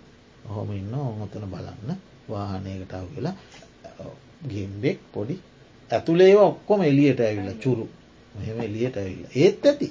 ඔහොම 0.45 0.69
ඉන්න 0.71 0.93
ඔහොතන 0.95 1.45
බලන්න. 1.45 1.89
වාහනයකට 2.29 2.93
අව 2.93 3.05
කියලා 3.07 3.35
ගෙම්බෙක් 4.43 4.99
පොඩි 5.13 5.35
ඇතුළේ 5.91 6.35
ඔක්කොම 6.39 6.81
එලියට 6.83 7.19
ඇවිල්ල 7.19 7.51
චුරු. 7.59 7.85
මෙහෙම 8.35 8.59
එලියට 8.59 8.95
ඇවිල්ල. 8.97 9.25
ඒත් 9.35 9.65
ඇති. 9.65 9.87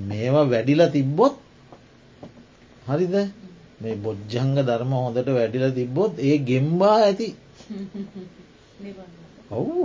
මේවා 0.00 0.50
වැඩිලා 0.50 0.88
තිබ්බොත් 0.88 1.34
හරිද? 2.92 3.16
මේ 3.80 3.96
බොජ්ජංග 3.96 4.54
ධර්ම 4.60 4.92
හොඳට 4.96 5.28
වැඩිල 5.30 5.66
තිබ්බොත් 5.72 6.12
ඒ 6.20 6.36
ගෙම්බා 6.40 6.96
ඇති. 7.00 7.28
ඔවු. 9.52 9.84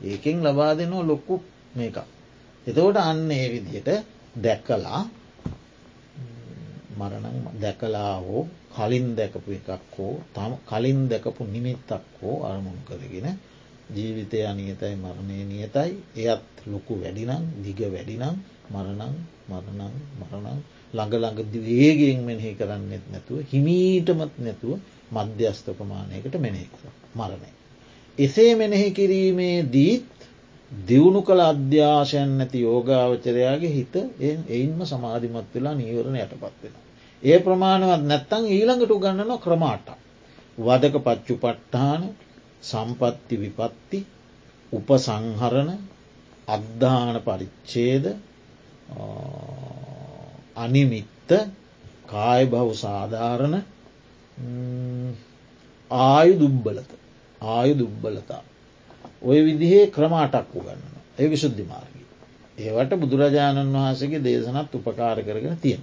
ඒකෙන් 0.00 0.36
ලබා 0.40 0.72
දෙනවා 0.74 1.04
ලොක්කු 1.04 1.34
මේක 1.74 1.96
එතකොට 2.66 2.96
අන්න 3.00 3.30
ඒ 3.30 3.46
විදියට 3.48 3.88
දැක්කලා 4.36 5.02
මරණ 6.98 7.36
දැකලා 7.56 8.14
හෝ 8.18 8.42
කලින් 8.74 9.06
දැකපු 9.16 9.50
එකක් 9.52 9.70
හෝ 9.92 10.14
තම 10.28 10.52
කලින් 10.64 11.00
දැකපු 11.06 11.42
නිමිත්තක් 11.46 12.04
හෝ 12.18 12.36
අරමුණු 12.44 12.82
කරගෙන 12.88 13.28
ජීවිතය 13.90 14.38
අනියතයි 14.42 14.94
මරණය 14.96 15.38
නියතයි 15.44 15.90
එයත් 16.16 16.46
ලොකු 16.66 16.92
වැඩිනම් 16.94 17.44
දිග 17.64 17.80
වැඩිනම් 17.86 18.36
මරණං 18.72 19.14
මරණං 19.48 19.94
මරණං 20.20 20.58
ළඟළඟ 20.94 21.38
වේගෙන් 21.62 22.20
මෙනෙහි 22.22 22.52
කරන්නෙත් 22.54 23.04
නැතුව 23.08 23.38
හිමීටමත් 23.50 24.34
නැතුව 24.38 24.78
මධ්‍යස්ථපමානයකට 25.12 26.34
මෙනෙහි 26.38 26.68
කර 26.70 26.84
මරණය. 27.14 27.50
එසේ 28.18 28.52
මෙනෙහි 28.54 28.88
කිරීමේ 28.92 29.56
දීත් 29.68 30.06
දියුණු 30.70 31.20
කළ 31.22 31.42
අධ්‍යාශයන් 31.42 32.30
නැති 32.38 32.58
යෝගාවචරයාගේ 32.60 33.72
හිත 33.72 33.94
එයින්ම 34.50 34.80
සමාධිමත් 34.84 35.48
වෙලා 35.54 35.74
නීවරණ 35.74 36.18
යටපත් 36.18 36.56
වෙන. 36.62 36.74
ඒ 37.22 37.38
ප්‍රමාණවත් 37.40 38.04
නැත්තං 38.04 38.44
ඊළඟට 38.48 38.94
ගන්නන 38.96 39.32
ක්‍රමාට. 39.38 39.88
වදක 40.58 40.94
පච්චු 41.00 41.34
පට්ඨාන 41.36 42.02
සම්පත්ති 42.62 43.36
විපත්ති 43.38 43.98
උපසංහරණ 44.72 45.70
අද්ධාන 46.48 47.16
පරිච්චේද 47.22 48.04
අනිමිත්ත 50.58 51.30
කාය 52.06 52.42
බහු 52.46 52.70
සාධාරණ 52.76 53.56
ආයු 55.90 56.34
දුබ්බලත 56.36 56.90
ආයු 57.48 57.74
දුබ්බලතා 57.76 58.42
ඔය 59.22 59.38
විදිහේ 59.44 59.84
ක්‍රමාටක් 59.88 60.52
වගන්න 60.54 60.82
ඒ 61.18 61.28
විශුද්ධි 61.28 61.64
මාර්ගී. 61.64 62.06
ඒවට 62.58 62.92
බුදුරජාණන් 62.96 63.74
වහන්සේගේ 63.74 64.22
දේශනත් 64.22 64.74
උපකාර 64.74 65.18
කරගෙන 65.22 65.56
තියෙන. 65.58 65.82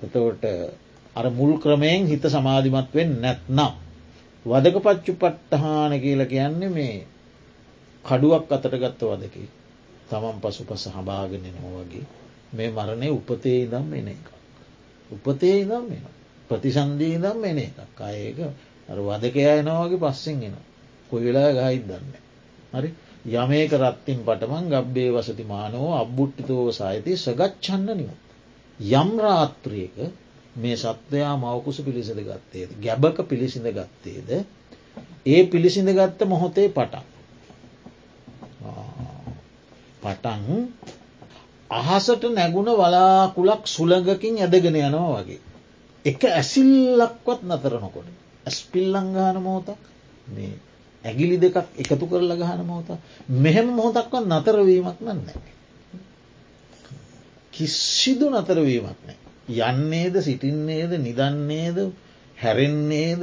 එතවට 0.00 0.44
අර 1.16 1.26
මුල් 1.30 1.52
ක්‍රමයෙන් 1.58 2.06
හිත 2.06 2.24
සමාධිමත්වෙන් 2.26 3.10
නැත්නම්. 3.20 3.72
වදක 4.46 4.76
පච්චු 4.80 5.12
පට්ටහාන 5.14 5.92
කියල 6.00 6.22
කියන්නේ 6.26 6.70
මේ 6.70 6.96
කඩුවක් 8.04 8.50
අතට 8.50 8.74
ගත්ත 8.74 9.00
වදකි 9.10 9.44
තමන් 10.08 10.40
පසු 10.40 10.64
පස 10.64 10.84
හබාගෙන 10.90 11.44
නෝ 11.54 11.72
වගේ 11.78 12.06
මේ 12.52 12.70
මරණය 12.70 13.08
උපතේ 13.10 13.58
ඉදම් 13.58 13.92
එන 13.92 14.08
එක. 14.08 14.26
උපතේ 15.10 15.56
ඉදම් 15.58 15.86
එන 15.90 16.04
ප්‍රතිසන්දී 16.48 17.14
ඉදම් 17.14 17.44
එන 17.44 17.58
එකක් 17.60 18.00
අයක 18.02 18.38
අර 18.88 18.98
වදකයා 19.00 19.54
එනවාගේ 19.56 20.00
පස්සෙන් 20.00 20.42
එන 20.42 20.56
කොයි 21.10 21.24
වෙලා 21.24 21.50
ගහිත් 21.52 21.86
දන්න. 21.86 22.12
හරි 22.72 22.90
යමේක 23.34 23.72
රත්තින් 23.74 24.20
පටමන් 24.22 24.66
ගබ්බේ 24.68 25.10
වසති 25.10 25.44
මානෝ 25.44 25.88
අබ්බුට්ටිතෝව 25.94 26.68
සාහිතය 26.72 27.16
සගච්ඡන්න 27.16 27.88
නිවත්. 27.92 28.20
යම් 28.80 29.10
රාත්‍රියක 29.18 29.96
මේ 30.56 30.76
සත්වයා 30.76 31.36
මවකුස 31.36 31.78
පිළිසිඳ 31.80 32.20
ගත්තේද. 32.20 32.70
ගැබක 32.78 33.18
පිළිසිඳ 33.24 33.66
ගත්තේද. 33.68 34.30
ඒ 35.26 35.42
පිළිසිඳ 35.46 35.88
ගත්ත 35.90 36.20
මොහොතේ 36.26 36.68
පටන්. 36.70 37.06
පටන් 40.02 40.68
අහසට 41.72 42.22
නැගුණ 42.30 42.70
වලාකුලක් 42.72 43.62
සුළඟකින් 43.66 44.36
ඇදගෙන 44.38 44.76
යනවා 44.78 45.12
වගේ. 45.18 45.40
එක 46.04 46.20
ඇසිල්ලක්වත් 46.30 47.40
නතරනකොට. 47.44 48.08
ඇස්පිල්ලංගාන 48.46 49.38
මෝතක් 49.40 49.80
මේ 50.28 50.52
ඇගිලි 51.04 51.36
දෙකක් 51.38 51.56
එකතු 51.76 52.04
කරල 52.06 52.32
ගහන 52.34 52.62
මෝත 52.64 52.88
මෙහෙම 53.36 53.68
මොහොතක්වත් 53.70 54.24
නතරවීමක් 54.26 54.98
නන්න. 55.00 55.20
කිස්සිදු 57.52 58.26
නතරවීමක් 58.30 58.98
නෑ. 59.00 59.16
යන්නේද 59.60 60.14
සිටින්නේද 60.20 60.92
නිදන්නේද 60.98 61.78
හැරෙන්නේද 62.38 63.22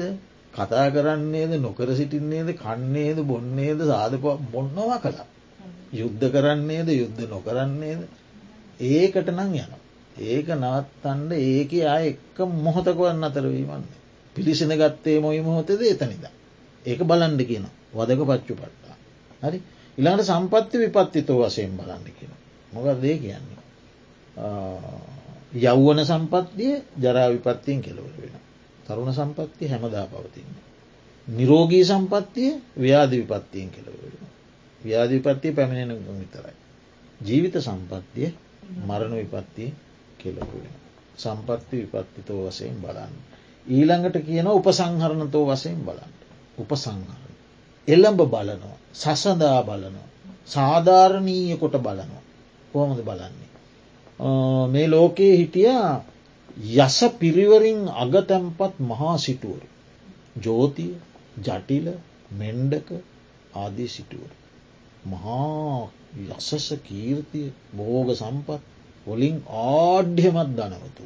කතා 0.54 0.88
කරන්නේද 0.90 1.52
නොකර 1.58 1.90
සිටින්නේද 1.96 2.50
කන්නේද 2.56 3.18
බොන්නේද 3.24 3.80
සාධප 3.84 4.26
බොන්නවා 4.48 5.00
කළා. 5.00 5.28
යුද්ධ 5.94 6.26
කරන්නේද 6.30 6.88
යුද්ධ 6.92 7.22
නොකරන්නේද 7.28 8.02
ඒකට 8.80 9.30
නං 9.30 9.56
යන. 9.56 9.72
ඒක 10.18 10.48
නවත්තන්ඩ 10.52 11.32
ඒක 11.34 11.72
අය 11.86 12.08
එක්ක 12.10 12.38
මොහොතකුවන් 12.58 13.24
අතරවීමන්න. 13.24 13.84
පිළිසින 14.36 14.72
ගත්තේ 14.72 15.20
මොයි 15.20 15.42
මොහොතද 15.42 15.70
එතනිද. 15.84 16.26
ඒක 16.86 17.04
බලන්ඩ 17.04 17.42
කියන 17.44 17.66
වදක 17.94 18.22
පච්චු 18.24 18.56
පට්ටා. 18.56 18.96
හරි 19.42 19.62
ඉළඟට 19.98 20.26
සම්පත්ති 20.26 20.78
විපත්තිතෝ 20.80 21.40
වසයෙන් 21.42 21.78
බලන්න 21.78 22.06
කියන. 22.10 22.34
මොකක් 22.72 23.02
දේ 23.02 23.18
කියන්නේ. 23.18 23.60
යව්වන 25.56 26.06
සම්පත්තිය 26.06 26.74
ජරාවිපත්තියෙන් 26.98 27.82
කෙලවර 27.82 28.16
වෙන. 28.18 28.36
තරුණ 28.86 29.14
සම්පත්තිය 29.14 29.68
හැමදා 29.68 30.08
පවතින්න. 30.08 30.52
නිරෝගී 31.28 31.84
සම්පත්තිය 31.86 32.52
ව්‍යාධ 32.78 33.16
විපත්තියෙන් 33.22 33.70
කෙලවර 33.70 34.04
වෙන. 34.04 34.28
ව්‍යාධිපත්තිය 34.82 35.52
පැමිණෙන 35.54 36.20
විතරයි. 36.20 36.56
ජීවිත 37.22 37.56
සම්පත්තිය 37.60 38.30
මරණ 38.80 39.16
විපත්තිය 39.16 39.74
කෙලපුුවෙන. 40.18 40.76
සම්පත්ති 41.18 41.78
විපත්තිතෝ 41.84 42.40
වසයෙන් 42.46 42.78
බලන්න. 42.78 43.16
ඊළඟට 43.68 44.18
කියන 44.26 44.48
උපසංහරණතෝ 44.50 45.44
වසයෙන් 45.48 45.82
බලන්න. 45.82 46.14
උපසංහරණ. 46.58 47.34
එල්ලඹ 47.88 48.22
බලනවා. 48.28 48.78
සසඳා 48.94 49.60
බලනවා. 49.64 50.08
සාධාරණීය 50.48 51.58
කොට 51.58 51.76
බලනවා. 51.80 52.24
කොහොමද 52.74 53.02
බලන්නේ. 53.02 53.50
මේ 54.68 54.88
ලෝකයේ 54.88 55.36
හිටිය 55.38 55.70
යස 56.78 56.98
පිරිවරින් 57.20 57.82
අගතැම්පත් 57.96 58.74
මහා 58.82 59.18
සිටුවරු. 59.18 59.68
ජෝතිය 60.44 60.94
ජටිල 61.40 61.88
මෙන්ඩක 62.34 62.90
ආදී 63.56 63.88
සිටුවරු. 63.88 64.36
මහා 65.06 65.90
යසස 66.18 66.70
කීර්තිය 66.84 67.52
බෝග 67.74 68.10
සම්පත් 68.14 68.62
වලින් 69.08 69.38
ආඩ්‍යමත් 69.48 70.52
දනවතු. 70.56 71.04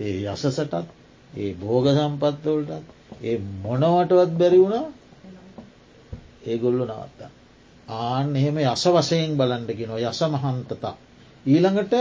ඒ 0.00 0.16
යසසටත් 0.24 0.74
ඒ 1.32 1.54
බෝග 1.56 1.86
සම්පත්වලටත් 1.90 2.86
ඒ 3.22 3.36
මොනවටවත් 3.62 4.32
බැරි 4.38 4.58
වුණා 4.58 4.86
ඒගොල්ලු 6.44 6.84
නවත්තා. 6.84 7.30
ආන් 7.88 8.36
එහෙම 8.36 8.56
යස 8.58 8.84
වසයෙන් 8.88 9.36
බලන්ඩකි 9.36 9.86
නො 9.86 9.96
යස 10.00 10.20
මහන්තතා. 10.28 10.94
ඊළඟට 11.46 11.94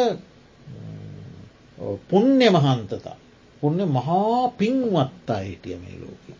පුුණ්‍ය 2.07 2.47
මහන්තතා. 2.49 3.15
පුුණ්‍ය 3.61 3.85
මහා 3.87 4.49
පින්වත්තා 4.51 5.39
හිටිය 5.39 5.77
මේ 5.77 5.97
ලෝකී. 5.99 6.37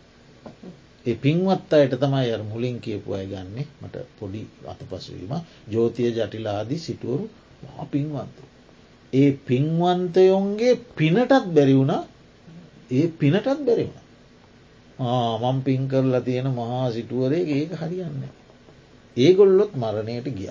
ඒ 1.06 1.16
පින්වත් 1.16 1.72
අයට 1.72 1.94
තමයි 1.96 2.28
අර 2.30 2.42
මුලින් 2.44 2.76
කියපු 2.80 3.14
අය 3.14 3.26
ගන්නේ 3.26 3.66
මට 3.80 3.96
පොඩි 4.18 4.42
අතපසුවීම 4.66 5.32
ජෝතිය 5.68 6.10
ජටිලාදී 6.10 6.78
සිටුවරු 6.78 7.24
පින්වන්ත. 7.90 8.36
ඒ 9.12 9.30
පින්වන්තයොන්ගේ 9.46 10.74
පිනටත් 10.96 11.32
බැරි 11.48 11.74
වුණ 11.74 11.94
ඒ 12.90 13.06
පිනටත් 13.14 13.48
බැරිවුණ. 13.60 14.00
මම් 15.42 15.58
පින් 15.62 15.88
කරලා 15.88 16.20
තියෙන 16.20 16.48
මහා 16.50 16.86
සිටුවරේ 16.90 17.42
ඒක 17.50 17.70
හරියන්න. 17.72 18.22
ඒගොල්ලොත් 19.16 19.72
මරණයට 19.74 20.28
ගිය. 20.30 20.50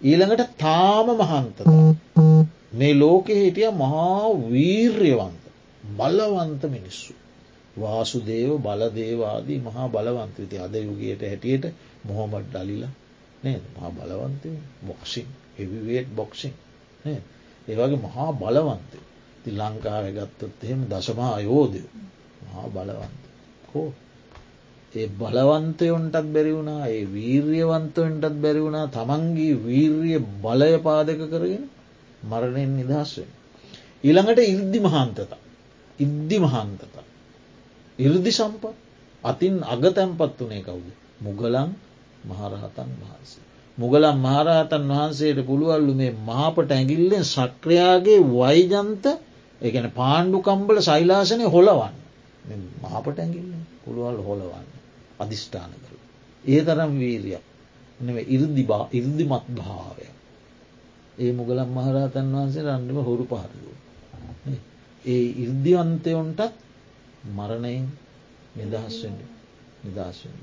ඊළඟට 0.00 0.52
තාම 0.58 1.08
මහන්ත 1.14 1.58
මේ 2.72 2.94
ලෝකෙ 2.94 3.34
හිටිය 3.34 3.70
මහා 3.74 4.28
වීර්යවන්ත 4.50 5.42
බලවන්ත 5.96 6.62
මිනිස්සු. 6.66 7.12
වාසුදේව 7.76 8.50
බලදේවාදී 8.60 9.60
මහා 9.60 9.88
බලවන්තවිති 9.88 10.56
අද 10.58 10.74
යුගයට 10.78 11.22
හැටියට 11.22 11.64
මොහොමඩ් 12.04 12.46
ඩලිලා 12.46 12.92
නේ 13.42 13.58
මහා 13.70 13.90
බලවන්තය. 13.92 14.50
බොක්සිං 14.82 15.26
එවිවේට් 15.58 16.08
බොක්සිං 16.10 16.54
ඒවගේ 17.04 17.98
මහා 17.98 18.30
බලවන්තය. 18.34 18.98
ති 19.42 19.50
ලංකාව 19.52 20.04
ගත්තොත් 20.10 20.56
එහෙම 20.60 20.80
දශමහා 20.86 21.38
යෝධය 21.40 21.82
මහා 22.44 22.66
බලවන්ත 22.68 23.22
කෝ 23.66 23.88
ඒ 24.94 25.08
බලවන්තයොන්ටත් 25.10 26.26
බැරි 26.28 26.52
වුණා 26.52 26.82
ඒ 26.88 27.04
වීර්යවන්තයන්ටත් 27.06 28.36
බැරි 28.36 28.60
වුණා 28.60 28.86
තමන්ගේ 28.88 29.54
වීර්ය 29.60 30.12
බලය 30.40 30.72
පාදක 30.78 31.20
කරගෙන 31.24 31.64
මරණයෙන් 32.22 32.72
නිදහස්වෙන්. 32.76 33.30
ඊළඟට 34.04 34.40
ඉර්දි 34.44 34.78
මහන්තතා. 34.80 35.40
ඉද්දි 35.98 36.36
මහන්තතා. 36.38 37.01
ඉරදි 37.98 38.32
සම්පත් 38.32 38.74
අතින් 39.24 39.54
අග 39.64 39.82
තැන්පත් 39.90 40.38
වනේ 40.38 40.62
කවුද. 40.62 40.86
මුගලන් 41.20 41.70
මහරහතන් 42.24 42.90
වහන්සේ. 43.00 43.42
මුගලම් 43.78 44.16
මහරහතන් 44.18 44.82
වහන්සේට 44.88 45.38
පුළුවල්ලු 45.42 45.92
මේ 45.94 46.12
මාපට 46.22 46.70
ඇගිල්ලෙන් 46.70 47.24
සක්‍රයාගේ 47.26 48.20
වයිජන්ත 48.30 49.04
එකන 49.60 49.86
පාණ්ඩුකම්බල 49.92 50.76
සෛලාසනය 50.80 51.44
හොලවන්න 51.46 51.96
මහපට 52.82 53.18
ඇගිල්ල 53.18 53.50
පුළුවල් 53.82 54.18
හොලවන්න 54.20 54.68
අධිෂ්ඨාන 55.18 55.70
කළ. 55.76 55.98
ඒ 56.44 56.60
තරම් 56.60 56.92
වීරියක් 56.96 57.44
නෙව 58.00 58.16
ඉරදිබා 58.26 58.84
ඉර්දිමත් 58.90 59.46
භාවය. 59.50 60.06
ඒ 61.18 61.32
මුගලම් 61.32 61.68
මහරහතන් 61.70 62.26
වහන්සේ 62.32 62.66
රන්ඩිම 62.66 62.98
හොරු 63.00 63.24
පහරදුව. 63.26 63.76
ඒ 65.04 65.24
ඉර්දිවන්තයොන්ටත් 65.38 66.61
මරණයෙන් 67.28 67.86
නිදහස්වෙන් 68.56 69.16
නිදහස්වෙන්. 69.84 70.36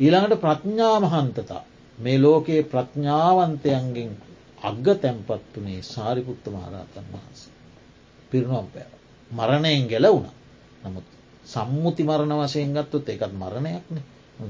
ඊළඟට 0.00 0.40
ප්‍රඥා 0.40 0.96
මහන්තතා 1.00 1.62
මේ 1.98 2.18
ලෝකයේ 2.18 2.62
ප්‍රඥාවන්තයන්ගෙන් 2.64 4.10
අග්ග 4.60 4.86
තැන්පත් 4.96 5.54
වනේ 5.54 5.82
සාරිපුත්ත 5.84 6.44
මහරහතන් 6.48 7.06
වහන්ස. 7.12 7.40
පිරුණුවම් 8.30 8.68
පෑ. 8.68 8.86
මරණයෙන් 9.30 9.88
ගැලවුණ 9.88 10.28
නමුත් 10.82 11.06
සම්මුති 11.46 12.02
මරණ 12.04 12.34
වශයෙන් 12.40 12.74
ගත්තුත් 12.74 13.08
එකත් 13.08 13.32
මරණයක්න 13.34 13.98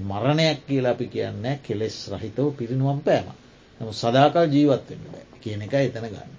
මරණයක් 0.03 0.59
කියලා 0.67 0.93
අපි 0.93 1.07
කියන්න 1.09 1.45
කෙලෙස් 1.61 1.97
රහිතව 2.09 2.47
පිරිනුවම් 2.53 3.01
පෑම 3.01 3.29
නම 3.81 3.91
සදාකල් 3.95 4.47
ජීවත්වෙන්න 4.49 5.05
බෑ 5.07 5.27
කියන 5.41 5.63
එක 5.63 5.75
එතන 5.77 6.07
ගන්න. 6.07 6.33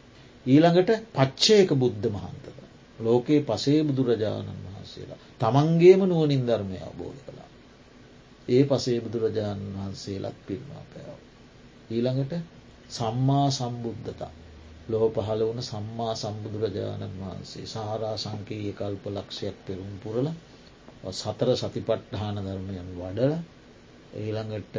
ඊළඟට 0.45 0.91
පච්චයක 1.11 1.69
බුද්ධ 1.75 2.07
මහන්තක. 2.09 2.57
ලෝකයේ 2.99 3.43
පසේ 3.43 3.83
බුදුරජාණන් 3.83 4.63
වහන්සේලා. 4.65 5.22
තමන්ගේම 5.43 6.01
නුවනින් 6.03 6.43
ධර්මය 6.43 6.77
අවබෝධ 6.81 7.21
කළා. 7.23 7.49
ඒ 8.47 8.63
පසේ 8.65 8.99
බුදුරජාණන් 9.01 9.73
වහන්සේලත් 9.75 10.37
පිරිමා 10.45 10.83
පැව. 10.89 11.17
ඊළඟට 11.89 12.33
සම්මා 12.89 13.47
සම්බුද්ධතා. 13.51 14.31
ලෝ 14.85 15.07
පහළ 15.09 15.41
වන 15.43 15.61
සම්මා 15.63 16.13
සම්බුදුරජාණන් 16.15 17.19
වහන්සේ 17.19 17.65
සාරා 17.67 18.15
සංකයේ 18.17 18.73
කල්ප 18.73 19.05
ලක්ෂයක් 19.09 19.57
පෙරුම් 19.65 19.93
පුරල 20.03 20.27
සතර 21.11 21.49
සතිපට්ඨාන 21.55 22.37
ධර්මයන් 22.37 22.89
වඩල 22.93 23.33
ඊළඟට 24.15 24.75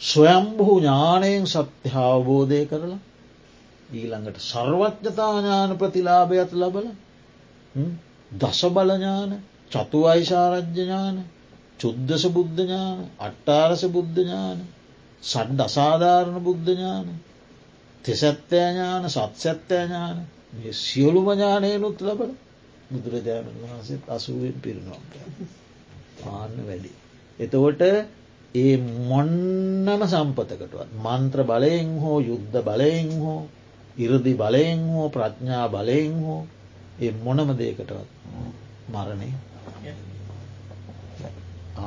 ස්වයම්බහු 0.00 0.74
ඥානයෙන් 0.78 1.46
සත්‍ය 1.48 1.90
අවබෝධය 2.02 2.60
කරලා 2.66 3.00
ඊළඟට 3.92 4.42
සර්වඥතාඥාන 4.42 5.70
ප්‍රතිලාභයත් 5.76 6.52
ලබල 6.54 6.86
දස 8.30 8.60
බලඥාන 8.68 9.30
චතු 9.70 9.98
අයිශාරජ්‍යඥාන 10.06 11.16
චුද්ධස 11.80 12.24
බුද්ධඥාන 12.28 12.98
අට්ටාරස 13.18 13.82
බුද්ධඥාන 13.88 14.58
සඩ් 15.22 15.58
අසාධාරණ 15.60 16.38
බුද්ධඥාන 16.40 17.06
තෙසැත්තෑඥාන 18.04 19.04
සත්සැත්තෑඥාන 19.08 20.18
සියලුම 20.78 21.26
ඥානයනුත් 21.30 21.98
ලබල 22.00 22.32
බුදුරජාණන් 22.90 23.58
වහන්සේත් 23.62 24.04
අසුවෙන් 24.08 24.56
පිරිනොම් 24.56 25.02
පාන්න 26.18 26.54
වැඩි. 26.60 26.90
එතකොට 27.38 27.82
ඒ 28.54 28.74
මොන්නම 29.04 30.02
සම්පතකටවත් 30.04 30.90
මන්ත්‍ර 30.98 31.40
බලයෙන් 31.44 31.90
හෝ 31.98 32.18
යුද්ධ 32.20 32.58
බලයෙන් 32.62 33.10
හෝ 33.18 33.40
ඉරදි 33.96 34.32
බලයෙන් 34.34 34.80
හෝ 34.88 35.08
ප්‍රඥා 35.08 35.66
බලයෙන් 35.68 36.14
හෝ 36.20 36.40
ඒ 36.98 37.12
මොනම 37.18 37.50
දේකටවත් 37.54 38.08
මරණය 38.90 39.30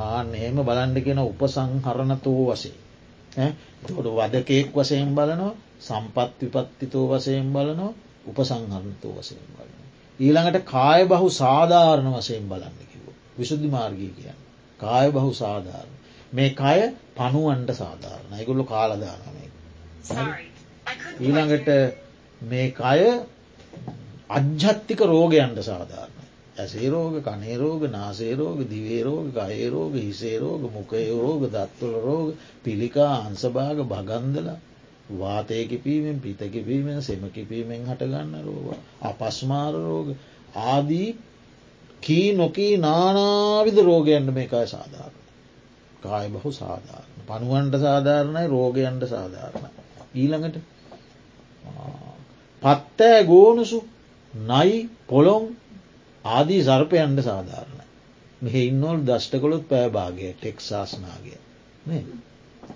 ආන 0.01 0.35
එහෙම 0.35 0.57
බලන්ඩ 0.61 0.97
කියෙන 1.01 1.21
උපසංහරණතෝ 1.21 2.39
වසේ 2.47 3.49
තොට 3.83 4.07
වදකෙක් 4.11 4.69
වසයෙන් 4.73 5.11
බලනෝ 5.11 5.51
සම්පත් 5.79 6.39
විපත්තිතෝ 6.43 7.05
වසයෙන් 7.09 7.47
බලනෝ 7.49 7.91
උපසංහරණතෝ 8.25 9.13
වසයෙන් 9.13 9.47
බලන. 9.49 9.71
ඊළඟට 10.19 10.65
කාය 10.65 11.01
බහු 11.05 11.29
සාධාරණ 11.31 12.13
වසයෙන් 12.13 12.45
බලන්න 12.45 12.77
කිව. 12.83 13.05
විශුද්ධි 13.37 13.69
මාර්ගී 13.69 14.11
කියන්න. 14.11 14.39
කාය 14.79 15.11
බහු 15.11 15.33
සාධාරණ. 15.33 15.95
මේ 16.33 16.49
කය 16.51 16.79
පනුවන්ට 17.15 17.71
සාධාරණ 17.73 18.33
ඇගුල්ලු 18.33 18.63
කාලදානමය. 18.65 19.45
ඊළඟට 21.19 21.69
මේ 22.41 22.67
කය 22.73 22.99
අජ්ජත්තික 24.31 25.01
රෝගයන්ට 25.03 25.59
සාධාරණ. 25.61 26.21
ඇසේ 26.57 26.89
රෝග 26.89 27.15
කනේරෝග 27.21 27.83
නාසේරෝග 27.89 28.59
දිවේරෝග 28.65 29.27
ගයරෝග 29.33 29.93
හිසේරෝග 29.97 30.63
මුකයරෝග 30.69 31.41
දත්වල 31.47 31.95
රෝග 31.99 32.27
පිළිකා 32.63 33.13
අන්සභාග 33.19 33.79
භගන්දල 33.85 34.49
වාතය 35.13 35.65
කිපීමෙන් 35.65 36.19
පිත 36.19 36.41
කිපීමෙන් 36.47 37.01
සෙම 37.01 37.23
කිපීමෙන් 37.29 37.85
හටගන්න 37.85 38.33
රෝග 38.41 38.67
අපස්මාර 39.01 39.73
රෝග 39.81 40.07
ආදී 40.65 41.09
කී 42.03 42.27
නොකී 42.33 42.73
නානාවිද 42.77 43.77
රෝගයන්ට 43.79 44.29
මේකයි 44.31 44.67
සාධාරණ. 44.67 45.21
කාය 46.01 46.27
බහු 46.29 46.51
සාධාරණ. 46.53 47.11
පනුවන්ට 47.27 47.75
සාධාරණයි 47.79 48.47
රෝගයන්ට 48.47 49.03
සාධාරණ. 49.07 49.65
ඊළඟට 50.15 50.57
පත්තෑ 52.63 53.23
ගෝනුසු 53.25 53.79
නයි 54.33 54.89
පොළොම් 55.07 55.43
ආදී 56.25 56.63
සර්පයන්ට 56.63 57.19
සාධාරණ. 57.21 57.79
මෙහ 58.41 58.55
ඉන්නවල් 58.61 58.99
දෂ්ටකොළොත් 59.03 59.65
පෑභාගය 59.67 60.33
ටෙක්සාස්නාගේ 60.33 61.39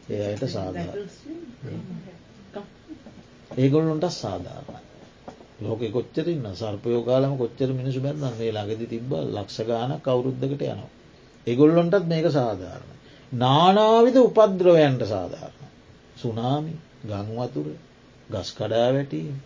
ඒ 0.10 0.22
අයට 0.26 0.44
සාධාර 0.48 0.98
ඒගොල්ලොන්ට 3.58 4.06
සාධාරණ 4.14 4.84
ලෝක 5.60 5.82
කොච්චරන්න 5.90 6.48
සර්පයෝකාලම 6.54 7.38
කොච්චර 7.38 7.70
මිනිසු 7.72 8.00
බැන්න්න 8.02 8.38
මේ 8.38 8.52
ළඟදි 8.52 8.88
තිබ 8.88 9.12
ලක්ෂ 9.28 9.60
ගාන 9.64 9.92
කවුරුද්ධකට 10.02 10.62
යනවා. 10.64 10.92
ඒගොල්ලොන්ටත් 11.48 12.06
මේක 12.06 12.28
සාධාරණ. 12.32 12.92
නානාවිද 13.32 14.18
උපද්‍රවයන්ට 14.20 15.04
සාධාරණ. 15.08 15.70
සුනාමි 16.18 16.74
ගංවතුර 17.06 17.68
ගස් 18.30 18.50
කඩා 18.54 18.90
වැටීම 18.92 19.38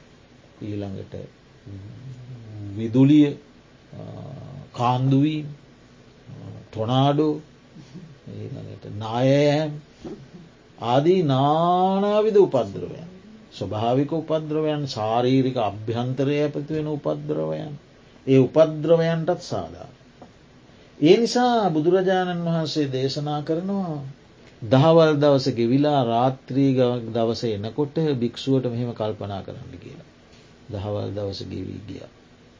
ඊළඟට 0.61 1.38
විදුලිය 2.77 3.27
කාන්දුවීම් 4.73 5.47
ටොනාඩෝ 6.69 7.33
ඊළඟට 8.31 8.85
නායෑම් 8.97 9.71
ආදී 10.87 11.21
නානාවිද 11.25 12.37
උපද්‍රවයන් 12.37 13.07
ස්වභාවික 13.53 14.11
උපද්‍රවයන් 14.13 14.83
ශාරීරික 14.87 15.57
අභ්‍යන්තරය 15.59 16.35
ඇපතිවෙන 16.37 16.87
උපද්‍රවයන් 16.87 17.73
ඒ 18.27 18.39
උපද්‍රවයන්ටත් 18.39 19.41
සාධා. 19.43 19.89
ඒ 20.99 21.17
නිසා 21.17 21.69
බුදුරජාණන් 21.69 22.45
වහන්සේ 22.45 22.87
දේශනා 22.87 23.41
කරනවා 23.41 23.97
දහවල් 24.61 25.13
දවස 25.15 25.47
ගෙවිලා 25.53 26.01
රාත්‍රී 26.05 26.71
දවස 27.09 27.43
එනකොට 27.49 27.95
භික්‍ෂුවට 28.17 28.65
මෙහෙම 28.65 28.91
කල්පනා 28.93 29.41
කරන්න 29.41 29.75
කියලා. 29.79 30.07
දහවල් 30.69 31.09
දවස 31.11 31.41
ගෙවී 31.45 31.81
ගිය 31.87 32.03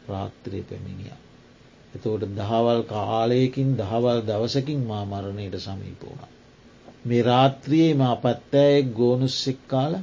රාත්‍රය 0.07 0.62
පැමිණිය. 0.64 1.16
එතවට 1.93 2.34
දහවල් 2.36 2.82
කාලයකින් 2.86 3.70
දහවල් 3.78 4.20
දවසකින් 4.24 4.82
මා 4.84 5.03
මරණයට 5.05 5.55
සමීපෝුණ. 5.60 6.30
මේ 7.05 7.24
රාත්‍රියයේ 7.24 7.93
මා 7.93 8.16
පත්තෑයෙක් 8.18 8.88
ගෝනුස්සෙක් 8.95 9.60
කාල 9.68 9.93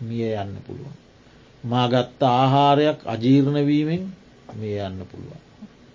මිය 0.00 0.32
යන්න 0.34 0.56
පුළුවන්. 0.66 0.96
මා 1.64 1.86
ගත්ත 1.88 2.20
ආහාරයක් 2.32 2.98
අජීර්ණවීමෙන් 3.06 4.04
මේ 4.54 4.78
යන්න 4.80 5.06
පුළුවන්. 5.06 5.40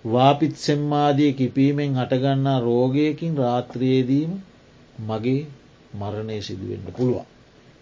වාපිත් 0.04 0.56
සෙම්මාදිය 0.58 1.32
කිපීමෙන් 1.32 1.92
හටගන්නා 1.94 2.58
රෝගයකින් 2.60 3.34
රාත්‍රයේදීම 3.36 4.32
මගේ 5.00 5.42
මරණය 5.94 6.38
සිදුවෙන්න 6.42 6.92
පුළුවන්. 6.92 7.26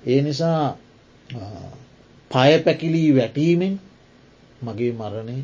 ඒ 0.02 0.20
නිසා 0.22 0.64
පය 2.30 2.52
පැකිලී 2.60 3.10
වැටීමෙන් 3.12 3.74
මගේ 4.62 4.92
මරණය 4.92 5.38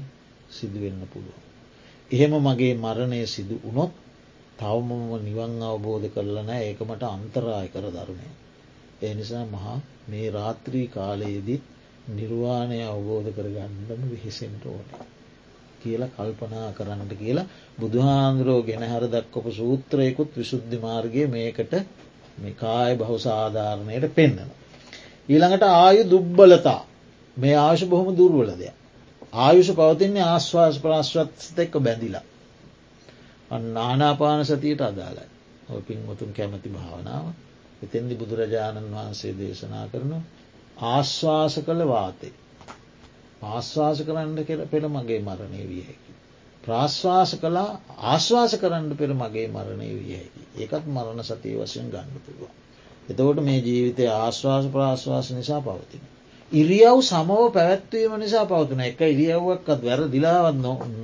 සිදුවෙන්න 0.50 1.02
පුළුවන්. 1.06 1.42
එහෙම 2.10 2.32
මගේ 2.40 2.74
මරණය 2.76 3.20
සිදු 3.26 3.56
වනොත් 3.64 3.92
තවමම 4.58 5.10
නිවන් 5.20 5.52
අවබෝධ 5.62 6.06
කරලන 6.08 6.50
ඒකමට 6.52 7.02
අන්තරාය 7.06 7.68
කර 7.68 7.86
ධර්මය. 7.88 8.28
ඒ 9.02 9.12
නිසා 9.14 9.44
මහා 9.46 9.78
මේ 10.08 10.26
රාත්‍රී 10.30 10.86
කාලයේදීත් 10.88 11.64
නිර්වාණය 12.10 12.78
අවබෝධ 12.84 13.30
කරගන්නම 13.30 14.02
විහිසෙන්ට 14.10 14.64
ඕන. 14.66 14.86
කියලා 15.80 16.10
කල්පනා 16.10 16.68
කරන්නට 16.72 17.12
කියලා 17.14 17.50
බුදුහාන්දුරෝ 17.78 18.60
ගෙන 18.62 18.84
හර 18.84 19.04
දක්කොප 19.06 19.46
සූත්‍රයකුත් 19.52 20.30
විශුද්ධි 20.36 20.78
මාර්ගය 20.78 21.22
මේකට 21.26 21.72
මේ 22.38 22.54
කාය 22.54 22.92
බහු 22.96 23.16
සාධාරණයට 23.20 24.06
පෙන්න්නන. 24.12 24.50
ඊළඟට 25.30 25.64
ආයු 25.64 26.02
දුබ්බලතා 26.06 26.80
මේ 27.36 27.56
ආශ 27.58 27.84
බොහොම 27.86 28.08
දුර්වල 28.14 28.50
දෙයක්. 28.52 28.76
ආයුෂ 29.36 29.70
පවතින්නේ 29.72 30.24
ආශ්වාස 30.24 30.76
ප්‍රශ්වත් 30.78 31.58
එක්ක 31.58 31.74
බැඳිලා. 31.78 32.24
නානාපාන 33.68 34.44
සතියට 34.44 34.82
අදාලයි. 34.82 35.28
ඔය 35.68 35.80
පින්වතුන් 35.82 36.30
කැමති 36.32 36.68
භාවනාව 36.68 37.24
එතෙන්දි 37.82 38.14
බුදුරජාණන් 38.16 38.92
වහන්සේ 38.92 39.32
දේශනා 39.34 39.86
කරනු 39.88 40.18
ආශ්වාස 40.86 41.54
කළ 41.60 41.82
වාතේ. 41.86 42.34
ආශ්වාස 43.46 43.98
කරන්න 44.02 44.38
කෙර 44.44 44.60
පෙළ 44.66 44.86
මගේ 44.88 45.20
මරණය 45.20 45.62
විය 45.64 45.82
හැකි. 45.82 46.10
ප්‍රාශ්වාස 46.64 47.30
කලා 47.34 47.80
ආශ්වාස 48.04 48.52
කරන්න 48.54 48.96
පෙර 48.96 49.12
මගේ 49.14 49.48
මරණය 49.48 49.88
විය 49.96 50.12
හැකි. 50.12 50.42
ඒකත් 50.56 50.84
මරණ 50.86 51.22
සතිය 51.22 51.54
වශයෙන් 51.56 51.88
ගන්න 51.88 52.20
පුළුවන්. 52.24 52.52
එතකොට 53.10 53.38
මේ 53.40 53.60
ජීවිතය 53.60 54.04
ආශ්වාස 54.08 54.66
ප්‍රාශ්වාස 54.66 55.28
නිසා 55.30 55.60
පවතින. 55.60 56.02
ඉරියව් 56.52 56.98
සමව 57.02 57.40
පැවැත්වීම 57.52 58.12
නිසා 58.16 58.44
පවතින 58.46 58.80
එක 58.80 59.00
ඉරියව්වක්කත් 59.04 59.80
වැර 59.80 60.00
දිලාවත් 60.08 60.56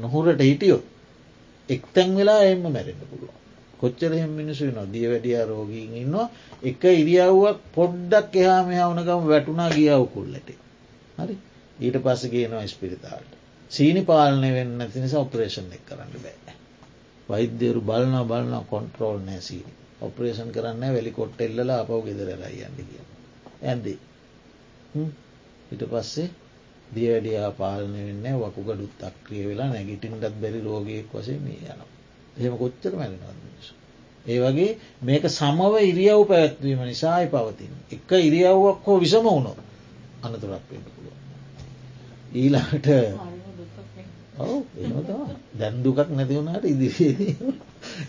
නොහුරට 0.02 0.40
හිටියෝ. 0.40 0.82
එක්තැන් 1.68 2.10
වෙලා 2.16 2.42
එම 2.44 2.62
මැරෙන්න්න 2.66 3.08
පුළුවන්. 3.10 3.36
කොච්චර 3.78 4.12
එහෙම 4.12 4.32
මිනිසු 4.32 4.64
න 4.66 4.92
දිය 4.92 5.06
වැඩිය 5.06 5.38
රෝගීන් 5.44 5.92
ඉන්නවා 5.94 6.26
එක 6.62 6.82
ඉරියව්වක් 6.92 7.58
පොඩ්ඩක් 7.74 8.36
එහා 8.36 8.62
මෙහා 8.64 8.90
වනකම 8.90 9.22
වැටුනා 9.26 9.70
ගියාව 9.70 10.04
කුල්ලට. 10.08 10.48
හරි 11.18 11.36
ඊට 11.78 11.96
පස්ස 12.04 12.22
කියනවා 12.26 12.66
ස්පිරිතාල්ට. 12.66 13.32
සීනි 13.70 14.02
පාලනය 14.04 14.50
වෙන්න 14.52 14.80
ඇති 14.80 14.98
නිසා 15.00 15.20
ඔපරේෂන් 15.20 15.72
එක් 15.72 15.82
කරන්න 15.88 16.14
බෑ. 16.18 16.54
වෛද්‍යරු 17.28 17.80
බලන 17.82 18.14
බලන 18.24 18.54
කොන්ට්‍රෝල් 18.66 19.18
නෑ 19.20 19.40
සීනි 19.40 19.85
ඔපරේෂන් 20.00 20.50
කරන්න 20.50 20.82
වැලි 20.88 21.12
කොට්ට 21.12 21.40
එල්ල 21.40 21.70
අපව 21.72 22.00
ගෙදර 22.04 22.28
රයියන්න 22.36 22.76
කිය. 22.78 23.04
ඇන්දී 23.62 23.98
ඉට 25.70 25.82
පස්සේ 25.84 26.28
දියවැඩියා 26.94 27.50
පාලනය 27.52 28.00
වෙන්න 28.04 28.26
වකුගඩුත් 28.42 29.02
අක්‍රිය 29.02 29.44
වෙලා 29.46 29.68
නැගිටින්ටත් 29.68 30.36
බැරි 30.36 30.60
රෝගයෙක් 30.60 31.12
වසේ 31.12 31.38
මේ 31.38 31.58
යනවා. 31.64 31.90
එහෙම 32.36 32.54
කොච්චර 32.56 32.92
මැරෙනවද. 32.94 33.46
ඒ 34.26 34.38
වගේ 34.42 34.70
මේක 35.02 35.24
සමව 35.28 35.74
ඉරියව් 35.82 36.20
පැවැත්වීම 36.24 36.80
නිසායි 36.84 37.26
පවතින්. 37.26 37.72
එක 37.90 38.10
ඉරියව්වක් 38.20 38.84
හෝ 38.84 38.98
විසම 38.98 39.24
වුණොත් 39.26 39.58
අනතුරක් 40.22 40.64
වෙන්න 40.70 40.86
පුළුව. 40.86 41.16
ඊලාට 42.34 42.88
දැන්දුකක් 45.54 46.10
නැතිවුණට 46.10 46.64
ඉදිරියේදී 46.64 47.34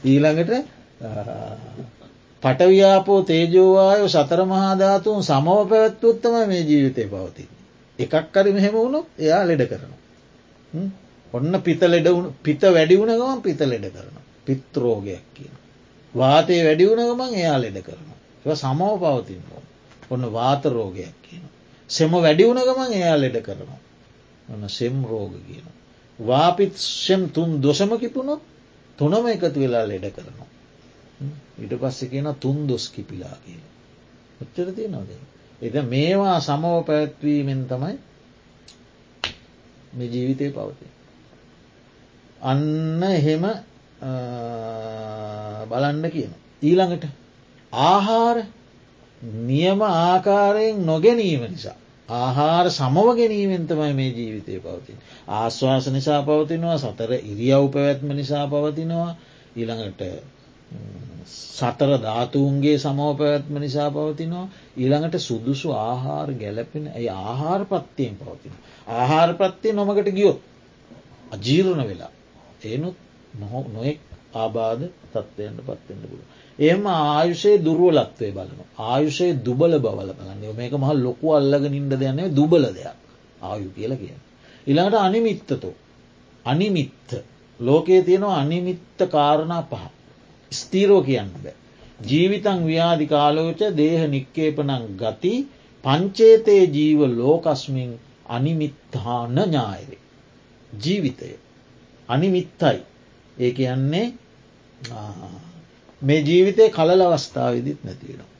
ඊළඟට 0.05 0.51
පටව්‍යාපෝ 2.43 3.21
තේජෝවාය 3.23 4.01
සතර 4.07 4.41
මහාධාතුන් 4.45 5.23
සමව 5.23 5.57
පැවැත්වොත්තම 5.65 6.35
මේ 6.47 6.61
ජීවිතය 6.61 7.03
පවති. 7.05 7.43
එකක් 7.99 8.31
කරි 8.31 8.51
මෙහෙම 8.51 8.73
වුණු 8.73 8.99
එයා 9.19 9.43
ලෙඩ 9.45 9.63
කරනවා. 9.63 10.01
ඔන්න 11.33 11.61
පිත 11.61 11.81
ලෙඩ 11.83 12.07
පිත 12.43 12.61
වැඩි 12.69 12.95
වුණ 12.95 13.13
ගමන් 13.13 13.41
පිත 13.41 13.59
ලෙඩ 13.63 13.85
කරන. 13.89 14.17
පිත්‍රෝගයක් 14.45 15.25
කියන. 15.33 15.53
වාතය 16.13 16.59
වැඩි 16.63 16.89
වුණ 16.89 17.03
ගමන් 17.03 17.33
එයා 17.35 17.57
ලෙඩ 17.57 17.79
කරනවා. 17.81 18.17
ඒ 18.45 18.55
සමව 18.55 18.91
පවතින්න. 18.99 19.43
ඔන්න 20.09 20.23
වාත 20.31 20.63
රෝගයක් 20.67 21.15
කියන. 21.23 21.45
සෙම 21.89 22.11
වැඩි 22.17 22.43
වුණ 22.43 22.61
ගමන් 22.63 22.93
එයා 22.93 23.17
ලෙඩ 23.17 23.37
කරනවා. 23.41 23.79
ඔන්න 24.47 24.69
සෙම් 24.69 25.05
රෝග 25.05 25.33
කියන. 25.43 25.65
වාපිත් 26.19 26.75
සෙම් 26.75 27.29
තුන් 27.29 27.61
දොසම 27.61 27.91
කිපුණොත් 27.97 28.41
තුනම 28.97 29.25
එකතු 29.27 29.57
වෙලා 29.57 29.85
ලෙඩ 29.85 30.07
කරනවා. 30.11 30.47
ඉට 31.57 31.73
පස්ස 31.73 31.99
කියන 32.05 32.29
තුන් 32.35 32.67
දොස් 32.67 32.89
කිපිලා 32.89 33.37
කියල. 33.45 33.63
ඔච්චර 34.41 34.73
තිය 34.73 34.89
නොද. 34.89 35.09
එද 35.61 35.75
මේවා 35.85 36.39
සමව 36.39 36.83
පැත්වීමෙන් 36.85 37.63
තමයි 37.65 37.95
මේ 39.93 40.07
ජීවිතය 40.07 40.51
පවති. 40.51 40.85
අන්න 42.41 43.03
එහෙම 43.05 43.45
බලන්න 45.69 46.05
කියන. 46.09 46.31
ඊළඟට 46.61 47.09
ආහාර 47.73 48.45
නියම 49.21 49.81
ආකාරයෙන් 49.81 50.85
නොගැනීම 50.85 51.49
නිසා. 51.49 51.77
ආහාර 52.09 52.69
සමව 52.69 53.07
ගැනීමෙන් 53.15 53.67
තමයි 53.67 53.93
මේ 53.93 54.11
ජීවිතය 54.11 54.59
පවතින්. 54.59 54.97
ආශ්වාස 55.29 55.89
නිසා 55.89 56.21
පවතිනවා 56.23 56.77
සතර 56.77 57.11
ඉරියව් 57.23 57.71
පැවැත්ම 57.71 58.09
නිසා 58.13 58.45
පවතිනවා 58.47 59.11
ඊළඟට 59.55 60.01
සතර 61.27 61.91
ධාතුූන්ගේ 61.97 62.77
සමෝ 62.77 63.11
පැවැත්ම 63.13 63.55
නිසා 63.57 63.89
පවතිනවා 63.91 64.45
ඊළඟට 64.77 65.17
සුදුසු 65.19 65.71
ආහාර 65.79 66.29
ගැලපෙන 66.33 66.85
ඇයි 66.89 67.09
ආහාර 67.21 67.61
ප්‍රත්තියෙන් 67.65 68.15
පවතින. 68.15 68.55
ආහාර 68.91 69.31
ප්‍රත්තිය 69.33 69.73
නොමකට 69.73 70.09
ගියොත් 70.11 70.39
අජීරණ 71.31 71.83
වෙලා 71.83 72.11
ඒනුත් 72.63 72.97
නොහො 73.33 73.63
නොෙක් 73.73 73.99
ආබාධ 74.35 74.83
තත්වයන්ට 75.13 75.59
පත්වෙන්ට 75.61 76.03
පුළුව. 76.03 76.27
එම 76.59 76.85
ආයුෂයේ 76.87 77.57
දුරුවලත්වය 77.59 78.29
බලන 78.31 78.61
ආයුෂයේ 78.83 79.39
දුබල 79.39 79.73
බවල 79.79 80.11
බලන්න 80.11 80.55
මේක 80.55 80.73
මහ 80.73 80.93
ලොකු 80.99 81.27
අල්ලග 81.31 81.63
නින්ද 81.69 81.91
දෙයන්නේ 81.95 82.29
දුබල 82.31 82.63
දෙයක් 82.69 82.97
ආයු 83.41 83.69
කියල 83.69 83.93
කිය. 83.95 84.15
ඉළඟට 84.67 84.97
අනිමිත්තතෝ 84.99 85.75
අනිමිත්ත 86.45 87.09
ලෝකයේ 87.59 88.01
තියෙනවා 88.01 88.37
අනිමිත්ත 88.37 88.99
කාරණා 89.09 89.63
පහ. 89.63 89.96
ස්තීරෝ 90.51 91.01
කියන්න 91.03 91.31
බෑ. 91.37 91.55
ජීවිතං 92.03 92.59
ව්‍යාධි 92.65 93.07
කාලෝච 93.07 93.61
දේහ 93.77 94.01
නික්කේපනං 94.07 94.83
ගති 94.97 95.33
පංචේතයේ 95.83 96.65
ජීව 96.67 96.99
ලෝකස්මින් 97.13 97.91
අනිමිත්හාන 98.27 99.35
ඥායවේ. 99.37 100.01
ජීවිතය 100.83 101.39
අනිමිත්තයි 102.09 102.79
ඒ 103.37 103.51
කියන්නේ 103.51 104.07
මේ 106.01 106.21
ජීවිතය 106.21 106.69
කලල 106.69 107.01
අවස්ථාවේදීත් 107.01 107.83
නැතිවෙන. 107.83 108.31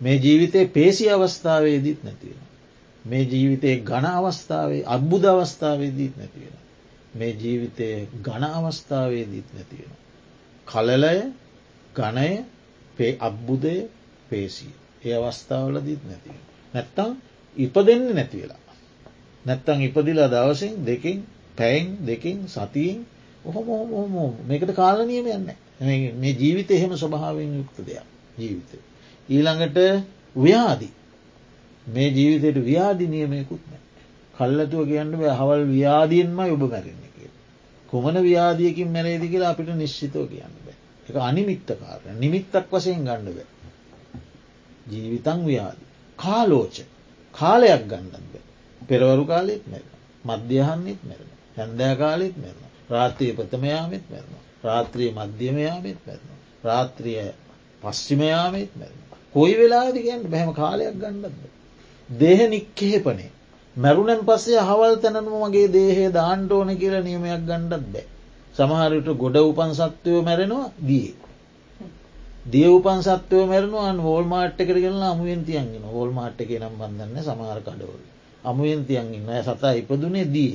මේ 0.00 0.16
ජීවිතය 0.16 0.66
පේසි 0.68 1.10
අවස්ථාවේදීත් 1.10 2.04
නැතිවෙන. 2.04 2.46
මේ 3.04 3.22
ජීවිතයේ 3.22 3.76
ගණ 3.80 4.06
අවස්ථාවේ 4.06 4.82
අත්බුද 4.86 5.24
අවස්ථාවේදීත් 5.24 6.16
නැතිවෙන. 6.16 6.58
මේ 7.14 7.32
ජීවිතය 7.34 8.08
ගණ 8.22 8.44
අවස්ථාවේදීත් 8.44 9.48
නැතිවෙන. 9.54 9.96
කලලය 10.70 11.32
ගණය 11.94 12.44
පේ 12.96 13.16
අබ්බුදය 13.18 13.76
පේසිය. 14.28 14.72
ඒ 15.02 15.14
අවස්ථාවල 15.16 15.76
දීත් 15.80 16.02
නැතිව. 16.04 16.36
නැත්තං 16.74 17.10
ඉප 17.56 17.74
දෙන්න 17.80 18.04
නැතිවෙලා. 18.10 18.62
නැත්තං 19.44 19.78
ඉපදිලා 19.80 20.28
දවසින් 20.28 20.74
දෙකින් 20.82 21.18
පැයින් 21.56 21.88
දෙකින් 22.02 22.38
සතියෙන් 22.48 23.00
ඔහොම 23.44 23.66
හොම 23.92 24.14
මේකට 24.44 24.70
කාලනියම 24.74 25.26
යන්න 25.28 25.50
මේ 26.14 26.32
ජීවිත 26.34 26.70
එහෙම 26.70 26.92
ස්වභාවෙන් 26.94 27.50
යුක්ත 27.56 27.76
දෙයක් 27.80 28.06
ජීවිතය. 28.38 28.78
ඊළඟට 29.28 29.78
ව්‍යාදි 30.36 30.90
මේ 31.86 32.08
ජීවිතයට 32.10 32.58
ව්‍යාධි 32.62 33.06
නියමයකුත් 33.08 33.62
නෑ. 33.66 33.82
කල්ලතුව 34.34 34.82
කියන්න 34.86 35.14
හවල් 35.32 35.62
ව්‍යාදියෙන්ම 35.68 36.38
ඔබ 36.46 36.62
මැරෙන්නේ. 36.64 37.10
කුමන 37.88 38.16
ව්‍යාදියකින් 38.22 38.88
මැරේදි 38.88 39.28
කියලා 39.28 39.50
අපිට 39.50 39.70
නිශ්චිතව 39.74 40.24
කියන්න 40.24 40.52
බෑ 40.56 40.59
එක 41.10 41.16
අනිමිත්ත 41.20 41.70
කාරය 41.76 42.16
නිමිත්තක් 42.16 42.72
වසයෙන් 42.72 43.02
ගණ්ඩ 43.02 43.36
බෑ. 43.36 43.48
ජීවිතං 44.86 45.40
ව්‍යාදි 45.44 45.84
කාලෝච. 46.18 46.76
කාලයක් 47.34 47.82
ගණ්ඩන් 47.84 48.26
බෑ. 48.26 48.44
පෙරවරු 48.80 49.24
කාලෙත් 49.26 49.64
මැරෙන 49.66 49.98
මධ්‍යහන්නෙත් 50.24 51.00
මැරෙන 51.02 51.30
හැන්දෑ 51.56 51.94
කාලෙත් 51.96 52.36
මැරෙන 52.36 52.68
රාත්‍රී 52.90 53.32
ප්‍රථමයාමෙත් 53.32 54.04
මැරෙන 54.10 54.40
රාත්‍රී 54.64 55.10
මධ්‍යමයාමෙත් 55.12 56.00
මැරෙන 56.06 56.38
රාත්‍රිය 56.64 57.20
පශ්චිමයාමෙත් 57.82 58.72
මැරෙන 58.76 59.04
කොයි 59.34 59.54
වෙලාදිගන්න 59.56 60.24
බැහම 60.28 60.50
කාලයක් 60.54 60.96
ගණ්ඩද 60.96 61.38
දේහ 62.08 62.40
නික්කෙහෙපනේ 62.48 63.30
මැරුණෙන් 63.76 64.22
පස්සේ 64.22 64.58
අහවල් 64.58 64.94
තැනම 64.96 65.28
මගේ 65.34 65.68
දේහේ 65.68 66.10
දාන්ට 66.12 66.52
ඕන 66.52 66.70
කියලා 66.76 67.02
නියමයක් 67.02 67.42
ගණ්ඩත් 67.42 67.86
බෑ. 67.88 68.06
සමහරට 68.60 69.08
ගොඩ 69.16 69.36
උපන් 69.40 69.72
සත්වයෝ 69.74 70.22
මැරෙනවා 70.22 70.68
දී. 70.82 71.10
දිය 72.46 72.68
උපන් 72.68 73.00
සත්වය 73.02 73.44
මැරෙනවාන් 73.44 73.98
හෝල් 73.98 74.24
මාට්ට 74.26 74.60
කරගෙන 74.60 75.02
අමුවෙන් 75.04 75.44
තියන්ගෙන 75.44 75.84
හෝල් 75.86 76.10
මාට්ට 76.10 76.40
එක 76.40 76.50
නම් 76.58 76.74
බන්ධන්න 76.80 77.22
සමහර 77.22 77.60
කඩවල. 77.60 78.02
අමුවෙන් 78.44 78.82
තියන්ගන්න 78.84 79.30
සතා 79.44 79.72
ඉපදුනේ 79.74 80.26
දී. 80.26 80.54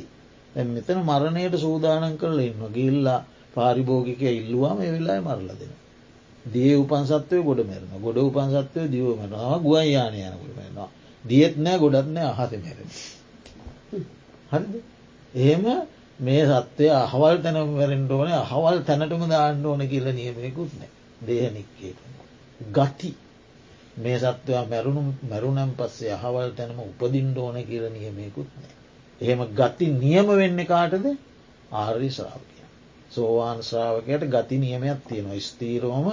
මෙතන 0.55 0.99
මරණයට 1.01 1.55
සූදානන් 1.57 2.17
කරල 2.17 2.39
ඉන්න 2.41 2.61
ගිල්ලා 2.73 3.19
පාරිභෝගික 3.53 4.21
ඉල්ලුවාම 4.31 4.77
වෙලා 4.79 5.19
මරල 5.21 5.49
දෙෙන. 5.51 5.73
දිය 6.45 6.73
උපන් 6.75 7.03
සත්වය 7.05 7.41
ගොඩ 7.41 7.61
මැරෙන 7.63 7.91
ගොඩ 8.01 8.17
උපන් 8.19 8.49
සත්වය 8.55 8.87
දියව 8.87 9.07
මැනවා 9.13 9.59
ගුවන් 9.59 9.87
යානයනකට 9.87 10.53
මැනවා. 10.57 10.89
දියත් 11.23 11.55
නෑ 11.57 11.77
ගොඩත් 11.79 12.07
නෑ 12.09 12.27
අහස 12.31 12.51
මැරෙන. 12.55 12.89
හරි 14.51 14.79
එහෙම 15.33 15.65
මේ 16.19 16.45
සත්වය 16.45 16.89
අහවල් 16.89 17.37
තැනම 17.37 17.75
වැරෙන්ට 17.75 18.11
ඕන 18.11 18.31
අහවල් 18.33 18.79
තැනටම 18.81 19.23
දාන්න 19.27 19.65
ඕන 19.65 19.81
කියල 19.83 20.07
නියමයකුත් 20.11 20.71
නෑ 20.73 20.89
දේහනික්කේට. 21.21 21.99
ගති 22.71 23.09
මේ 23.97 24.17
සත්වයා 24.19 24.65
මැරුණු 24.65 25.01
මැරුණම් 25.23 25.71
පස්සේ 25.73 26.13
අහවල් 26.13 26.49
තැනම 26.51 26.79
උපදින්ට 26.81 27.37
ඕන 27.37 27.57
කියල 27.65 27.85
නියමයකුත් 27.91 28.49
නෑ. 28.53 28.73
එහෙම 29.21 29.41
ගති 29.53 29.85
නියම 29.93 30.27
වෙන්න 30.29 30.65
කාටද 30.65 31.05
ආර්ය 31.73 32.09
ශ්‍රාවකය. 32.09 32.63
සෝවාන් 33.11 33.59
ශ්‍රාවකයට 33.63 34.23
ගති 34.27 34.57
නියමයක් 34.57 34.99
තියෙනවා 35.07 35.39
ස්තීරෝම 35.41 36.07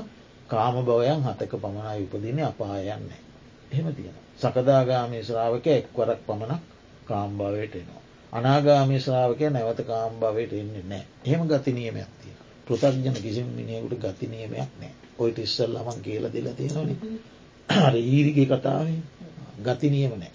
කාම 0.49 0.75
භවයන් 0.83 1.23
හතක 1.23 1.53
පමණයි 1.57 2.05
උපදින 2.05 2.39
අපායන්නේ. 2.43 3.21
එහෙම 3.73 3.95
තියෙන. 3.95 4.17
සකදාගාමී 4.39 5.23
ශ්‍රාවක 5.23 5.67
එක්වරක් 5.69 6.21
පමණක් 6.27 6.63
කාම්භාවයට 7.05 7.75
එනවා. 7.75 8.03
අනාගාමී 8.33 9.01
ශ්‍රාවකය 9.01 9.51
නැවත 9.51 9.81
කාම්භාවයට 9.83 10.53
එන්නේ 10.55 10.85
නෑ 10.85 11.05
එහෙම 11.25 11.43
ගති 11.47 11.73
නියමයක් 11.73 12.13
තිය. 12.19 12.35
පෘතක්ජන 12.67 13.17
කිසිම 13.17 13.49
මිනිියකුට 13.51 14.05
ගති 14.05 14.27
නියමයක් 14.27 14.71
නෑ 14.81 14.93
ඔයිට 15.19 15.39
ඉස්සල් 15.39 15.75
ලමන් 15.75 15.99
කියල 16.03 16.25
දෙල 16.29 16.49
තියෙනන 16.53 16.91
ඊරිගේ 18.07 18.47
කතාවේ 18.49 18.99
ගති 19.63 19.91
නියම 19.91 20.15
නෑ. 20.17 20.33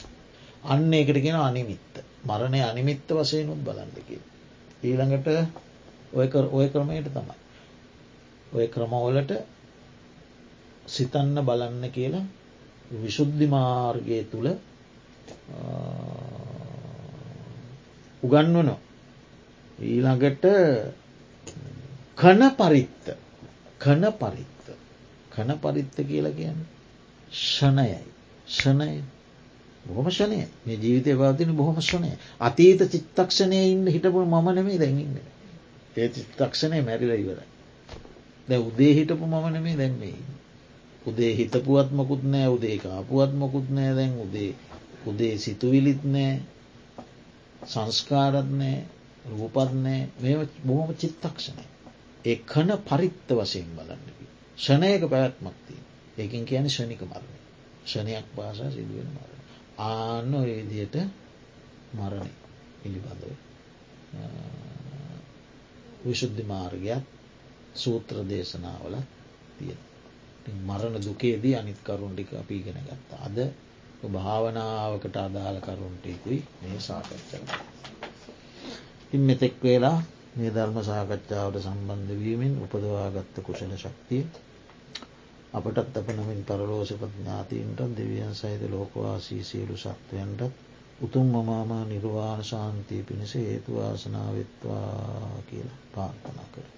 අන්න 0.65 0.93
එකට 0.93 1.21
ගෙන 1.21 1.39
අනිමිත්ත 1.41 1.93
මරණය 2.23 2.61
අනිමිත්ත 2.61 3.09
වසයනුත් 3.11 3.61
බලන්නකි. 3.61 4.17
ඊළඟට 4.83 5.27
ඔය 6.13 6.67
ක්‍රමයට 6.69 7.07
තමයි. 7.09 7.37
ඔය 8.51 8.67
ක්‍රමවලට 8.67 9.31
සිතන්න 10.87 11.39
බලන්න 11.43 11.91
කියලා 11.91 12.25
විශුද්ධි 12.93 13.47
මාර්ගය 13.47 14.19
තුළ 14.23 14.49
උගන්වනෝ. 18.23 18.79
ඊළඟට 19.79 20.45
කන 22.17 22.41
පරිත්ත 22.53 23.05
කන 23.79 24.03
පරිත්ත 24.13 24.65
කන 25.31 25.51
පරිත්ත 25.57 25.97
කියලා 26.03 26.31
කියන්න 26.31 26.59
ෂණයයි. 27.31 27.99
ෂණය. 28.47 29.03
බොහොම 29.85 30.09
ෂණය 30.09 30.39
මේ 30.65 30.77
ජීවිතය 30.77 31.13
පවතින 31.13 31.53
බොහොම 31.53 31.77
ෂණය 31.79 32.11
අතීත 32.39 32.81
චිත්තක්ෂණය 32.87 33.59
ඉන්න 33.65 33.85
හිටපු 33.87 34.25
මම 34.25 34.47
නෙමේ 34.53 34.77
දැඟන්න 34.77 35.21
ඒ 35.95 36.09
චිත්තක්ෂණය 36.09 36.81
මැරිල 36.81 37.13
ඉවරයි. 37.13 37.47
දැ 38.47 38.59
උදේ 38.59 38.93
හිටපු 38.93 39.25
මම 39.25 39.45
නෙමේ 39.51 39.77
දැම්මේ 39.77 40.17
උදේ 41.05 41.31
හිතපුුවත්මකුත් 41.35 42.23
නෑ 42.25 42.47
උදේ 42.47 42.77
කාපුුවත්මකුත් 42.77 43.67
නෑ 43.69 43.95
දැන් 43.95 44.13
උදේ 44.19 44.51
උදේ 45.05 45.33
සිතුවිලිත් 45.37 46.03
නෑ 46.05 46.41
සංස්කාරත්නෑ 47.63 48.77
රූපත්නෑ 49.29 50.01
මේ 50.19 50.47
බොහොම 50.67 50.93
චිත්තක්ෂණය 50.95 51.65
ඒ 52.25 52.35
කන 52.45 52.69
පරිත්ත 52.79 53.29
වසයෙන් 53.31 53.69
බලන්නකි. 53.75 54.25
ෂණයක 54.57 55.03
පැවැත්මක්තිය 55.05 55.81
ඒකින් 56.17 56.45
කියන 56.45 56.69
ෂණික 56.69 57.01
මරණය 57.03 57.39
ෂණයක් 57.85 58.27
පාසා 58.35 58.71
සිදුවෙන 58.71 59.09
මරණ. 59.09 59.41
ආන්න 59.79 60.35
ඔයදියට 60.35 60.95
මරණය 61.93 62.31
පිළිබඳව. 62.79 63.31
විශුද්ධි 66.05 66.43
මාර්ගයක් 66.43 67.03
සූත්‍ර 67.75 68.17
දේශනාවල 68.25 68.95
තියෙන. 69.57 69.79
මරණ 70.61 70.95
දුකේදී 71.01 71.55
අනිත් 71.55 71.79
කරුන්ටික 71.79 72.33
අපි 72.33 72.55
ඉගෙන 72.55 72.79
ගත්තා. 72.81 73.19
අද 73.21 73.37
භාවනාවකට 74.05 75.17
අදාළ 75.17 75.61
කරුන්ටයකුයි 75.61 76.43
මේ 76.61 76.79
සාකච්ඡක. 76.79 77.49
ඉන් 79.13 79.21
මෙතෙක් 79.21 79.63
වෙලා 79.63 80.03
මේ 80.35 80.51
ධර්ම 80.51 80.83
සාකච්ඡාවට 80.83 81.59
සම්බන්ධ 81.59 82.19
වීමෙන් 82.19 82.63
උපදවාගත්ත 82.63 83.41
කුසල 83.41 83.75
ශක්තිය 83.75 84.25
අපටත් 85.53 85.95
අප 85.95 86.09
නමින් 86.09 86.43
පරලෝසපත් 86.43 87.13
ඥාතීන්ට 87.13 87.79
දෙවියන් 87.93 88.35
සහිත 88.35 88.69
ලෝකවාසී 88.69 89.43
සියලු 89.43 89.77
සත්වයන්ටත් 89.77 90.67
උතුම් 91.01 91.27
මමාම 91.27 91.85
නිර්වාණ 91.85 92.43
ශාන්තිය 92.43 93.03
පිණිස 93.03 93.35
හේතුවාසනාවත්වා 93.35 95.43
කියලා 95.47 95.77
පාර්ථනා 95.93 96.49
කර. 96.51 96.76